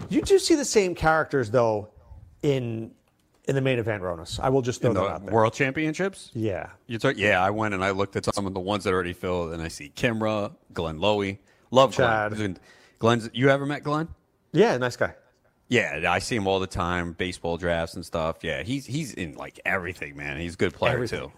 You 0.07 0.21
do 0.21 0.37
see 0.37 0.53
the 0.53 0.65
same 0.65 0.93
characters, 0.93 1.49
though, 1.49 1.89
in 2.43 2.91
in 3.49 3.55
the 3.55 3.61
main 3.61 3.79
event, 3.79 4.03
Ronis. 4.03 4.39
I 4.39 4.49
will 4.49 4.61
just 4.61 4.81
throw 4.81 4.91
In 4.91 4.97
that 4.97 5.03
out 5.03 5.25
there. 5.25 5.33
World 5.33 5.53
Championships? 5.53 6.29
Yeah. 6.33 6.69
You 6.87 6.99
took, 6.99 7.17
yeah, 7.17 7.43
I 7.43 7.49
went 7.49 7.73
and 7.73 7.83
I 7.83 7.89
looked 7.89 8.15
at 8.15 8.23
some 8.33 8.45
of 8.45 8.53
the 8.53 8.59
ones 8.59 8.83
that 8.83 8.91
are 8.91 8.93
already 8.93 9.13
filled, 9.13 9.53
and 9.53 9.61
I 9.61 9.67
see 9.67 9.91
Kimra, 9.95 10.53
Glenn 10.71 10.99
Lowy. 10.99 11.39
Love 11.71 11.93
Chad. 11.93 12.35
Glenn. 12.35 12.57
Glenn's, 12.99 13.29
you 13.33 13.49
ever 13.49 13.65
met 13.65 13.83
Glenn? 13.83 14.07
Yeah, 14.51 14.77
nice 14.77 14.95
guy. 14.95 15.15
Yeah, 15.67 16.05
I 16.09 16.19
see 16.19 16.35
him 16.35 16.47
all 16.47 16.59
the 16.59 16.67
time, 16.67 17.13
baseball 17.13 17.57
drafts 17.57 17.95
and 17.95 18.05
stuff. 18.05 18.37
Yeah, 18.41 18.63
he's 18.63 18.87
he's 18.87 19.13
in 19.13 19.35
like 19.35 19.59
everything, 19.65 20.15
man. 20.15 20.39
He's 20.39 20.55
a 20.55 20.57
good 20.57 20.73
player 20.73 20.93
Everything. 20.93 21.19
too. 21.19 21.31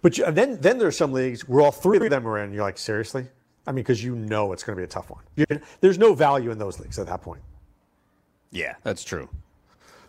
But 0.00 0.16
you, 0.16 0.30
then, 0.30 0.60
then 0.60 0.78
there's 0.78 0.96
some 0.96 1.12
leagues 1.12 1.48
where 1.48 1.60
all 1.60 1.72
three 1.72 1.98
of 1.98 2.08
them 2.10 2.26
are 2.26 2.38
in. 2.38 2.52
You're 2.52 2.62
like, 2.62 2.78
seriously? 2.78 3.26
I 3.66 3.72
mean, 3.72 3.82
because 3.82 4.02
you 4.02 4.14
know 4.14 4.52
it's 4.52 4.62
going 4.62 4.76
to 4.76 4.80
be 4.80 4.84
a 4.84 4.88
tough 4.88 5.10
one. 5.10 5.22
you 5.36 5.44
there's 5.80 5.98
no 5.98 6.14
value 6.14 6.50
in 6.50 6.58
those 6.58 6.78
leagues 6.80 6.98
at 6.98 7.06
that 7.06 7.22
point. 7.22 7.42
Yeah, 8.50 8.74
that's 8.82 9.02
true. 9.02 9.28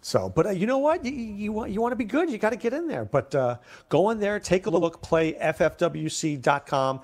So, 0.05 0.29
but 0.29 0.45
uh, 0.45 0.49
you 0.51 0.67
know 0.67 0.77
what? 0.77 1.03
You, 1.03 1.11
you 1.11 1.51
want 1.51 1.71
you 1.71 1.81
want 1.81 1.91
to 1.91 1.95
be 1.95 2.05
good. 2.05 2.29
You 2.29 2.37
got 2.37 2.51
to 2.51 2.57
get 2.57 2.73
in 2.73 2.87
there. 2.87 3.05
But 3.05 3.33
uh, 3.33 3.57
go 3.89 4.11
in 4.11 4.19
there, 4.19 4.39
take 4.39 4.67
a 4.67 4.69
look, 4.69 5.01
play 5.01 5.33
ffwc.com. 5.33 7.01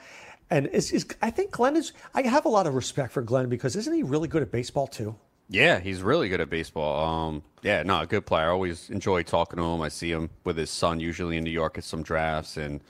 And 0.51 0.67
is, 0.67 0.91
is, 0.91 1.07
I 1.19 1.31
think 1.31 1.49
Glenn 1.49 1.75
is. 1.75 1.93
I 2.13 2.21
have 2.21 2.45
a 2.45 2.49
lot 2.49 2.67
of 2.67 2.75
respect 2.75 3.11
for 3.11 3.23
Glenn 3.23 3.49
because 3.49 3.75
isn't 3.75 3.91
he 3.91 4.03
really 4.03 4.27
good 4.27 4.43
at 4.43 4.51
baseball 4.51 4.85
too? 4.85 5.15
Yeah, 5.49 5.79
he's 5.79 6.03
really 6.03 6.29
good 6.29 6.41
at 6.41 6.51
baseball. 6.51 7.03
Um, 7.03 7.43
yeah, 7.63 7.81
no, 7.81 8.01
a 8.01 8.05
good 8.05 8.27
player. 8.27 8.45
I 8.45 8.51
always 8.51 8.91
enjoy 8.91 9.23
talking 9.23 9.57
to 9.57 9.63
him. 9.63 9.81
I 9.81 9.89
see 9.89 10.11
him 10.11 10.29
with 10.43 10.55
his 10.55 10.69
son 10.69 10.99
usually 10.99 11.37
in 11.37 11.43
New 11.43 11.49
York 11.49 11.79
at 11.79 11.83
some 11.83 12.03
drafts 12.03 12.57
and 12.57 12.81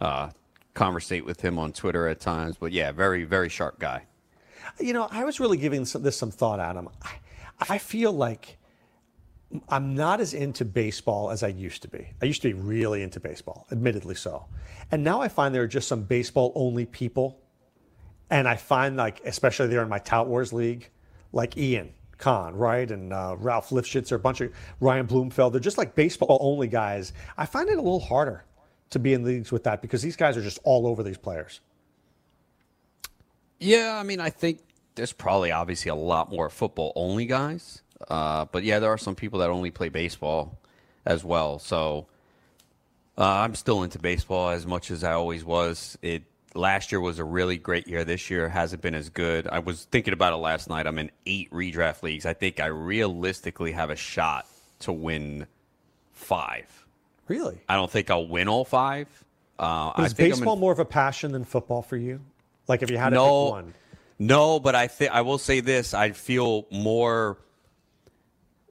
uh, 0.00 0.30
conversate 0.72 1.26
with 1.26 1.42
him 1.42 1.58
on 1.58 1.74
Twitter 1.74 2.08
at 2.08 2.20
times. 2.20 2.56
But 2.58 2.72
yeah, 2.72 2.90
very 2.90 3.24
very 3.24 3.50
sharp 3.50 3.78
guy. 3.78 4.06
You 4.80 4.94
know, 4.94 5.08
I 5.10 5.24
was 5.24 5.40
really 5.40 5.58
giving 5.58 5.84
some, 5.84 6.02
this 6.02 6.16
some 6.16 6.30
thought, 6.30 6.58
Adam. 6.58 6.88
I, 7.02 7.74
I 7.74 7.76
feel 7.76 8.12
like 8.12 8.56
I'm 9.68 9.94
not 9.94 10.20
as 10.20 10.34
into 10.34 10.64
baseball 10.64 11.30
as 11.30 11.42
I 11.42 11.48
used 11.48 11.82
to 11.82 11.88
be. 11.88 12.08
I 12.20 12.26
used 12.26 12.42
to 12.42 12.48
be 12.48 12.54
really 12.54 13.02
into 13.02 13.18
baseball, 13.18 13.66
admittedly 13.72 14.14
so. 14.14 14.46
And 14.90 15.02
now 15.02 15.20
I 15.20 15.28
find 15.28 15.54
there 15.54 15.62
are 15.62 15.66
just 15.66 15.88
some 15.88 16.02
baseball 16.02 16.52
only 16.54 16.84
people. 16.84 17.40
And 18.30 18.46
I 18.46 18.56
find, 18.56 18.96
like, 18.96 19.22
especially 19.24 19.68
there 19.68 19.82
in 19.82 19.88
my 19.88 20.00
Tout 20.00 20.28
Wars 20.28 20.52
League, 20.52 20.90
like 21.32 21.56
Ian 21.56 21.94
Kahn, 22.18 22.54
right? 22.56 22.90
And 22.90 23.12
uh, 23.12 23.36
Ralph 23.38 23.70
Lifshitz, 23.70 24.12
or 24.12 24.16
a 24.16 24.18
bunch 24.18 24.42
of 24.42 24.52
Ryan 24.80 25.06
Bloomfield. 25.06 25.54
They're 25.54 25.60
just 25.60 25.78
like 25.78 25.94
baseball 25.94 26.36
only 26.42 26.68
guys. 26.68 27.14
I 27.38 27.46
find 27.46 27.70
it 27.70 27.78
a 27.78 27.82
little 27.82 28.00
harder 28.00 28.44
to 28.90 28.98
be 28.98 29.14
in 29.14 29.24
leagues 29.24 29.50
with 29.50 29.64
that 29.64 29.80
because 29.80 30.02
these 30.02 30.16
guys 30.16 30.36
are 30.36 30.42
just 30.42 30.58
all 30.64 30.86
over 30.86 31.02
these 31.02 31.18
players. 31.18 31.60
Yeah, 33.58 33.96
I 33.98 34.02
mean, 34.02 34.20
I 34.20 34.30
think 34.30 34.60
there's 34.94 35.12
probably 35.12 35.52
obviously 35.52 35.90
a 35.90 35.94
lot 35.94 36.30
more 36.30 36.50
football 36.50 36.92
only 36.96 37.24
guys. 37.24 37.82
Uh, 38.06 38.44
but 38.46 38.62
yeah, 38.62 38.78
there 38.78 38.90
are 38.90 38.98
some 38.98 39.14
people 39.14 39.40
that 39.40 39.50
only 39.50 39.70
play 39.70 39.88
baseball 39.88 40.58
as 41.04 41.24
well. 41.24 41.58
So 41.58 42.06
uh, 43.16 43.24
I'm 43.24 43.54
still 43.54 43.82
into 43.82 43.98
baseball 43.98 44.50
as 44.50 44.66
much 44.66 44.90
as 44.90 45.02
I 45.02 45.12
always 45.12 45.44
was. 45.44 45.98
It 46.02 46.22
last 46.54 46.92
year 46.92 47.00
was 47.00 47.18
a 47.18 47.24
really 47.24 47.56
great 47.56 47.88
year. 47.88 48.04
This 48.04 48.30
year 48.30 48.48
hasn't 48.48 48.82
been 48.82 48.94
as 48.94 49.08
good. 49.08 49.48
I 49.48 49.58
was 49.58 49.84
thinking 49.84 50.12
about 50.12 50.32
it 50.32 50.36
last 50.36 50.68
night. 50.68 50.86
I'm 50.86 50.98
in 50.98 51.10
eight 51.26 51.50
redraft 51.50 52.02
leagues. 52.02 52.26
I 52.26 52.34
think 52.34 52.60
I 52.60 52.66
realistically 52.66 53.72
have 53.72 53.90
a 53.90 53.96
shot 53.96 54.46
to 54.80 54.92
win 54.92 55.46
five. 56.12 56.86
Really? 57.26 57.58
I 57.68 57.74
don't 57.74 57.90
think 57.90 58.10
I'll 58.10 58.28
win 58.28 58.48
all 58.48 58.64
five. 58.64 59.08
Uh, 59.58 59.92
is 59.98 60.12
think 60.12 60.20
I'm 60.20 60.24
in 60.24 60.30
baseball 60.38 60.56
more 60.56 60.72
of 60.72 60.78
a 60.78 60.84
passion 60.84 61.32
than 61.32 61.44
football 61.44 61.82
for 61.82 61.96
you? 61.96 62.20
Like 62.68 62.82
if 62.82 62.90
you 62.90 62.98
had 62.98 63.10
to 63.10 63.16
no, 63.16 63.44
pick 63.44 63.52
one. 63.52 63.74
No, 64.18 64.60
but 64.60 64.74
I 64.74 64.86
think 64.86 65.10
I 65.12 65.22
will 65.22 65.38
say 65.38 65.60
this: 65.60 65.94
I 65.94 66.12
feel 66.12 66.66
more 66.70 67.38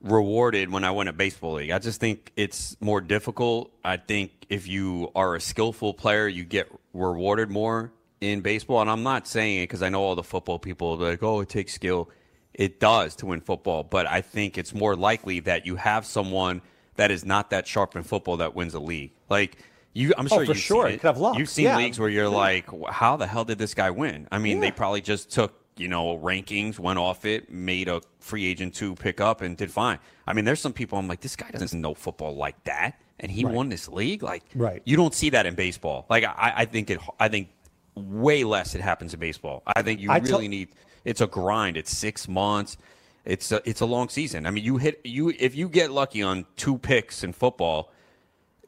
rewarded 0.01 0.71
when 0.71 0.83
I 0.83 0.91
win 0.91 1.07
a 1.07 1.13
baseball 1.13 1.53
league. 1.53 1.71
I 1.71 1.79
just 1.79 1.99
think 1.99 2.31
it's 2.35 2.77
more 2.79 3.01
difficult. 3.01 3.71
I 3.83 3.97
think 3.97 4.31
if 4.49 4.67
you 4.67 5.11
are 5.15 5.35
a 5.35 5.41
skillful 5.41 5.93
player, 5.93 6.27
you 6.27 6.43
get 6.43 6.71
rewarded 6.93 7.49
more 7.49 7.91
in 8.21 8.41
baseball. 8.41 8.81
And 8.81 8.89
I'm 8.89 9.03
not 9.03 9.27
saying 9.27 9.59
it 9.59 9.63
because 9.63 9.81
I 9.81 9.89
know 9.89 10.01
all 10.01 10.15
the 10.15 10.23
football 10.23 10.59
people 10.59 10.93
are 11.03 11.09
like, 11.11 11.23
"Oh, 11.23 11.41
it 11.41 11.49
takes 11.49 11.73
skill." 11.73 12.09
It 12.53 12.79
does 12.79 13.15
to 13.17 13.27
win 13.27 13.41
football, 13.41 13.83
but 13.83 14.07
I 14.07 14.21
think 14.21 14.57
it's 14.57 14.73
more 14.73 14.95
likely 14.95 15.41
that 15.41 15.65
you 15.67 15.75
have 15.75 16.05
someone 16.07 16.61
that 16.95 17.11
is 17.11 17.23
not 17.23 17.51
that 17.51 17.67
sharp 17.67 17.95
in 17.95 18.01
football 18.01 18.37
that 18.37 18.55
wins 18.55 18.73
a 18.73 18.79
league. 18.79 19.11
Like 19.29 19.57
you, 19.93 20.13
I'm 20.17 20.25
Oh, 20.25 20.29
sure 20.29 20.45
for 20.45 20.51
you've 20.53 20.57
sure. 20.57 20.85
seen 20.85 20.93
it. 20.95 21.01
could 21.01 21.07
have 21.07 21.17
luck. 21.19 21.37
You've 21.37 21.49
seen 21.49 21.65
Yeah. 21.65 21.77
leagues 21.77 21.99
where 21.99 22.09
you're 22.09 22.23
Yeah. 22.25 22.29
like, 22.29 22.65
how 22.91 23.15
the 23.17 23.27
hell 23.27 23.45
did 23.45 23.57
this 23.59 23.73
guy 23.75 23.91
win? 23.91 24.27
I 24.31 24.39
mean, 24.39 24.59
they 24.59 24.71
probably 24.71 25.01
just 25.01 25.31
took 25.31 25.53
you 25.79 25.87
know 25.87 26.17
rankings, 26.17 26.79
went 26.79 26.99
off 26.99 27.25
it, 27.25 27.49
made 27.51 27.87
a 27.87 28.01
free 28.19 28.45
agent 28.45 28.73
to 28.75 28.95
pick 28.95 29.19
up, 29.21 29.41
and 29.41 29.55
did 29.57 29.71
fine. 29.71 29.99
I 30.25 30.33
mean, 30.33 30.45
there's 30.45 30.59
some 30.61 30.73
people 30.73 30.97
I'm 30.97 31.07
like, 31.07 31.21
this 31.21 31.35
guy 31.35 31.49
doesn't 31.51 31.79
know 31.81 31.93
football 31.93 32.35
like 32.35 32.61
that, 32.65 32.99
and 33.19 33.31
he 33.31 33.43
Right. 33.45 33.53
won 33.53 33.69
this 33.69 33.87
league. 33.87 34.23
Like, 34.23 34.43
Right. 34.55 34.81
you 34.85 34.95
don't 34.97 35.13
see 35.13 35.29
that 35.31 35.45
in 35.45 35.55
baseball. 35.55 36.05
Like, 36.09 36.23
I, 36.23 36.53
I 36.57 36.65
think 36.65 36.89
it. 36.89 36.99
I 37.19 37.27
think 37.29 37.49
way 37.95 38.43
less 38.43 38.75
it 38.75 38.81
happens 38.81 39.13
in 39.13 39.19
baseball. 39.19 39.63
I 39.65 39.81
think 39.81 39.99
you 39.99 40.11
I 40.11 40.17
really 40.17 40.29
tell- 40.29 40.39
need. 40.41 40.69
It's 41.05 41.21
a 41.21 41.27
grind. 41.27 41.77
It's 41.77 41.95
six 41.97 42.27
months. 42.27 42.75
It's 43.23 43.51
a, 43.51 43.61
it's 43.69 43.81
a 43.81 43.85
long 43.85 44.09
season. 44.09 44.45
I 44.45 44.51
mean, 44.51 44.63
you 44.63 44.77
hit 44.77 45.01
you 45.03 45.29
if 45.39 45.55
you 45.55 45.67
get 45.69 45.91
lucky 45.91 46.21
on 46.21 46.45
two 46.57 46.77
picks 46.77 47.23
in 47.23 47.33
football, 47.33 47.91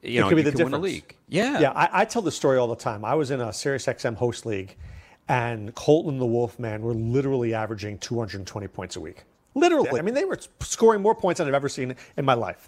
you 0.02 0.20
it 0.20 0.22
know 0.22 0.30
could 0.30 0.36
be 0.36 0.42
you 0.44 0.52
the 0.52 0.52
can 0.52 0.66
win 0.66 0.74
a 0.74 0.78
difference. 0.78 0.84
league. 0.94 1.16
Yeah, 1.28 1.60
Yeah, 1.60 1.72
I, 1.72 2.02
I 2.02 2.06
tell 2.06 2.22
the 2.22 2.32
story 2.32 2.58
all 2.58 2.68
the 2.68 2.76
time. 2.76 3.04
I 3.06 3.16
was 3.16 3.30
in 3.32 3.40
a 3.42 3.52
Sirius 3.54 3.86
XM 3.86 4.16
host 4.16 4.46
league, 4.46 4.76
and 5.30 5.74
Colton 5.76 6.14
and 6.14 6.22
the 6.22 6.26
Wolfman 6.26 6.82
were 6.82 6.96
literally 6.96 7.54
averaging 7.54 8.00
220 8.00 8.68
points 8.68 8.96
a 8.96 9.00
week. 9.00 9.24
Literally. 9.54 10.00
I 10.00 10.02
mean, 10.02 10.16
they 10.16 10.26
were 10.26 10.40
scoring 10.60 11.02
more 11.02 11.16
points 11.16 11.38
than 11.38 11.48
I've 11.48 11.54
ever 11.54 11.70
seen 11.70 11.96
in 12.18 12.26
my 12.26 12.34
life. 12.34 12.68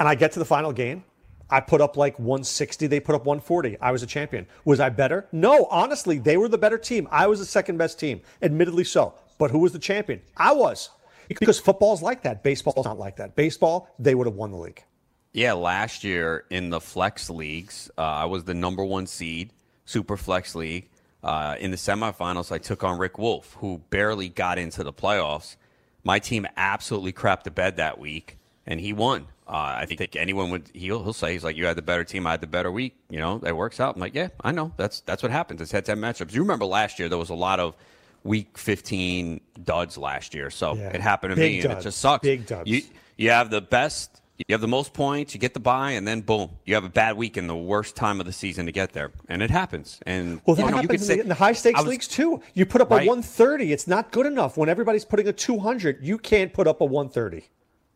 And 0.00 0.08
I 0.08 0.14
get 0.14 0.32
to 0.32 0.38
the 0.38 0.44
final 0.44 0.72
game. 0.72 1.04
I 1.50 1.60
put 1.60 1.80
up 1.80 1.96
like 1.96 2.18
160. 2.18 2.86
They 2.86 3.00
put 3.00 3.14
up 3.14 3.24
140. 3.24 3.78
I 3.80 3.90
was 3.90 4.02
a 4.02 4.06
champion. 4.06 4.46
Was 4.64 4.80
I 4.80 4.88
better? 4.88 5.28
No, 5.32 5.66
honestly, 5.70 6.18
they 6.18 6.36
were 6.36 6.48
the 6.48 6.58
better 6.58 6.78
team. 6.78 7.08
I 7.10 7.26
was 7.26 7.38
the 7.38 7.46
second 7.46 7.76
best 7.76 7.98
team, 7.98 8.20
admittedly 8.42 8.84
so. 8.84 9.14
But 9.38 9.50
who 9.50 9.58
was 9.58 9.72
the 9.72 9.78
champion? 9.78 10.20
I 10.36 10.52
was. 10.52 10.90
Because 11.28 11.60
football's 11.60 12.02
like 12.02 12.22
that. 12.22 12.42
Baseball's 12.42 12.86
not 12.86 12.98
like 12.98 13.16
that. 13.16 13.36
Baseball, 13.36 13.88
they 13.98 14.14
would 14.14 14.26
have 14.26 14.36
won 14.36 14.50
the 14.50 14.56
league. 14.56 14.82
Yeah, 15.32 15.52
last 15.52 16.04
year 16.04 16.44
in 16.50 16.70
the 16.70 16.80
flex 16.80 17.28
leagues, 17.28 17.90
uh, 17.98 18.02
I 18.02 18.24
was 18.24 18.44
the 18.44 18.54
number 18.54 18.82
one 18.82 19.06
seed, 19.06 19.52
super 19.84 20.16
flex 20.16 20.54
league. 20.54 20.88
Uh, 21.22 21.56
in 21.58 21.70
the 21.72 21.76
semifinals, 21.76 22.52
I 22.52 22.58
took 22.58 22.84
on 22.84 22.98
Rick 22.98 23.18
Wolf, 23.18 23.54
who 23.60 23.82
barely 23.90 24.28
got 24.28 24.56
into 24.58 24.84
the 24.84 24.92
playoffs. 24.92 25.56
My 26.04 26.18
team 26.20 26.46
absolutely 26.56 27.12
crapped 27.12 27.42
the 27.42 27.50
bed 27.50 27.76
that 27.76 27.98
week, 27.98 28.38
and 28.66 28.78
he 28.80 28.92
won. 28.92 29.26
Uh, 29.46 29.80
I 29.80 29.86
think 29.86 30.14
anyone 30.14 30.50
would 30.50 30.70
he'll, 30.74 31.02
he'll 31.02 31.12
say 31.12 31.32
he's 31.32 31.42
like 31.42 31.56
you 31.56 31.64
had 31.66 31.76
the 31.76 31.82
better 31.82 32.04
team, 32.04 32.26
I 32.26 32.32
had 32.32 32.40
the 32.42 32.46
better 32.46 32.70
week. 32.70 32.94
You 33.08 33.18
know 33.18 33.38
that 33.38 33.56
works 33.56 33.80
out. 33.80 33.94
I'm 33.96 34.00
like, 34.00 34.14
yeah, 34.14 34.28
I 34.42 34.52
know 34.52 34.72
that's 34.76 35.00
that's 35.00 35.22
what 35.22 35.32
happens. 35.32 35.60
It's 35.60 35.72
head 35.72 35.86
to 35.86 35.92
head 35.92 35.98
matchups. 35.98 36.32
You 36.34 36.42
remember 36.42 36.66
last 36.66 36.98
year 36.98 37.08
there 37.08 37.18
was 37.18 37.30
a 37.30 37.34
lot 37.34 37.58
of 37.58 37.74
week 38.24 38.58
15 38.58 39.40
duds 39.64 39.96
last 39.96 40.34
year, 40.34 40.50
so 40.50 40.74
Yeah. 40.74 40.90
it 40.90 41.00
happened 41.00 41.30
to 41.30 41.36
Big 41.36 41.64
me, 41.64 41.68
and 41.70 41.78
it 41.78 41.82
just 41.82 41.98
sucks. 41.98 42.22
Big 42.22 42.46
duds. 42.46 42.68
You 42.70 42.82
you 43.16 43.30
have 43.30 43.48
the 43.50 43.60
best 43.62 44.17
You 44.46 44.54
have 44.54 44.60
the 44.60 44.68
most 44.68 44.92
points, 44.92 45.34
you 45.34 45.40
get 45.40 45.52
the 45.52 45.60
buy, 45.60 45.92
and 45.92 46.06
then 46.06 46.20
boom, 46.20 46.50
you 46.64 46.74
have 46.74 46.84
a 46.84 46.88
bad 46.88 47.16
week 47.16 47.36
in 47.36 47.48
the 47.48 47.56
worst 47.56 47.96
time 47.96 48.20
of 48.20 48.26
the 48.26 48.32
season 48.32 48.66
to 48.66 48.72
get 48.72 48.92
there, 48.92 49.10
and 49.28 49.42
it 49.42 49.50
happens. 49.50 49.98
And 50.06 50.40
Well, 50.46 50.54
that 50.54 50.64
you 50.66 50.70
know, 50.70 50.76
happens 50.76 51.02
in, 51.02 51.06
say- 51.06 51.16
the, 51.16 51.22
in 51.22 51.28
the 51.28 51.34
high 51.34 51.52
stakes 51.52 51.80
was- 51.80 51.88
leagues 51.88 52.06
too. 52.06 52.40
You 52.54 52.64
put 52.64 52.80
up 52.80 52.92
a 52.92 52.94
130. 52.98 53.72
It's 53.72 53.88
not 53.88 54.12
good 54.12 54.26
enough. 54.26 54.56
When 54.56 54.68
everybody's 54.68 55.04
putting 55.04 55.26
a 55.26 55.32
200, 55.32 55.98
you 56.02 56.18
can't 56.18 56.52
put 56.52 56.68
up 56.68 56.80
a 56.80 56.84
130. 56.84 57.48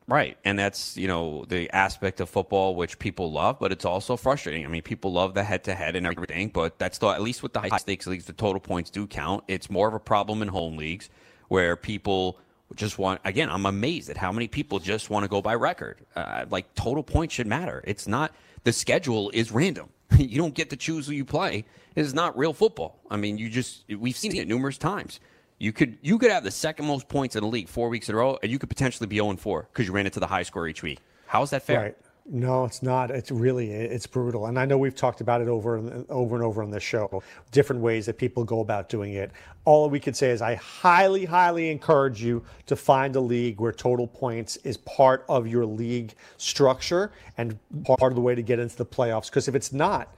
Right. 0.09 0.37
And 0.45 0.59
that's, 0.59 0.97
you 0.97 1.07
know, 1.07 1.45
the 1.45 1.71
aspect 1.71 2.21
of 2.21 2.29
football 2.29 2.75
which 2.75 2.99
people 2.99 3.31
love, 3.31 3.61
but 3.61 3.71
it's 3.71 3.85
also 3.85 4.17
frustrating. 4.17 4.65
I 4.65 4.69
mean, 4.69 4.83
people 4.83 5.13
love 5.13 5.35
the 5.35 5.45
head 5.45 5.63
to 5.65 5.77
head 5.77 5.95
and 5.95 6.05
everything, 6.07 6.49
but 6.49 6.77
that's 6.77 6.99
the, 6.99 7.07
at 7.07 7.23
least 7.23 7.45
with 7.45 7.53
the 7.53 7.61
high 7.61 7.79
stakes 7.79 8.09
leagues, 8.09 8.25
the 8.25 8.33
total 8.33 8.61
points 8.61 8.91
do 8.91 9.07
count. 9.07 9.45
It's 9.47 9.71
more 9.71 9.87
of 9.87 9.95
a 9.95 10.01
problem 10.01 10.43
in 10.43 10.49
home 10.49 10.77
leagues 10.77 11.09
where 11.49 11.77
people 11.77 12.41
just 12.77 12.99
want, 12.99 13.21
again, 13.25 13.51
I'm 13.51 13.67
amazed 13.67 14.11
at 14.11 14.17
how 14.17 14.33
many 14.33 14.49
people 14.49 14.79
just 14.79 15.11
want 15.11 15.25
to 15.25 15.29
go 15.29 15.43
by 15.43 15.55
record. 15.55 15.99
Uh, 16.15 16.47
like, 16.51 16.75
total 16.75 17.03
points 17.03 17.35
should 17.35 17.47
matter. 17.47 17.83
It's 17.87 18.07
not, 18.07 18.33
the 18.65 18.73
schedule 18.73 19.31
is 19.35 19.53
random. 19.53 19.89
you 20.19 20.39
don't 20.39 20.55
get 20.55 20.71
to 20.71 20.77
choose 20.77 21.07
who 21.07 21.13
you 21.13 21.25
play. 21.25 21.65
It's 21.95 22.13
not 22.13 22.37
real 22.37 22.53
football. 22.53 23.01
I 23.11 23.17
mean, 23.17 23.39
you 23.39 23.49
just, 23.49 23.85
we've 23.89 24.17
seen 24.17 24.37
it 24.37 24.49
numerous 24.49 24.79
times. 24.79 25.21
You 25.63 25.73
could 25.73 25.97
you 26.03 26.19
could 26.19 26.33
have 26.33 26.43
the 26.43 26.51
second 26.51 26.87
most 26.87 27.07
points 27.07 27.37
in 27.37 27.43
the 27.43 27.47
league 27.47 27.69
four 27.69 27.89
weeks 27.89 28.09
in 28.09 28.17
a 28.17 28.19
row, 28.19 28.37
and 28.43 28.51
you 28.51 28.59
could 28.59 28.69
potentially 28.69 29.07
be 29.07 29.19
0 29.19 29.37
4 29.37 29.69
because 29.73 29.87
you 29.87 29.93
ran 29.93 30.07
into 30.07 30.19
the 30.19 30.27
high 30.27 30.43
score 30.43 30.67
each 30.67 30.83
week. 30.83 30.99
How 31.27 31.41
is 31.43 31.51
that 31.51 31.63
fair? 31.63 31.81
Right. 31.81 31.97
No, 32.25 32.65
it's 32.65 32.85
not. 32.85 33.11
It's 33.11 33.33
really 33.33 33.73
it's 33.73 34.07
brutal, 34.07 34.47
and 34.47 34.57
I 34.57 34.65
know 34.65 34.79
we've 34.79 34.95
talked 34.95 35.21
about 35.21 35.41
it 35.41 35.49
over 35.49 35.77
and 35.77 36.09
over 36.09 36.37
and 36.37 36.45
over 36.45 36.63
on 36.63 36.71
this 36.71 36.83
show. 36.83 37.21
Different 37.51 37.83
ways 37.83 38.07
that 38.07 38.17
people 38.17 38.45
go 38.45 38.61
about 38.61 38.89
doing 38.89 39.15
it. 39.15 39.33
All 39.65 39.91
we 39.91 39.99
could 39.99 40.15
say 40.15 40.31
is 40.31 40.41
I 40.41 40.55
highly, 40.55 41.25
highly 41.25 41.69
encourage 41.69 42.23
you 42.23 42.45
to 42.67 42.77
find 42.77 43.17
a 43.17 43.21
league 43.21 43.61
where 43.61 43.73
total 43.73 44.07
points 44.07 44.57
is 44.59 44.77
part 44.77 45.25
of 45.29 45.49
your 45.49 45.67
league 45.67 46.15
structure 46.37 47.11
and 47.39 47.59
part 47.85 48.13
of 48.13 48.15
the 48.15 48.21
way 48.21 48.37
to 48.37 48.43
get 48.43 48.61
into 48.61 48.77
the 48.77 48.87
playoffs. 48.87 49.27
Because 49.27 49.49
if 49.49 49.57
it's 49.57 49.73
not, 49.73 50.15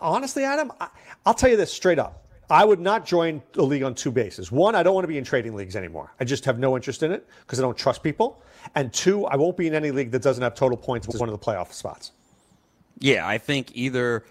honestly, 0.00 0.42
Adam, 0.42 0.72
I, 0.80 0.88
I'll 1.24 1.34
tell 1.34 1.50
you 1.50 1.56
this 1.56 1.72
straight 1.72 2.00
up. 2.00 2.24
I 2.50 2.64
would 2.64 2.80
not 2.80 3.06
join 3.06 3.42
a 3.56 3.62
league 3.62 3.82
on 3.82 3.94
two 3.94 4.10
bases. 4.10 4.50
One, 4.50 4.74
I 4.74 4.82
don't 4.82 4.94
want 4.94 5.04
to 5.04 5.08
be 5.08 5.18
in 5.18 5.24
trading 5.24 5.54
leagues 5.54 5.76
anymore. 5.76 6.12
I 6.18 6.24
just 6.24 6.44
have 6.46 6.58
no 6.58 6.76
interest 6.76 7.02
in 7.02 7.12
it 7.12 7.26
because 7.40 7.60
I 7.60 7.62
don't 7.62 7.76
trust 7.76 8.02
people. 8.02 8.42
And 8.74 8.92
two, 8.92 9.26
I 9.26 9.36
won't 9.36 9.56
be 9.56 9.66
in 9.66 9.74
any 9.74 9.90
league 9.90 10.10
that 10.12 10.22
doesn't 10.22 10.42
have 10.42 10.54
total 10.54 10.76
points 10.76 11.08
as 11.08 11.20
one 11.20 11.28
of 11.28 11.38
the 11.38 11.44
playoff 11.44 11.72
spots. 11.72 12.12
Yeah, 12.98 13.26
I 13.26 13.38
think 13.38 13.70
either 13.74 14.24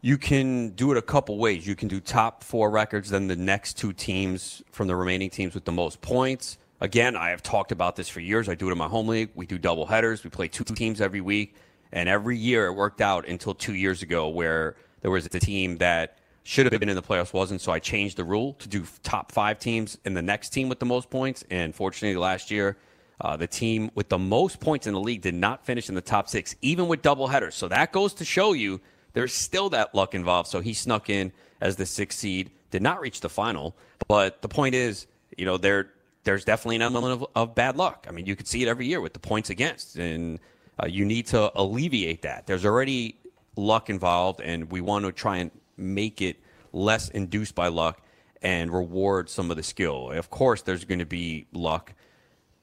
you 0.00 0.16
can 0.18 0.70
do 0.70 0.92
it 0.92 0.96
a 0.96 1.02
couple 1.02 1.38
ways. 1.38 1.66
You 1.66 1.74
can 1.74 1.88
do 1.88 2.00
top 2.00 2.44
four 2.44 2.70
records, 2.70 3.10
then 3.10 3.26
the 3.26 3.36
next 3.36 3.76
two 3.76 3.92
teams 3.92 4.62
from 4.70 4.86
the 4.86 4.94
remaining 4.94 5.30
teams 5.30 5.54
with 5.54 5.64
the 5.64 5.72
most 5.72 6.00
points. 6.00 6.58
Again, 6.80 7.16
I 7.16 7.30
have 7.30 7.42
talked 7.42 7.72
about 7.72 7.96
this 7.96 8.08
for 8.08 8.20
years. 8.20 8.48
I 8.48 8.54
do 8.54 8.68
it 8.68 8.72
in 8.72 8.78
my 8.78 8.86
home 8.86 9.08
league. 9.08 9.30
We 9.34 9.46
do 9.46 9.58
double 9.58 9.86
headers. 9.86 10.22
We 10.22 10.30
play 10.30 10.46
two 10.46 10.62
teams 10.62 11.00
every 11.00 11.20
week. 11.20 11.56
And 11.90 12.08
every 12.08 12.36
year 12.36 12.66
it 12.66 12.74
worked 12.74 13.00
out 13.00 13.26
until 13.26 13.54
two 13.54 13.74
years 13.74 14.02
ago 14.02 14.28
where 14.28 14.76
there 15.00 15.10
was 15.10 15.26
a 15.26 15.28
team 15.30 15.78
that 15.78 16.18
should 16.44 16.70
have 16.70 16.78
been 16.78 16.88
in 16.88 16.96
the 16.96 17.02
playoffs 17.02 17.32
wasn't. 17.32 17.60
So 17.60 17.72
I 17.72 17.78
changed 17.78 18.16
the 18.16 18.24
rule 18.24 18.54
to 18.54 18.68
do 18.68 18.84
top 19.02 19.32
five 19.32 19.58
teams 19.58 19.98
and 20.04 20.16
the 20.16 20.22
next 20.22 20.50
team 20.50 20.68
with 20.68 20.78
the 20.78 20.86
most 20.86 21.10
points. 21.10 21.44
And 21.50 21.74
fortunately, 21.74 22.16
last 22.16 22.50
year, 22.50 22.76
uh, 23.20 23.36
the 23.36 23.46
team 23.46 23.90
with 23.94 24.08
the 24.08 24.18
most 24.18 24.60
points 24.60 24.86
in 24.86 24.94
the 24.94 25.00
league 25.00 25.22
did 25.22 25.34
not 25.34 25.66
finish 25.66 25.88
in 25.88 25.94
the 25.94 26.00
top 26.00 26.28
six, 26.28 26.54
even 26.62 26.88
with 26.88 27.02
double 27.02 27.26
headers. 27.26 27.54
So 27.54 27.68
that 27.68 27.92
goes 27.92 28.14
to 28.14 28.24
show 28.24 28.52
you 28.52 28.80
there's 29.12 29.34
still 29.34 29.70
that 29.70 29.94
luck 29.94 30.14
involved. 30.14 30.48
So 30.48 30.60
he 30.60 30.74
snuck 30.74 31.10
in 31.10 31.32
as 31.60 31.76
the 31.76 31.86
sixth 31.86 32.18
seed, 32.18 32.50
did 32.70 32.82
not 32.82 33.00
reach 33.00 33.20
the 33.20 33.28
final. 33.28 33.76
But 34.06 34.42
the 34.42 34.48
point 34.48 34.74
is, 34.74 35.06
you 35.36 35.44
know, 35.44 35.56
there 35.56 35.90
there's 36.24 36.44
definitely 36.44 36.76
an 36.76 36.82
element 36.82 37.12
of, 37.14 37.26
of 37.34 37.54
bad 37.54 37.76
luck. 37.76 38.06
I 38.08 38.12
mean, 38.12 38.26
you 38.26 38.36
could 38.36 38.46
see 38.46 38.62
it 38.62 38.68
every 38.68 38.86
year 38.86 39.00
with 39.00 39.14
the 39.14 39.18
points 39.18 39.50
against, 39.50 39.96
and 39.96 40.38
uh, 40.82 40.86
you 40.86 41.04
need 41.04 41.26
to 41.28 41.50
alleviate 41.58 42.22
that. 42.22 42.46
There's 42.46 42.66
already 42.66 43.16
luck 43.56 43.88
involved, 43.88 44.40
and 44.40 44.70
we 44.70 44.80
want 44.80 45.06
to 45.06 45.12
try 45.12 45.38
and 45.38 45.50
make 45.76 46.20
it 46.20 46.36
less 46.72 47.08
induced 47.08 47.54
by 47.54 47.68
luck 47.68 48.02
and 48.42 48.70
reward 48.70 49.30
some 49.30 49.50
of 49.50 49.56
the 49.56 49.62
skill. 49.62 50.12
Of 50.12 50.30
course, 50.30 50.62
there's 50.62 50.84
going 50.84 50.98
to 50.98 51.06
be 51.06 51.46
luck 51.52 51.94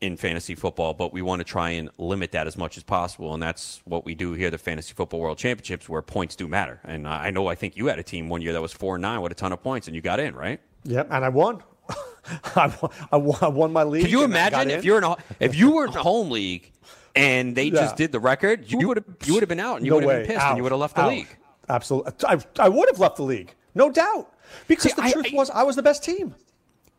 in 0.01 0.17
fantasy 0.17 0.55
football, 0.55 0.93
but 0.93 1.13
we 1.13 1.21
want 1.21 1.39
to 1.39 1.43
try 1.43 1.69
and 1.71 1.89
limit 1.97 2.31
that 2.33 2.47
as 2.47 2.57
much 2.57 2.77
as 2.77 2.83
possible. 2.83 3.33
And 3.33 3.41
that's 3.41 3.81
what 3.85 4.05
we 4.05 4.13
do 4.13 4.33
here, 4.33 4.51
the 4.51 4.57
Fantasy 4.57 4.93
Football 4.93 5.21
World 5.21 5.37
Championships, 5.37 5.87
where 5.87 6.01
points 6.01 6.35
do 6.35 6.47
matter. 6.47 6.79
And 6.83 7.07
I 7.07 7.31
know 7.31 7.47
I 7.47 7.55
think 7.55 7.77
you 7.77 7.87
had 7.87 7.97
a 7.99 8.03
team 8.03 8.27
one 8.29 8.41
year 8.41 8.53
that 8.53 8.61
was 8.61 8.73
4 8.73 8.97
9 8.97 9.21
with 9.21 9.31
a 9.31 9.35
ton 9.35 9.51
of 9.53 9.63
points, 9.63 9.87
and 9.87 9.95
you 9.95 10.01
got 10.01 10.19
in, 10.19 10.35
right? 10.35 10.59
Yep, 10.83 11.07
and 11.11 11.25
I 11.25 11.29
won. 11.29 11.63
I, 12.55 12.67
won 12.81 12.91
I, 13.11 13.17
won 13.17 13.37
I 13.41 13.47
won 13.47 13.73
my 13.73 13.83
league. 13.83 14.03
Can 14.03 14.11
you 14.11 14.23
and 14.23 14.33
I 14.35 14.49
got 14.49 14.63
imagine 14.63 14.71
if 14.71 14.79
in. 14.79 14.85
you're 14.85 14.97
in 14.97 15.03
a, 15.03 15.15
if 15.39 15.55
you 15.55 15.71
were 15.71 15.85
in 15.85 15.95
a 15.95 16.01
home 16.01 16.29
league 16.31 16.71
and 17.15 17.55
they 17.55 17.69
just 17.69 17.95
did 17.95 18.11
the 18.11 18.19
record, 18.19 18.69
you 18.71 18.87
would 18.87 18.97
have 18.97 19.05
you 19.25 19.33
would 19.35 19.43
have 19.43 19.49
been 19.49 19.59
out 19.59 19.77
and 19.77 19.85
you 19.85 19.91
No 19.91 19.97
would 19.97 20.03
have 20.09 20.17
been 20.23 20.27
pissed 20.27 20.41
Out. 20.41 20.49
and 20.49 20.57
you 20.57 20.63
would 20.63 20.71
have 20.71 20.81
left 20.81 20.95
the 20.95 21.01
Out. 21.03 21.09
league. 21.09 21.37
Absolutely. 21.69 22.13
I, 22.27 22.39
I 22.59 22.69
would 22.69 22.89
have 22.89 22.99
left 22.99 23.17
the 23.17 23.23
league, 23.23 23.53
no 23.73 23.91
doubt. 23.91 24.31
Because 24.67 24.93
the 24.93 25.01
truth 25.03 25.27
was, 25.33 25.49
I 25.49 25.63
was 25.63 25.75
the 25.75 25.81
best 25.83 26.03
team. 26.03 26.35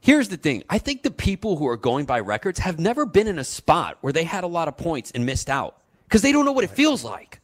Here's 0.01 0.29
the 0.29 0.37
thing. 0.37 0.63
I 0.71 0.79
think 0.79 1.03
the 1.03 1.11
people 1.11 1.57
who 1.57 1.67
are 1.67 1.77
going 1.77 2.05
by 2.05 2.21
records 2.21 2.61
have 2.61 2.79
never 2.79 3.07
been 3.07 3.27
in 3.27 3.39
a 3.39 3.45
spot 3.45 3.99
where 4.03 4.13
they 4.13 4.25
had 4.25 4.45
a 4.45 4.47
lot 4.47 4.69
of 4.69 4.77
points 4.77 5.11
and 5.11 5.27
missed 5.27 5.51
out 5.51 5.83
because 6.05 6.23
they 6.23 6.33
don't 6.33 6.45
know 6.45 6.53
what 6.53 6.65
it 6.65 6.71
feels 6.71 7.03
like. 7.03 7.41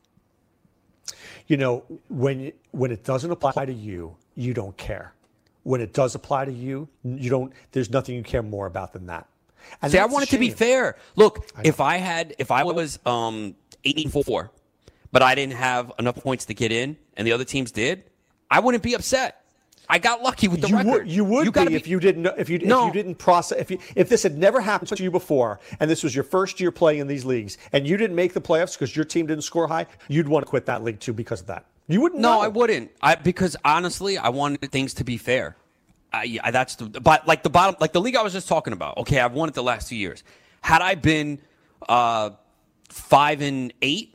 You 1.48 1.56
know, 1.56 1.84
when 2.08 2.52
when 2.70 2.92
it 2.92 3.04
doesn't 3.04 3.30
apply 3.30 3.66
to 3.66 3.72
you, 3.72 4.16
you 4.36 4.54
don't 4.54 4.76
care. 4.76 5.12
When 5.64 5.80
it 5.80 5.92
does 5.92 6.14
apply 6.14 6.46
to 6.46 6.52
you, 6.52 6.88
you 7.04 7.30
don't. 7.30 7.52
There's 7.72 7.90
nothing 7.90 8.14
you 8.14 8.22
care 8.22 8.42
more 8.42 8.66
about 8.66 8.92
than 8.92 9.06
that. 9.06 9.28
And 9.80 9.92
See, 9.92 9.98
I 9.98 10.06
want 10.06 10.24
it 10.24 10.30
to 10.30 10.38
be 10.38 10.50
fair. 10.50 10.96
Look, 11.16 11.46
if 11.64 11.80
I 11.80 11.96
had, 11.96 12.34
if 12.38 12.50
I 12.50 12.64
was 12.64 12.98
um, 13.06 13.54
eight 13.84 14.10
four, 14.10 14.50
but 15.10 15.22
I 15.22 15.34
didn't 15.34 15.54
have 15.54 15.92
enough 15.98 16.16
points 16.16 16.46
to 16.46 16.54
get 16.54 16.72
in, 16.72 16.96
and 17.16 17.26
the 17.26 17.32
other 17.32 17.44
teams 17.44 17.70
did, 17.70 18.04
I 18.50 18.60
wouldn't 18.60 18.82
be 18.82 18.94
upset. 18.94 19.41
I 19.88 19.98
got 19.98 20.22
lucky 20.22 20.48
with 20.48 20.60
the 20.60 20.68
you 20.68 20.76
record. 20.76 21.04
Would, 21.04 21.12
you 21.12 21.24
would 21.24 21.52
gotta 21.52 21.70
be, 21.70 21.76
if 21.76 21.86
you 21.86 22.00
didn't 22.00 22.22
know- 22.22 22.34
if 22.38 22.48
you 22.48 22.56
if 22.56 22.62
you 22.62 22.92
didn't 22.92 23.16
process 23.16 23.58
if 23.58 23.70
you 23.70 23.78
if 23.94 24.08
this 24.08 24.22
had 24.22 24.38
never 24.38 24.60
happened 24.60 24.88
to 24.96 25.02
you 25.02 25.10
before 25.10 25.60
and 25.80 25.90
this 25.90 26.02
was 26.02 26.14
your 26.14 26.24
first 26.24 26.60
year 26.60 26.70
playing 26.70 27.00
in 27.00 27.06
these 27.06 27.24
leagues 27.24 27.58
and 27.72 27.86
you 27.86 27.96
didn't 27.96 28.16
make 28.16 28.32
the 28.32 28.40
playoffs 28.40 28.74
because 28.74 28.94
your 28.94 29.04
team 29.04 29.26
didn't 29.26 29.42
score 29.42 29.66
high, 29.66 29.86
you'd 30.08 30.28
want 30.28 30.44
to 30.46 30.48
quit 30.48 30.66
that 30.66 30.82
league 30.82 31.00
too 31.00 31.12
because 31.12 31.40
of 31.40 31.46
that. 31.48 31.66
You 31.88 32.00
wouldn't. 32.00 32.20
No, 32.20 32.34
know. 32.34 32.40
I 32.40 32.48
wouldn't. 32.48 32.90
I 33.02 33.16
because 33.16 33.56
honestly, 33.64 34.16
I 34.16 34.28
wanted 34.28 34.70
things 34.70 34.94
to 34.94 35.04
be 35.04 35.16
fair. 35.16 35.56
I, 36.12 36.38
I 36.42 36.50
that's 36.50 36.76
the 36.76 37.00
but 37.00 37.26
like 37.26 37.42
the 37.42 37.50
bottom 37.50 37.76
like 37.80 37.92
the 37.92 38.00
league 38.00 38.16
I 38.16 38.22
was 38.22 38.32
just 38.32 38.48
talking 38.48 38.72
about. 38.72 38.98
Okay, 38.98 39.18
I've 39.18 39.32
won 39.32 39.48
it 39.48 39.54
the 39.54 39.62
last 39.62 39.88
two 39.88 39.96
years. 39.96 40.22
Had 40.60 40.80
I 40.80 40.94
been 40.94 41.40
uh, 41.88 42.30
five 42.88 43.42
and 43.42 43.72
eight, 43.82 44.14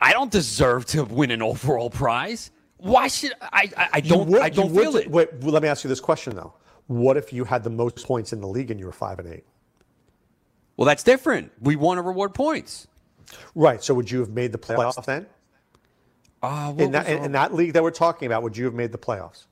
I 0.00 0.12
don't 0.12 0.30
deserve 0.30 0.86
to 0.86 1.04
win 1.04 1.30
an 1.30 1.42
overall 1.42 1.90
prize. 1.90 2.50
Why 2.78 3.08
should 3.08 3.32
I? 3.40 3.70
I, 3.76 3.88
I 3.94 4.00
don't. 4.00 4.28
would- 4.28 4.40
I 4.40 4.48
don't 4.48 4.72
would- 4.72 4.82
feel 4.82 4.96
it. 4.96 5.10
Wait, 5.10 5.32
well, 5.40 5.52
let 5.52 5.62
me 5.62 5.68
ask 5.68 5.84
you 5.84 5.88
this 5.88 6.00
question 6.00 6.34
though: 6.36 6.54
What 6.86 7.16
if 7.16 7.32
you 7.32 7.44
had 7.44 7.64
the 7.64 7.70
most 7.70 8.04
points 8.06 8.32
in 8.32 8.40
the 8.40 8.48
league 8.48 8.70
and 8.70 8.78
you 8.78 8.86
were 8.86 8.92
five 8.92 9.18
and 9.18 9.28
eight? 9.32 9.44
Well, 10.76 10.86
that's 10.86 11.02
different. 11.02 11.50
We 11.60 11.74
want 11.76 11.98
to 11.98 12.02
reward 12.02 12.34
points. 12.34 12.86
Right. 13.54 13.82
So 13.82 13.94
would 13.94 14.10
you 14.10 14.20
have 14.20 14.30
made 14.30 14.52
the 14.52 14.58
playoffs 14.58 15.04
then? 15.04 15.26
Uh, 16.40 16.72
in 16.78 16.92
that 16.92 17.08
in, 17.08 17.24
in 17.24 17.32
that 17.32 17.52
league 17.52 17.72
that 17.72 17.82
we're 17.82 17.90
talking 17.90 18.26
about, 18.26 18.44
would 18.44 18.56
you 18.56 18.64
have 18.66 18.74
made 18.74 18.92
the 18.92 18.98
playoffs? 18.98 19.46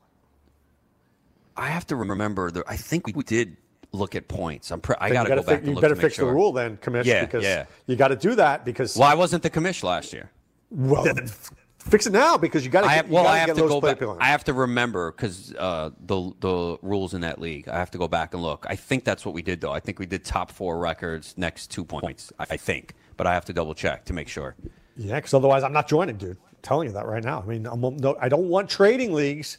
I 1.56 1.68
have 1.68 1.86
to 1.88 1.96
remember. 1.96 2.50
The, 2.50 2.62
I 2.68 2.76
think 2.76 3.08
we 3.16 3.22
did 3.24 3.56
look 3.92 4.14
at 4.14 4.28
points. 4.28 4.70
I'm. 4.70 4.80
Pre- 4.80 4.94
I 5.00 5.10
got 5.10 5.24
to 5.24 5.30
go 5.30 5.36
back. 5.36 5.44
fi- 5.46 5.52
and 5.54 5.66
you 5.66 5.72
look 5.72 5.82
better 5.82 5.94
to 5.94 5.98
make 5.98 6.02
fix 6.04 6.14
sure. 6.16 6.26
the 6.26 6.32
rule 6.32 6.52
then, 6.52 6.76
commish, 6.76 7.06
Yeah, 7.06 7.24
because 7.24 7.42
yeah. 7.42 7.64
you 7.86 7.96
got 7.96 8.08
to 8.08 8.16
do 8.16 8.36
that 8.36 8.64
because. 8.64 8.96
Well, 8.96 9.08
I 9.08 9.14
wasn't 9.14 9.42
the 9.42 9.50
commish 9.50 9.82
last 9.82 10.12
year. 10.12 10.30
Well, 10.70 11.04
fix 11.86 12.06
it 12.06 12.12
now 12.12 12.36
because 12.36 12.64
you 12.64 12.70
got 12.70 12.82
to. 12.82 13.08
Well, 13.08 13.26
I 13.26 13.38
have 13.38 13.48
get 13.48 13.56
to 13.56 13.62
Lowe's 13.62 13.70
go 13.70 13.80
play 13.80 13.94
back. 13.94 14.16
I 14.20 14.26
have 14.26 14.44
to 14.44 14.52
remember 14.52 15.12
because 15.12 15.54
uh, 15.54 15.90
the 16.06 16.32
the 16.40 16.78
rules 16.82 17.14
in 17.14 17.20
that 17.22 17.40
league. 17.40 17.68
I 17.68 17.78
have 17.78 17.90
to 17.92 17.98
go 17.98 18.08
back 18.08 18.34
and 18.34 18.42
look. 18.42 18.66
I 18.68 18.76
think 18.76 19.04
that's 19.04 19.24
what 19.24 19.34
we 19.34 19.42
did, 19.42 19.60
though. 19.60 19.72
I 19.72 19.80
think 19.80 19.98
we 19.98 20.06
did 20.06 20.24
top 20.24 20.50
four 20.50 20.78
records, 20.78 21.34
next 21.36 21.70
two 21.70 21.84
points. 21.84 22.32
I, 22.38 22.46
I 22.50 22.56
think, 22.56 22.94
but 23.16 23.26
I 23.26 23.34
have 23.34 23.44
to 23.46 23.52
double 23.52 23.74
check 23.74 24.04
to 24.06 24.12
make 24.12 24.28
sure. 24.28 24.56
Yeah, 24.96 25.16
because 25.16 25.34
otherwise 25.34 25.62
I'm 25.62 25.72
not 25.72 25.88
joining, 25.88 26.16
dude. 26.16 26.36
I'm 26.36 26.56
telling 26.62 26.88
you 26.88 26.94
that 26.94 27.06
right 27.06 27.22
now. 27.22 27.42
I 27.42 27.46
mean, 27.46 27.66
I'm, 27.66 27.80
no, 27.80 28.16
I 28.20 28.28
don't 28.28 28.48
want 28.48 28.70
trading 28.70 29.12
leagues, 29.12 29.58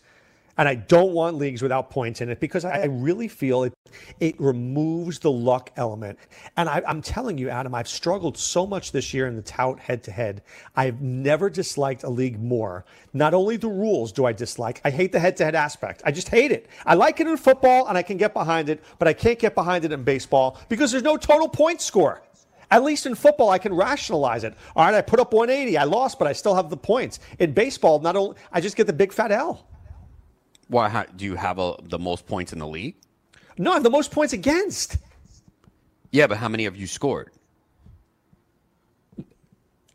and 0.57 0.67
I 0.67 0.75
don't 0.75 1.13
want 1.13 1.37
leagues 1.37 1.61
without 1.61 1.89
points 1.89 2.21
in 2.21 2.29
it 2.29 2.39
because 2.39 2.65
I, 2.65 2.85
really 2.85 3.27
feel 3.27 3.63
it 3.63 3.73
it 4.19 4.39
removes 4.39 5.19
the 5.19 5.31
luck 5.31 5.71
element. 5.77 6.17
And 6.55 6.67
I, 6.67 6.81
I'm 6.87 7.01
telling 7.01 7.37
you, 7.37 7.49
Adam, 7.49 7.75
I've 7.75 7.87
struggled 7.87 8.37
so 8.37 8.65
much 8.65 8.91
this 8.91 9.13
year 9.13 9.27
in 9.27 9.35
the 9.35 9.41
tout 9.41 9.79
head 9.79 10.03
to 10.03 10.11
head. 10.11 10.41
I've 10.75 11.01
never 11.01 11.49
disliked 11.49 12.03
a 12.03 12.09
league 12.09 12.41
more. 12.41 12.85
Not 13.13 13.33
only 13.33 13.57
the 13.57 13.67
rules 13.67 14.11
do 14.11 14.25
I 14.25 14.33
dislike, 14.33 14.81
I 14.83 14.89
hate 14.89 15.11
the 15.11 15.19
head 15.19 15.37
to 15.37 15.45
head 15.45 15.55
aspect. 15.55 16.01
I 16.05 16.11
just 16.11 16.29
hate 16.29 16.51
it. 16.51 16.67
I 16.85 16.95
like 16.95 17.19
it 17.19 17.27
in 17.27 17.37
football 17.37 17.87
and 17.87 17.97
I 17.97 18.01
can 18.01 18.17
get 18.17 18.33
behind 18.33 18.69
it, 18.69 18.83
but 18.99 19.07
I 19.07 19.13
can't 19.13 19.39
get 19.39 19.55
behind 19.55 19.85
it 19.85 19.91
in 19.91 20.03
baseball 20.03 20.59
because 20.69 20.91
there's 20.91 21.03
no 21.03 21.17
total 21.17 21.49
point 21.49 21.81
score. 21.81 22.21
At 22.69 22.83
least 22.83 23.05
in 23.05 23.15
football, 23.15 23.49
I 23.49 23.59
can 23.59 23.73
rationalize 23.73 24.43
it. 24.43 24.53
All 24.75 24.83
right, 24.83 24.93
I 24.93 25.01
put 25.01 25.19
up 25.19 25.33
180. 25.33 25.77
I 25.77 25.85
lost, 25.85 26.19
but 26.19 26.27
I 26.27 26.33
still 26.33 26.55
have 26.55 26.69
the 26.69 26.77
points. 26.77 27.19
In 27.39 27.53
baseball, 27.53 27.99
not 27.99 28.15
only 28.15 28.35
I 28.51 28.59
just 28.59 28.75
get 28.75 28.87
the 28.87 28.93
big 28.93 29.13
fat 29.13 29.31
L. 29.31 29.65
Why 30.67 30.89
how, 30.89 31.03
do 31.03 31.25
you 31.25 31.35
have 31.35 31.59
a, 31.59 31.75
the 31.83 31.99
most 31.99 32.25
points 32.27 32.53
in 32.53 32.59
the 32.59 32.67
league? 32.67 32.95
No, 33.57 33.71
I 33.71 33.75
have 33.75 33.83
the 33.83 33.89
most 33.89 34.11
points 34.11 34.33
against. 34.33 34.97
Yeah, 36.11 36.27
but 36.27 36.37
how 36.37 36.47
many 36.49 36.65
have 36.65 36.75
you 36.75 36.87
scored? 36.87 37.31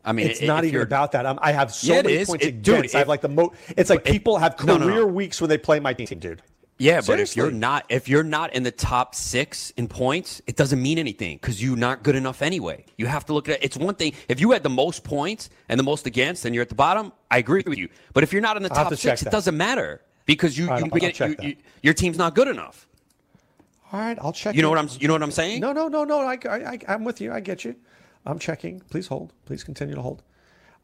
I 0.05 0.11
mean, 0.11 0.27
it's 0.27 0.41
i- 0.41 0.45
not 0.45 0.65
even 0.65 0.81
about 0.81 1.13
that. 1.13 1.25
I'm, 1.25 1.39
I 1.41 1.51
have 1.53 1.73
so 1.73 1.93
Yeah, 1.93 2.01
many 2.01 2.15
is. 2.15 2.27
points 2.27 2.45
It- 2.45 2.61
dude, 2.61 2.79
against. 2.79 2.95
I 2.95 2.99
have 2.99 3.07
like 3.07 3.21
the 3.21 3.29
mo. 3.29 3.53
It's 3.77 3.89
like 3.89 4.03
people 4.03 4.37
have 4.37 4.57
career 4.57 4.79
no, 4.79 4.87
no. 4.87 5.05
weeks 5.07 5.39
when 5.39 5.49
they 5.49 5.57
play 5.57 5.79
my 5.79 5.93
team, 5.93 6.19
dude. 6.19 6.41
Yeah, 6.79 7.01
but 7.05 7.19
if 7.19 7.37
you're 7.37 7.51
not 7.51 7.85
if 7.87 8.09
you're 8.09 8.23
not 8.23 8.53
in 8.53 8.63
the 8.63 8.71
top 8.71 9.15
six 9.15 9.69
in 9.77 9.87
points, 9.87 10.41
it 10.47 10.55
doesn't 10.57 10.81
mean 10.81 10.97
anything 10.97 11.37
because 11.37 11.63
you're 11.63 11.77
not 11.77 12.03
good 12.03 12.15
enough 12.15 12.41
anyway. 12.41 12.83
You 12.97 13.05
have 13.05 13.25
to 13.27 13.33
look 13.33 13.47
at 13.47 13.55
it. 13.59 13.63
it's 13.63 13.77
one 13.77 13.95
thing 13.95 14.13
if 14.27 14.41
you 14.41 14.51
had 14.51 14.63
the 14.63 14.69
most 14.69 15.03
points 15.03 15.49
and 15.69 15.79
the 15.79 15.83
most 15.83 16.07
against, 16.07 16.43
and 16.45 16.53
you're 16.53 16.63
at 16.63 16.69
the 16.69 16.75
bottom. 16.75 17.13
I 17.31 17.37
agree 17.37 17.63
with 17.65 17.77
you. 17.77 17.89
But 18.13 18.23
if 18.23 18.33
you're 18.33 18.41
not 18.41 18.57
in 18.57 18.63
the 18.63 18.69
I'll 18.71 18.75
top 18.85 18.89
to 18.89 18.97
six, 18.97 19.21
it 19.21 19.31
doesn't 19.31 19.55
matter 19.55 20.01
because 20.25 20.57
you, 20.57 20.67
right, 20.67 20.83
you 20.83 20.99
get 20.99 21.19
you, 21.19 21.35
you, 21.41 21.55
your 21.81 21.93
team's 21.93 22.17
not 22.17 22.35
good 22.35 22.47
enough. 22.47 22.87
All 23.91 23.99
right, 23.99 24.17
I'll 24.19 24.33
check. 24.33 24.55
You 24.55 24.61
know 24.61 24.69
it. 24.69 24.71
what 24.71 24.79
I'm 24.79 24.89
you 24.99 25.07
know 25.07 25.13
what 25.13 25.23
I'm 25.23 25.31
saying? 25.31 25.59
No, 25.59 25.71
no, 25.71 25.87
no, 25.87 26.03
no. 26.03 26.21
I, 26.21 26.37
I, 26.49 26.55
I, 26.55 26.79
I'm 26.87 27.03
with 27.03 27.21
you. 27.21 27.31
I 27.31 27.39
get 27.39 27.63
you. 27.63 27.75
I'm 28.25 28.39
checking. 28.39 28.79
Please 28.89 29.07
hold. 29.07 29.33
Please 29.45 29.63
continue 29.63 29.95
to 29.95 30.01
hold. 30.01 30.23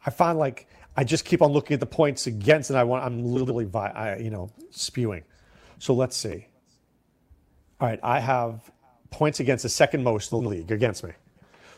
I 0.06 0.10
find 0.12 0.38
like 0.38 0.68
I 0.96 1.04
just 1.04 1.26
keep 1.26 1.42
on 1.42 1.52
looking 1.52 1.74
at 1.74 1.80
the 1.80 1.86
points 1.86 2.28
against, 2.28 2.70
and 2.70 2.78
I 2.78 2.84
want. 2.84 3.04
I'm 3.04 3.24
literally, 3.24 3.66
vi- 3.66 3.92
I, 3.96 4.18
you 4.18 4.30
know, 4.30 4.50
spewing. 4.70 5.24
So 5.78 5.94
let's 5.94 6.16
see. 6.16 6.48
All 7.80 7.88
right, 7.88 8.00
I 8.04 8.20
have 8.20 8.70
points 9.10 9.40
against 9.40 9.64
the 9.64 9.70
second 9.70 10.04
most 10.04 10.32
in 10.32 10.44
the 10.44 10.50
league 10.50 10.72
against 10.72 11.04
me. 11.04 11.12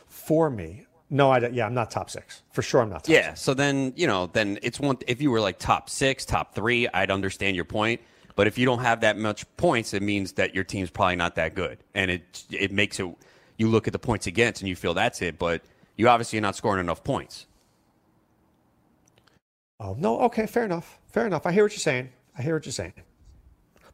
For 0.08 0.50
me, 0.50 0.86
no, 1.12 1.30
I 1.30 1.40
don't- 1.40 1.54
yeah, 1.54 1.66
I'm 1.68 1.74
not 1.76 1.92
top 1.92 2.10
six 2.10 2.42
for 2.52 2.62
sure. 2.64 2.82
I'm 2.82 2.90
not. 2.90 3.04
Top 3.04 3.14
Yeah, 3.14 3.36
so 3.36 3.54
then 3.54 3.94
you 3.96 4.08
know, 4.08 4.28
then 4.28 4.58
it's 4.64 4.80
one. 4.80 4.98
If 5.08 5.22
you 5.22 5.30
were 5.30 5.42
like 5.42 5.60
top 5.60 5.90
six, 5.90 6.26
top 6.26 6.56
three, 6.56 6.88
I'd 6.88 7.12
understand 7.12 7.56
your 7.56 7.66
point. 7.66 8.02
But 8.36 8.48
if 8.48 8.58
you 8.58 8.66
don't 8.66 8.80
have 8.80 9.02
that 9.02 9.18
much 9.18 9.46
points, 9.58 9.94
it 9.94 10.02
means 10.02 10.32
that 10.34 10.56
your 10.56 10.64
team's 10.64 10.90
probably 10.90 11.18
not 11.18 11.36
that 11.36 11.54
good, 11.54 11.78
and 11.94 12.10
it 12.10 12.44
it 12.50 12.72
makes 12.72 13.00
it. 13.00 13.14
You 13.58 13.68
look 13.68 13.86
at 13.88 13.94
the 13.94 14.00
points 14.00 14.26
against, 14.26 14.62
and 14.62 14.70
you 14.70 14.76
feel 14.76 14.96
that's 14.96 15.22
it, 15.22 15.38
but 15.38 15.62
you 15.98 16.08
obviously 16.08 16.40
are 16.40 16.42
not 16.42 16.56
scoring 16.56 16.80
enough 16.80 17.04
points. 17.04 17.46
Oh 19.80 19.96
no, 20.00 20.20
okay, 20.22 20.46
fair 20.48 20.64
enough. 20.66 20.98
Fair 21.08 21.28
enough. 21.28 21.46
I 21.46 21.52
hear 21.52 21.64
what 21.64 21.74
you're 21.74 21.80
saying. 21.80 22.10
I 22.38 22.42
hear 22.42 22.56
what 22.56 22.66
you're 22.66 22.72
saying. 22.72 22.94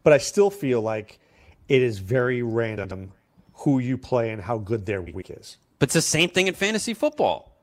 But 0.03 0.13
I 0.13 0.19
still 0.19 0.51
feel 0.51 0.81
like 0.81 1.19
it 1.67 1.81
is 1.81 1.99
very 1.99 2.43
random 2.43 3.11
who 3.53 3.79
you 3.79 3.97
play 3.97 4.29
and 4.29 4.41
how 4.41 4.59
good 4.59 4.85
their 4.85 5.01
week 5.01 5.31
is. 5.31 5.57
But 5.79 5.87
it's 5.87 5.93
the 5.93 6.01
same 6.01 6.29
thing 6.29 6.47
in 6.47 6.53
fantasy 6.53 6.93
football. 6.93 7.53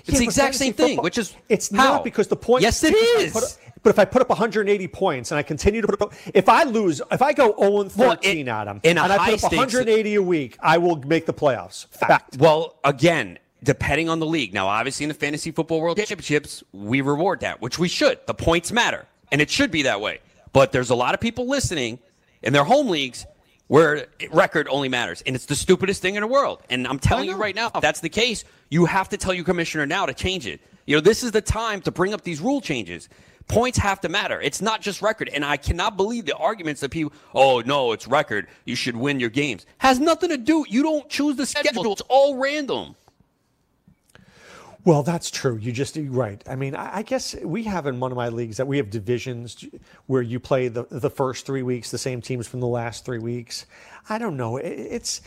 It's 0.00 0.10
Yeah, 0.10 0.18
the 0.18 0.24
exact 0.24 0.54
same 0.56 0.74
thing, 0.74 0.98
which 1.02 1.16
is 1.16 1.32
it's 1.48 1.70
how? 1.74 1.94
not 1.94 2.04
because 2.04 2.28
the 2.28 2.36
point. 2.36 2.62
Yes, 2.62 2.82
it 2.84 2.92
because 2.92 3.24
if 3.24 3.36
I 3.36 3.38
is. 3.40 3.44
up- 3.54 3.72
but 3.82 3.90
if 3.90 3.98
I 3.98 4.04
put 4.04 4.20
up 4.20 4.28
180 4.28 4.88
points 4.88 5.30
and 5.30 5.38
I 5.38 5.42
continue 5.42 5.80
to 5.80 5.86
put 5.86 6.02
up, 6.02 6.12
if 6.34 6.48
I 6.48 6.64
lose, 6.64 7.00
if 7.12 7.22
I 7.22 7.32
go 7.32 7.54
0 7.58 7.80
and 7.82 7.92
13, 7.92 8.48
Adam, 8.48 8.80
in 8.82 8.98
a 8.98 9.02
and 9.02 9.12
I 9.12 9.16
put 9.18 9.34
up 9.34 9.38
stakes- 9.38 9.54
180 9.56 10.16
a 10.16 10.22
week, 10.22 10.56
I 10.60 10.76
will 10.78 10.96
make 10.96 11.24
the 11.24 11.32
playoffs. 11.32 11.86
Fact. 11.88 12.36
Well, 12.36 12.74
again, 12.84 13.38
depending 13.62 14.08
on 14.08 14.18
the 14.18 14.26
league. 14.26 14.52
Now, 14.52 14.66
obviously, 14.66 15.04
in 15.04 15.08
the 15.08 15.14
fantasy 15.14 15.50
football 15.50 15.80
world 15.80 15.96
championships, 15.96 16.62
we 16.72 17.00
reward 17.00 17.40
that, 17.40 17.62
which 17.62 17.78
we 17.78 17.88
should. 17.88 18.18
The 18.26 18.34
points 18.34 18.72
matter, 18.72 19.06
and 19.32 19.40
it 19.40 19.50
should 19.50 19.70
be 19.70 19.82
that 19.82 20.00
way. 20.00 20.18
But 20.52 20.72
there's 20.72 20.90
a 20.90 20.94
lot 20.94 21.14
of 21.14 21.20
people 21.20 21.46
listening 21.48 22.00
in 22.42 22.52
their 22.52 22.64
home 22.64 22.88
leagues 22.88 23.24
where 23.68 24.06
record 24.30 24.68
only 24.70 24.88
matters, 24.88 25.22
and 25.26 25.34
it's 25.34 25.46
the 25.46 25.56
stupidest 25.56 26.00
thing 26.00 26.14
in 26.14 26.20
the 26.20 26.26
world. 26.26 26.62
And 26.70 26.86
I'm 26.86 26.98
telling 26.98 27.28
you 27.28 27.36
right 27.36 27.54
now, 27.54 27.70
if 27.74 27.80
that's 27.80 28.00
the 28.00 28.08
case, 28.08 28.44
you 28.68 28.84
have 28.84 29.08
to 29.10 29.16
tell 29.16 29.34
your 29.34 29.44
commissioner 29.44 29.86
now 29.86 30.06
to 30.06 30.14
change 30.14 30.46
it. 30.46 30.60
You 30.86 30.96
know, 30.96 31.00
this 31.00 31.22
is 31.22 31.32
the 31.32 31.40
time 31.40 31.80
to 31.82 31.90
bring 31.90 32.14
up 32.14 32.22
these 32.22 32.40
rule 32.40 32.60
changes. 32.60 33.08
Points 33.48 33.78
have 33.78 34.00
to 34.00 34.08
matter. 34.08 34.40
It's 34.40 34.60
not 34.60 34.80
just 34.80 35.02
record. 35.02 35.28
And 35.28 35.44
I 35.44 35.56
cannot 35.56 35.96
believe 35.96 36.26
the 36.26 36.36
arguments 36.36 36.80
that 36.80 36.90
people, 36.90 37.12
oh, 37.34 37.60
no, 37.60 37.92
it's 37.92 38.08
record. 38.08 38.48
You 38.64 38.74
should 38.74 38.96
win 38.96 39.20
your 39.20 39.30
games. 39.30 39.66
Has 39.78 40.00
nothing 40.00 40.30
to 40.30 40.36
do. 40.36 40.64
You 40.68 40.82
don't 40.82 41.08
choose 41.08 41.36
the 41.36 41.46
schedule. 41.46 41.92
It's 41.92 42.02
all 42.08 42.36
random. 42.36 42.96
Well, 44.86 45.02
that's 45.02 45.32
true. 45.32 45.56
You 45.56 45.72
just 45.72 45.98
right. 46.00 46.40
I 46.48 46.54
mean, 46.54 46.76
I, 46.76 46.98
I 46.98 47.02
guess 47.02 47.34
we 47.42 47.64
have 47.64 47.88
in 47.88 47.98
one 47.98 48.12
of 48.12 48.16
my 48.16 48.28
leagues 48.28 48.56
that 48.58 48.68
we 48.68 48.76
have 48.76 48.88
divisions 48.88 49.64
where 50.06 50.22
you 50.22 50.38
play 50.38 50.68
the 50.68 50.84
the 50.88 51.10
first 51.10 51.44
three 51.44 51.64
weeks 51.64 51.90
the 51.90 51.98
same 51.98 52.22
teams 52.22 52.46
from 52.46 52.60
the 52.60 52.68
last 52.68 53.04
three 53.04 53.18
weeks. 53.18 53.66
I 54.08 54.18
don't 54.18 54.36
know. 54.36 54.58
It, 54.58 54.68
it's 54.68 55.22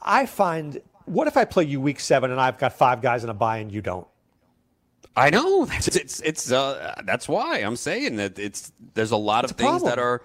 I 0.00 0.24
find 0.24 0.80
what 1.04 1.28
if 1.28 1.36
I 1.36 1.44
play 1.44 1.64
you 1.64 1.78
week 1.78 2.00
seven 2.00 2.30
and 2.30 2.40
I've 2.40 2.56
got 2.56 2.72
five 2.72 3.02
guys 3.02 3.22
in 3.22 3.28
a 3.28 3.34
buy 3.34 3.58
and 3.58 3.70
you 3.70 3.82
don't? 3.82 4.06
I 5.14 5.28
know. 5.28 5.64
That's 5.66 5.88
it's 5.88 6.20
it's 6.20 6.50
uh, 6.50 6.94
that's 7.04 7.28
why 7.28 7.58
I'm 7.58 7.76
saying 7.76 8.16
that 8.16 8.38
it's 8.38 8.72
there's 8.94 9.10
a 9.10 9.16
lot 9.18 9.44
of 9.44 9.50
a 9.50 9.54
things 9.54 9.82
that 9.82 9.98
are 9.98 10.22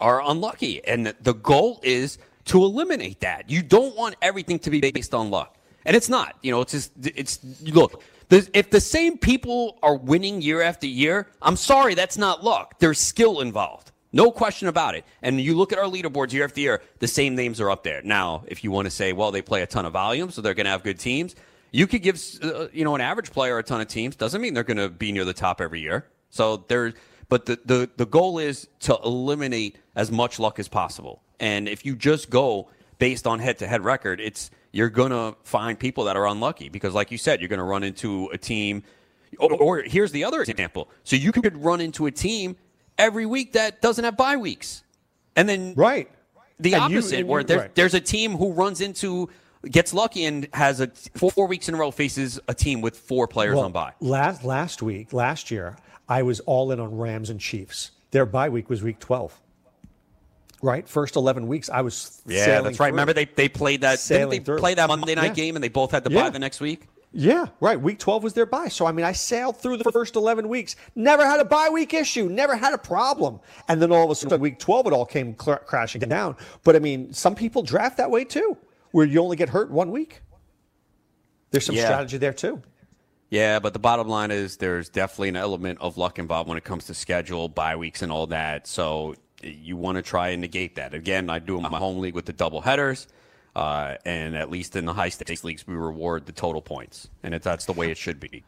are 0.00 0.22
unlucky, 0.22 0.82
and 0.86 1.14
the 1.20 1.34
goal 1.34 1.78
is 1.82 2.16
to 2.46 2.64
eliminate 2.64 3.20
that. 3.20 3.50
You 3.50 3.62
don't 3.62 3.94
want 3.94 4.16
everything 4.22 4.58
to 4.60 4.70
be 4.70 4.80
based 4.80 5.12
on 5.12 5.30
luck, 5.30 5.58
and 5.84 5.94
it's 5.94 6.08
not. 6.08 6.36
You 6.42 6.52
know, 6.52 6.62
it's 6.62 6.72
just 6.72 6.92
it's 7.02 7.38
look. 7.64 8.02
If 8.34 8.70
the 8.70 8.80
same 8.80 9.16
people 9.16 9.78
are 9.82 9.96
winning 9.96 10.42
year 10.42 10.60
after 10.60 10.86
year, 10.86 11.28
I'm 11.40 11.56
sorry, 11.56 11.94
that's 11.94 12.18
not 12.18 12.42
luck. 12.42 12.78
There's 12.80 12.98
skill 12.98 13.40
involved. 13.40 13.92
No 14.12 14.30
question 14.30 14.68
about 14.68 14.94
it. 14.94 15.04
And 15.22 15.40
you 15.40 15.56
look 15.56 15.72
at 15.72 15.78
our 15.78 15.86
leaderboards 15.86 16.32
year 16.32 16.44
after 16.44 16.60
year, 16.60 16.82
the 16.98 17.08
same 17.08 17.34
names 17.34 17.60
are 17.60 17.70
up 17.70 17.82
there. 17.82 18.00
Now, 18.02 18.44
if 18.46 18.62
you 18.64 18.70
want 18.70 18.86
to 18.86 18.90
say, 18.90 19.12
well, 19.12 19.30
they 19.30 19.42
play 19.42 19.62
a 19.62 19.66
ton 19.66 19.86
of 19.86 19.92
volume, 19.92 20.30
so 20.30 20.40
they're 20.40 20.54
going 20.54 20.66
to 20.66 20.70
have 20.70 20.82
good 20.82 20.98
teams, 20.98 21.34
you 21.70 21.88
could 21.88 22.02
give 22.02 22.20
uh, 22.42 22.68
you 22.72 22.84
know 22.84 22.94
an 22.94 23.00
average 23.00 23.32
player 23.32 23.58
a 23.58 23.62
ton 23.62 23.80
of 23.80 23.88
teams. 23.88 24.14
Doesn't 24.14 24.40
mean 24.40 24.54
they're 24.54 24.62
going 24.62 24.76
to 24.76 24.88
be 24.88 25.10
near 25.10 25.24
the 25.24 25.32
top 25.32 25.60
every 25.60 25.80
year. 25.80 26.06
So 26.30 26.64
there's, 26.68 26.94
but 27.28 27.46
the, 27.46 27.58
the 27.64 27.90
the 27.96 28.06
goal 28.06 28.38
is 28.38 28.68
to 28.80 28.96
eliminate 29.04 29.78
as 29.96 30.12
much 30.12 30.38
luck 30.38 30.60
as 30.60 30.68
possible. 30.68 31.22
And 31.40 31.68
if 31.68 31.84
you 31.84 31.96
just 31.96 32.30
go 32.30 32.70
based 32.98 33.26
on 33.26 33.40
head 33.40 33.58
to 33.58 33.66
head 33.66 33.84
record, 33.84 34.20
it's 34.20 34.52
you're 34.74 34.90
going 34.90 35.10
to 35.12 35.36
find 35.44 35.78
people 35.78 36.04
that 36.04 36.16
are 36.16 36.26
unlucky 36.26 36.68
because, 36.68 36.92
like 36.94 37.10
you 37.12 37.18
said, 37.18 37.40
you're 37.40 37.48
going 37.48 37.58
to 37.58 37.64
run 37.64 37.84
into 37.84 38.28
a 38.32 38.38
team. 38.38 38.82
Or, 39.38 39.52
or 39.52 39.82
here's 39.82 40.12
the 40.12 40.24
other 40.24 40.42
example. 40.42 40.88
So 41.04 41.16
you 41.16 41.32
could 41.32 41.56
run 41.62 41.80
into 41.80 42.06
a 42.06 42.10
team 42.10 42.56
every 42.98 43.24
week 43.26 43.52
that 43.52 43.80
doesn't 43.80 44.04
have 44.04 44.16
bye 44.16 44.36
weeks, 44.36 44.82
and 45.36 45.48
then 45.48 45.74
right 45.76 46.10
the 46.60 46.74
And 46.74 46.92
you- 46.92 46.98
opposite 46.98 47.18
and 47.20 47.28
where 47.28 47.42
there's, 47.42 47.60
right. 47.62 47.74
there's 47.74 47.94
a 47.94 48.00
team 48.00 48.36
who 48.36 48.52
runs 48.52 48.80
into 48.80 49.28
gets 49.70 49.92
lucky 49.94 50.24
and 50.26 50.46
has 50.52 50.80
a 50.80 50.88
four, 51.14 51.30
four 51.30 51.46
weeks 51.46 51.68
in 51.68 51.74
a 51.74 51.78
row 51.78 51.90
faces 51.90 52.38
a 52.48 52.54
team 52.54 52.80
with 52.80 52.96
four 52.96 53.26
players 53.26 53.56
Well, 53.56 53.64
on 53.64 53.72
bye. 53.72 53.92
Last 54.00 54.44
last 54.44 54.82
week, 54.82 55.12
last 55.12 55.50
year, 55.50 55.76
I 56.08 56.22
was 56.22 56.40
all 56.40 56.70
in 56.70 56.78
on 56.80 56.96
Rams 56.96 57.30
and 57.30 57.40
Chiefs. 57.40 57.90
Their 58.10 58.26
bye 58.26 58.48
week 58.50 58.68
was 58.70 58.82
week 58.82 58.98
12. 59.00 59.40
Right? 60.64 60.88
First 60.88 61.16
11 61.16 61.46
weeks, 61.46 61.68
I 61.68 61.82
was 61.82 62.22
Yeah, 62.26 62.62
that's 62.62 62.80
right. 62.80 62.86
through. 62.86 62.86
Remember 62.94 63.12
they 63.12 63.26
they 63.26 63.50
played 63.50 63.82
that 63.82 64.02
didn't 64.08 64.30
they 64.30 64.38
through. 64.38 64.58
play 64.60 64.72
that 64.72 64.88
Monday 64.88 65.14
night 65.14 65.26
Yeah. 65.26 65.34
game 65.34 65.56
and 65.56 65.62
they 65.62 65.68
both 65.68 65.90
had 65.90 66.04
to 66.06 66.10
Yeah. 66.10 66.22
buy 66.22 66.30
the 66.30 66.38
next 66.38 66.58
week? 66.60 66.86
Yeah, 67.12 67.46
right. 67.60 67.78
Week 67.78 67.98
12 67.98 68.22
was 68.24 68.32
their 68.32 68.46
bye. 68.46 68.68
So, 68.68 68.86
I 68.86 68.92
mean, 68.92 69.04
I 69.04 69.12
sailed 69.12 69.58
through 69.58 69.76
the 69.76 69.92
first 69.92 70.16
11 70.16 70.48
weeks, 70.48 70.74
never 70.96 71.24
had 71.26 71.38
a 71.38 71.44
bye 71.44 71.68
week 71.68 71.92
issue, 71.92 72.30
never 72.30 72.56
had 72.56 72.72
a 72.72 72.78
problem. 72.78 73.40
And 73.68 73.80
then 73.82 73.92
all 73.92 74.04
of 74.04 74.10
a 74.10 74.14
sudden, 74.14 74.40
week 74.40 74.58
12, 74.58 74.86
it 74.86 74.92
all 74.94 75.04
came 75.04 75.34
cr- 75.34 75.52
crashing 75.66 76.00
down. 76.00 76.34
But, 76.64 76.76
I 76.76 76.78
mean, 76.78 77.12
some 77.12 77.34
people 77.34 77.62
draft 77.62 77.98
that 77.98 78.10
way 78.10 78.24
too, 78.24 78.56
where 78.92 79.04
you 79.06 79.20
only 79.22 79.36
get 79.36 79.50
hurt 79.50 79.70
one 79.70 79.90
week. 79.90 80.22
There's 81.50 81.66
some 81.66 81.76
Yeah. 81.76 81.84
strategy 81.84 82.16
there 82.16 82.32
too. 82.32 82.62
Yeah, 83.30 83.58
but 83.58 83.74
the 83.74 83.78
bottom 83.78 84.08
line 84.08 84.30
is 84.30 84.56
there's 84.56 84.88
definitely 84.88 85.28
an 85.28 85.36
element 85.36 85.78
of 85.82 85.98
luck 85.98 86.18
involved 86.18 86.48
when 86.48 86.56
it 86.58 86.64
comes 86.64 86.86
to 86.86 86.94
schedule, 86.94 87.48
bye 87.48 87.76
weeks, 87.76 88.00
and 88.02 88.10
all 88.10 88.26
that. 88.28 88.66
So 88.66 89.14
you 89.44 89.76
want 89.76 89.96
to 89.96 90.02
try 90.02 90.30
and 90.30 90.40
negate 90.40 90.76
that. 90.76 90.94
Again, 90.94 91.30
I 91.30 91.38
do 91.38 91.56
in 91.56 91.62
my 91.62 91.78
home 91.78 91.98
league 91.98 92.14
with 92.14 92.26
the 92.26 92.32
double 92.32 92.60
headers, 92.60 93.08
uh, 93.54 93.96
and 94.04 94.36
at 94.36 94.50
least 94.50 94.76
in 94.76 94.84
the 94.84 94.92
high 94.92 95.08
stakes 95.08 95.44
leagues, 95.44 95.66
we 95.66 95.74
reward 95.74 96.26
the 96.26 96.32
total 96.32 96.62
points, 96.62 97.08
and 97.22 97.34
it, 97.34 97.42
that's 97.42 97.64
the 97.66 97.72
way 97.72 97.90
it 97.90 97.96
should 97.96 98.20
be. 98.20 98.44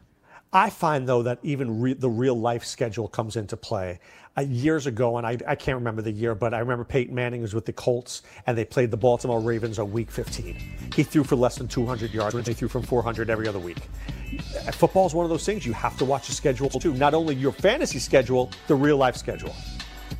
I 0.53 0.69
find 0.69 1.07
though 1.07 1.23
that 1.23 1.39
even 1.43 1.81
re- 1.81 1.93
the 1.93 2.09
real 2.09 2.39
life 2.39 2.63
schedule 2.63 3.07
comes 3.07 3.35
into 3.35 3.57
play. 3.57 3.99
Uh, 4.37 4.41
years 4.41 4.85
ago, 4.85 5.17
and 5.17 5.25
I, 5.25 5.37
I 5.47 5.55
can't 5.55 5.75
remember 5.75 6.01
the 6.01 6.11
year, 6.11 6.35
but 6.35 6.53
I 6.53 6.59
remember 6.59 6.83
Peyton 6.83 7.13
Manning 7.13 7.41
was 7.41 7.55
with 7.55 7.65
the 7.65 7.73
Colts, 7.73 8.21
and 8.45 8.55
they 8.55 8.65
played 8.65 8.91
the 8.91 8.97
Baltimore 8.97 9.39
Ravens 9.39 9.79
on 9.79 9.91
Week 9.91 10.11
15. 10.11 10.55
He 10.95 11.03
threw 11.03 11.23
for 11.23 11.35
less 11.35 11.57
than 11.57 11.67
200 11.67 12.13
yards, 12.13 12.35
and 12.35 12.45
they 12.45 12.53
threw 12.53 12.67
from 12.67 12.83
400 12.83 13.31
every 13.31 13.47
other 13.47 13.57
week. 13.59 13.79
Football 14.73 15.07
is 15.07 15.15
one 15.15 15.25
of 15.25 15.31
those 15.31 15.45
things 15.45 15.65
you 15.65 15.73
have 15.73 15.97
to 15.97 16.05
watch 16.05 16.27
the 16.27 16.33
schedule 16.33 16.69
too. 16.69 16.93
Not 16.93 17.13
only 17.13 17.33
your 17.33 17.51
fantasy 17.51 17.97
schedule, 17.97 18.51
the 18.67 18.75
real 18.75 18.97
life 18.97 19.15
schedule. 19.15 19.55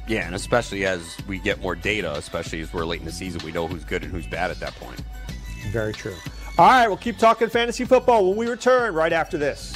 Yeah, 0.08 0.26
and 0.26 0.36
especially 0.36 0.86
as 0.86 1.18
we 1.28 1.39
get 1.39 1.62
more 1.62 1.76
data, 1.76 2.16
especially 2.16 2.62
as 2.62 2.72
we're 2.72 2.86
late 2.86 3.01
in 3.01 3.05
the 3.05 3.12
season, 3.12 3.41
we 3.43 3.51
know 3.51 3.68
who's 3.68 3.84
good 3.84 4.03
and 4.03 4.12
who's 4.12 4.26
bad 4.26 4.51
at 4.51 4.60
that 4.62 4.74
point. 4.76 5.01
Very 5.72 5.93
true. 5.93 6.16
All 6.58 6.68
right, 6.68 6.88
we'll 6.88 6.97
keep 6.97 7.18
talking 7.18 7.49
fantasy 7.49 7.84
football 7.86 8.30
when 8.30 8.38
we 8.38 8.47
return 8.47 8.93
right 8.93 9.14
after 9.14 9.38
this. 9.38 9.76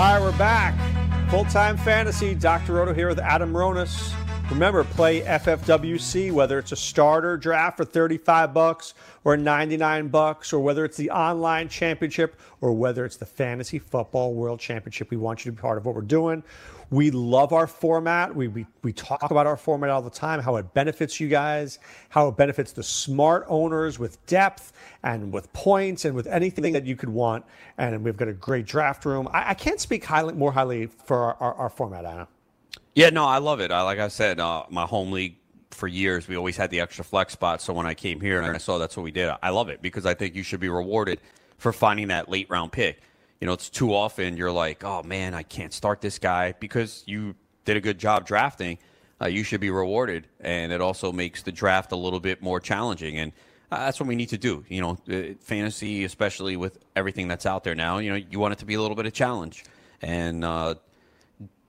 All 0.00 0.06
right, 0.14 0.22
we're 0.22 0.38
back. 0.38 1.28
Full 1.28 1.44
time 1.44 1.76
fantasy. 1.76 2.34
Dr. 2.34 2.72
Roto 2.72 2.94
here 2.94 3.06
with 3.06 3.18
Adam 3.18 3.52
Ronis. 3.52 4.14
Remember, 4.48 4.82
play 4.82 5.20
FFWC, 5.20 6.32
whether 6.32 6.58
it's 6.58 6.72
a 6.72 6.76
starter 6.76 7.36
draft 7.36 7.76
for 7.76 7.84
35 7.84 8.54
bucks 8.54 8.94
or 9.24 9.36
99 9.36 10.08
bucks, 10.08 10.54
or 10.54 10.60
whether 10.60 10.86
it's 10.86 10.96
the 10.96 11.10
online 11.10 11.68
championship 11.68 12.40
or 12.62 12.72
whether 12.72 13.04
it's 13.04 13.18
the 13.18 13.26
fantasy 13.26 13.78
football 13.78 14.32
world 14.32 14.58
championship. 14.58 15.10
We 15.10 15.18
want 15.18 15.44
you 15.44 15.50
to 15.50 15.56
be 15.56 15.60
part 15.60 15.76
of 15.76 15.84
what 15.84 15.94
we're 15.94 16.00
doing. 16.00 16.44
We 16.88 17.10
love 17.10 17.52
our 17.52 17.66
format. 17.66 18.34
We, 18.34 18.48
we, 18.48 18.66
we 18.82 18.94
talk 18.94 19.30
about 19.30 19.46
our 19.46 19.58
format 19.58 19.90
all 19.90 20.00
the 20.00 20.08
time, 20.08 20.40
how 20.40 20.56
it 20.56 20.72
benefits 20.72 21.20
you 21.20 21.28
guys, 21.28 21.78
how 22.08 22.28
it 22.28 22.38
benefits 22.38 22.72
the 22.72 22.82
smart 22.82 23.44
owners 23.48 23.98
with 23.98 24.24
depth 24.24 24.72
and 25.02 25.32
with 25.32 25.52
points 25.52 26.04
and 26.04 26.14
with 26.14 26.26
anything 26.26 26.72
that 26.72 26.84
you 26.84 26.96
could 26.96 27.08
want. 27.08 27.44
And 27.78 28.04
we've 28.04 28.16
got 28.16 28.28
a 28.28 28.32
great 28.32 28.66
draft 28.66 29.04
room. 29.04 29.28
I, 29.32 29.50
I 29.50 29.54
can't 29.54 29.80
speak 29.80 30.04
highly, 30.04 30.34
more 30.34 30.52
highly 30.52 30.86
for 30.86 31.18
our, 31.18 31.36
our, 31.40 31.54
our 31.54 31.70
format, 31.70 32.04
Anna. 32.04 32.28
Yeah, 32.94 33.10
no, 33.10 33.24
I 33.24 33.38
love 33.38 33.60
it. 33.60 33.70
I, 33.70 33.82
like 33.82 33.98
I 33.98 34.08
said, 34.08 34.40
uh, 34.40 34.64
my 34.68 34.84
home 34.84 35.12
league 35.12 35.36
for 35.70 35.86
years, 35.86 36.28
we 36.28 36.36
always 36.36 36.56
had 36.56 36.70
the 36.70 36.80
extra 36.80 37.04
flex 37.04 37.32
spot. 37.32 37.62
So 37.62 37.72
when 37.72 37.86
I 37.86 37.94
came 37.94 38.20
here 38.20 38.40
and 38.40 38.54
I 38.54 38.58
saw 38.58 38.78
that's 38.78 38.96
what 38.96 39.04
we 39.04 39.10
did, 39.10 39.32
I 39.42 39.50
love 39.50 39.68
it 39.68 39.80
because 39.80 40.06
I 40.06 40.14
think 40.14 40.34
you 40.34 40.42
should 40.42 40.60
be 40.60 40.68
rewarded 40.68 41.20
for 41.58 41.72
finding 41.72 42.08
that 42.08 42.28
late 42.28 42.50
round 42.50 42.72
pick. 42.72 43.00
You 43.40 43.46
know, 43.46 43.52
it's 43.52 43.70
too 43.70 43.94
often 43.94 44.36
you're 44.36 44.52
like, 44.52 44.84
oh 44.84 45.02
man, 45.02 45.34
I 45.34 45.42
can't 45.42 45.72
start 45.72 46.00
this 46.00 46.18
guy 46.18 46.52
because 46.60 47.04
you 47.06 47.34
did 47.64 47.76
a 47.76 47.80
good 47.80 47.98
job 47.98 48.26
drafting. 48.26 48.78
Uh, 49.22 49.26
you 49.26 49.44
should 49.44 49.60
be 49.60 49.70
rewarded, 49.70 50.26
and 50.40 50.72
it 50.72 50.80
also 50.80 51.12
makes 51.12 51.42
the 51.42 51.52
draft 51.52 51.92
a 51.92 51.96
little 51.96 52.20
bit 52.20 52.42
more 52.42 52.58
challenging. 52.58 53.18
And 53.18 53.32
uh, 53.70 53.78
that's 53.78 54.00
what 54.00 54.08
we 54.08 54.16
need 54.16 54.30
to 54.30 54.38
do. 54.38 54.64
You 54.68 54.80
know, 54.80 54.98
uh, 55.10 55.34
fantasy, 55.40 56.04
especially 56.04 56.56
with 56.56 56.78
everything 56.96 57.28
that's 57.28 57.46
out 57.46 57.64
there 57.64 57.74
now. 57.74 57.98
You 57.98 58.10
know, 58.10 58.16
you 58.16 58.38
want 58.38 58.52
it 58.52 58.58
to 58.58 58.64
be 58.66 58.74
a 58.74 58.80
little 58.80 58.96
bit 58.96 59.06
of 59.06 59.12
challenge, 59.12 59.64
and 60.02 60.44
uh, 60.44 60.74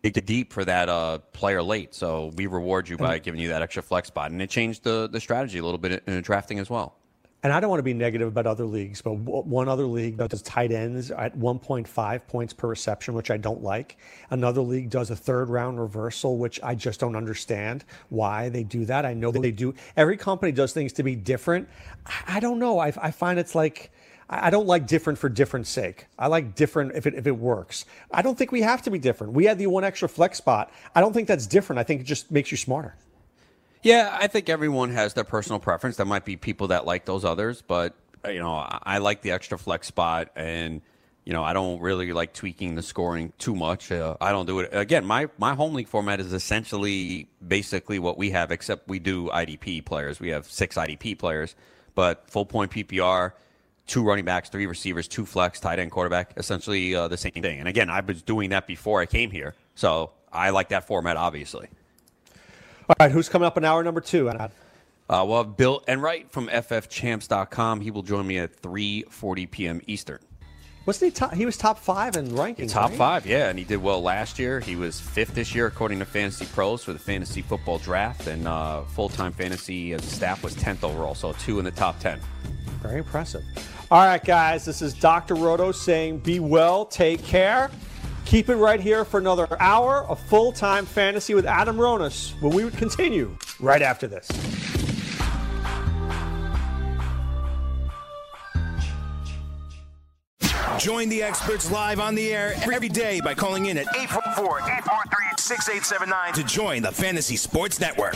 dig 0.01 0.13
the 0.13 0.21
deep 0.21 0.51
for 0.53 0.65
that 0.65 0.89
uh, 0.89 1.19
player 1.33 1.61
late. 1.61 1.93
So 1.93 2.31
we 2.35 2.47
reward 2.47 2.89
you 2.89 2.97
by 2.97 3.19
giving 3.19 3.39
you 3.39 3.49
that 3.49 3.61
extra 3.61 3.83
flex 3.83 4.07
spot, 4.07 4.31
and 4.31 4.41
it 4.41 4.49
changed 4.49 4.83
the 4.83 5.07
the 5.11 5.19
strategy 5.19 5.59
a 5.59 5.63
little 5.63 5.77
bit 5.77 6.03
in 6.07 6.21
drafting 6.21 6.59
as 6.59 6.69
well. 6.69 6.95
And 7.43 7.51
I 7.51 7.59
don't 7.59 7.71
want 7.71 7.79
to 7.79 7.83
be 7.83 7.95
negative 7.95 8.27
about 8.27 8.45
other 8.45 8.65
leagues, 8.65 9.01
but 9.01 9.13
one 9.13 9.67
other 9.67 9.85
league 9.85 10.17
that 10.17 10.29
does 10.29 10.43
tight 10.43 10.71
ends 10.71 11.09
at 11.09 11.35
1.5 11.35 12.27
points 12.27 12.53
per 12.53 12.67
reception, 12.67 13.15
which 13.15 13.31
I 13.31 13.37
don't 13.37 13.63
like. 13.63 13.97
Another 14.29 14.61
league 14.61 14.91
does 14.91 15.09
a 15.09 15.15
third 15.15 15.49
round 15.49 15.79
reversal, 15.79 16.37
which 16.37 16.59
I 16.61 16.75
just 16.75 16.99
don't 16.99 17.15
understand 17.15 17.83
why 18.09 18.49
they 18.49 18.63
do 18.63 18.85
that. 18.85 19.07
I 19.07 19.15
know 19.15 19.31
that 19.31 19.41
they 19.41 19.51
do. 19.51 19.73
Every 19.97 20.17
company 20.17 20.51
does 20.51 20.71
things 20.71 20.93
to 20.93 21.03
be 21.03 21.15
different. 21.15 21.67
I 22.27 22.39
don't 22.39 22.59
know. 22.59 22.77
I, 22.77 22.93
I 23.01 23.11
find 23.11 23.39
it's 23.39 23.55
like. 23.55 23.91
I 24.33 24.49
don't 24.49 24.65
like 24.65 24.87
different 24.87 25.19
for 25.19 25.27
different 25.27 25.67
sake. 25.67 26.05
I 26.17 26.27
like 26.27 26.55
different 26.55 26.93
if 26.95 27.05
it, 27.05 27.15
if 27.15 27.27
it 27.27 27.35
works. 27.35 27.83
I 28.11 28.21
don't 28.21 28.37
think 28.37 28.53
we 28.53 28.61
have 28.61 28.81
to 28.83 28.89
be 28.89 28.97
different. 28.97 29.33
We 29.33 29.43
had 29.43 29.57
the 29.57 29.67
one 29.67 29.83
extra 29.83 30.07
flex 30.07 30.37
spot. 30.37 30.71
I 30.95 31.01
don't 31.01 31.11
think 31.11 31.27
that's 31.27 31.45
different. 31.45 31.81
I 31.81 31.83
think 31.83 31.99
it 31.99 32.05
just 32.05 32.31
makes 32.31 32.49
you 32.49 32.55
smarter. 32.55 32.95
Yeah, 33.84 34.15
I 34.19 34.27
think 34.27 34.49
everyone 34.49 34.91
has 34.91 35.13
their 35.13 35.23
personal 35.23 35.59
preference. 35.59 35.97
There 35.97 36.05
might 36.05 36.25
be 36.25 36.38
people 36.38 36.67
that 36.67 36.86
like 36.86 37.05
those 37.05 37.25
others, 37.25 37.63
but 37.65 37.95
you 38.25 38.39
know, 38.39 38.53
I, 38.53 38.79
I 38.84 38.97
like 38.99 39.21
the 39.21 39.32
extra 39.32 39.57
flex 39.57 39.88
spot, 39.88 40.29
and 40.36 40.82
you 41.25 41.34
know, 41.34 41.43
I 41.43 41.53
don't 41.53 41.79
really 41.82 42.13
like 42.13 42.34
tweaking 42.34 42.75
the 42.75 42.84
scoring 42.84 43.34
too 43.39 43.55
much. 43.55 43.91
Uh, 43.91 44.17
I 44.21 44.32
don't 44.32 44.45
do 44.45 44.59
it 44.59 44.69
again. 44.71 45.05
My 45.05 45.29
my 45.39 45.55
home 45.55 45.73
league 45.73 45.88
format 45.88 46.19
is 46.19 46.32
essentially 46.32 47.27
basically 47.45 47.97
what 47.97 48.17
we 48.17 48.29
have, 48.32 48.51
except 48.51 48.88
we 48.88 48.99
do 48.99 49.29
IDP 49.29 49.84
players. 49.84 50.19
We 50.19 50.29
have 50.29 50.45
six 50.45 50.75
IDP 50.75 51.17
players, 51.17 51.55
but 51.95 52.29
full 52.29 52.45
point 52.45 52.71
PPR, 52.71 53.34
two 53.88 54.03
running 54.03 54.25
backs, 54.25 54.49
three 54.49 54.67
receivers, 54.67 55.07
two 55.07 55.25
flex, 55.25 55.59
tight 55.59 55.79
end, 55.79 55.89
quarterback, 55.89 56.34
essentially 56.38 56.93
uh, 56.93 57.07
the 57.07 57.17
same 57.17 57.32
thing. 57.32 57.59
And 57.59 57.67
again, 57.67 57.89
I 57.89 58.01
was 58.01 58.21
doing 58.21 58.51
that 58.51 58.67
before 58.67 59.01
I 59.01 59.07
came 59.07 59.32
here, 59.32 59.55
so 59.73 60.11
I 60.32 60.51
like 60.51 60.69
that 60.69 60.86
format, 60.86 61.17
obviously. 61.17 61.67
All 62.91 63.05
right, 63.05 63.11
who's 63.11 63.29
coming 63.29 63.45
up 63.45 63.57
in 63.57 63.63
hour 63.63 63.83
number 63.83 64.01
two? 64.01 64.25
Anad? 64.25 64.51
Uh, 65.09 65.23
well, 65.25 65.45
Bill 65.45 65.81
Enright 65.87 66.29
from 66.29 66.49
FFChamps.com. 66.49 67.79
He 67.79 67.89
will 67.89 68.03
join 68.03 68.27
me 68.27 68.37
at 68.37 68.61
3:40 68.61 69.49
p.m. 69.49 69.81
Eastern. 69.87 70.19
Wasn't 70.85 71.13
he 71.13 71.15
top? 71.17 71.33
He 71.33 71.45
was 71.45 71.55
top 71.55 71.79
five 71.79 72.17
in 72.17 72.27
rankings. 72.31 72.71
Top 72.71 72.89
right? 72.89 72.97
five, 72.97 73.25
yeah, 73.25 73.47
and 73.47 73.57
he 73.57 73.63
did 73.63 73.81
well 73.81 74.01
last 74.01 74.37
year. 74.37 74.59
He 74.59 74.75
was 74.75 74.99
fifth 74.99 75.33
this 75.35 75.55
year 75.55 75.67
according 75.67 75.99
to 75.99 76.05
Fantasy 76.05 76.45
Pros 76.47 76.83
for 76.83 76.91
the 76.91 76.99
fantasy 76.99 77.41
football 77.41 77.77
draft, 77.77 78.27
and 78.27 78.45
uh, 78.45 78.81
full-time 78.81 79.31
fantasy 79.31 79.93
as 79.93 80.03
staff 80.03 80.43
was 80.43 80.53
tenth 80.55 80.83
overall, 80.83 81.15
so 81.15 81.31
two 81.33 81.59
in 81.59 81.65
the 81.65 81.71
top 81.71 81.97
ten. 81.99 82.19
Very 82.81 82.97
impressive. 82.97 83.43
All 83.89 84.05
right, 84.05 84.23
guys, 84.23 84.65
this 84.65 84.81
is 84.81 84.93
Dr. 84.93 85.35
Roto 85.35 85.71
saying 85.71 86.19
be 86.19 86.41
well, 86.41 86.85
take 86.85 87.23
care. 87.23 87.71
Keep 88.26 88.49
it 88.49 88.55
right 88.55 88.80
here 88.80 89.03
for 89.03 89.19
another 89.19 89.47
hour 89.59 90.05
of 90.05 90.19
full 90.28 90.51
time 90.51 90.86
fantasy 90.86 91.34
with 91.34 91.45
Adam 91.45 91.78
Ronis 91.78 92.39
when 92.41 92.53
we 92.53 92.63
would 92.63 92.78
continue 92.78 93.36
right 93.59 93.82
after 93.82 94.07
this. 94.07 94.30
Join 100.82 101.09
the 101.09 101.22
experts 101.22 101.69
live 101.69 101.99
on 101.99 102.15
the 102.15 102.34
air 102.34 102.55
every 102.63 102.89
day 102.89 103.22
by 103.22 103.36
calling 103.36 103.67
in 103.67 103.78
at 103.78 103.86
844-843-6879 103.88 106.34
to 106.34 106.43
join 106.43 106.82
the 106.82 106.91
Fantasy 106.91 107.36
Sports 107.36 107.80
Network. 107.80 108.15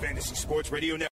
Fantasy 0.00 0.34
Sports 0.34 0.72
Radio 0.72 0.94
Network. 0.94 1.10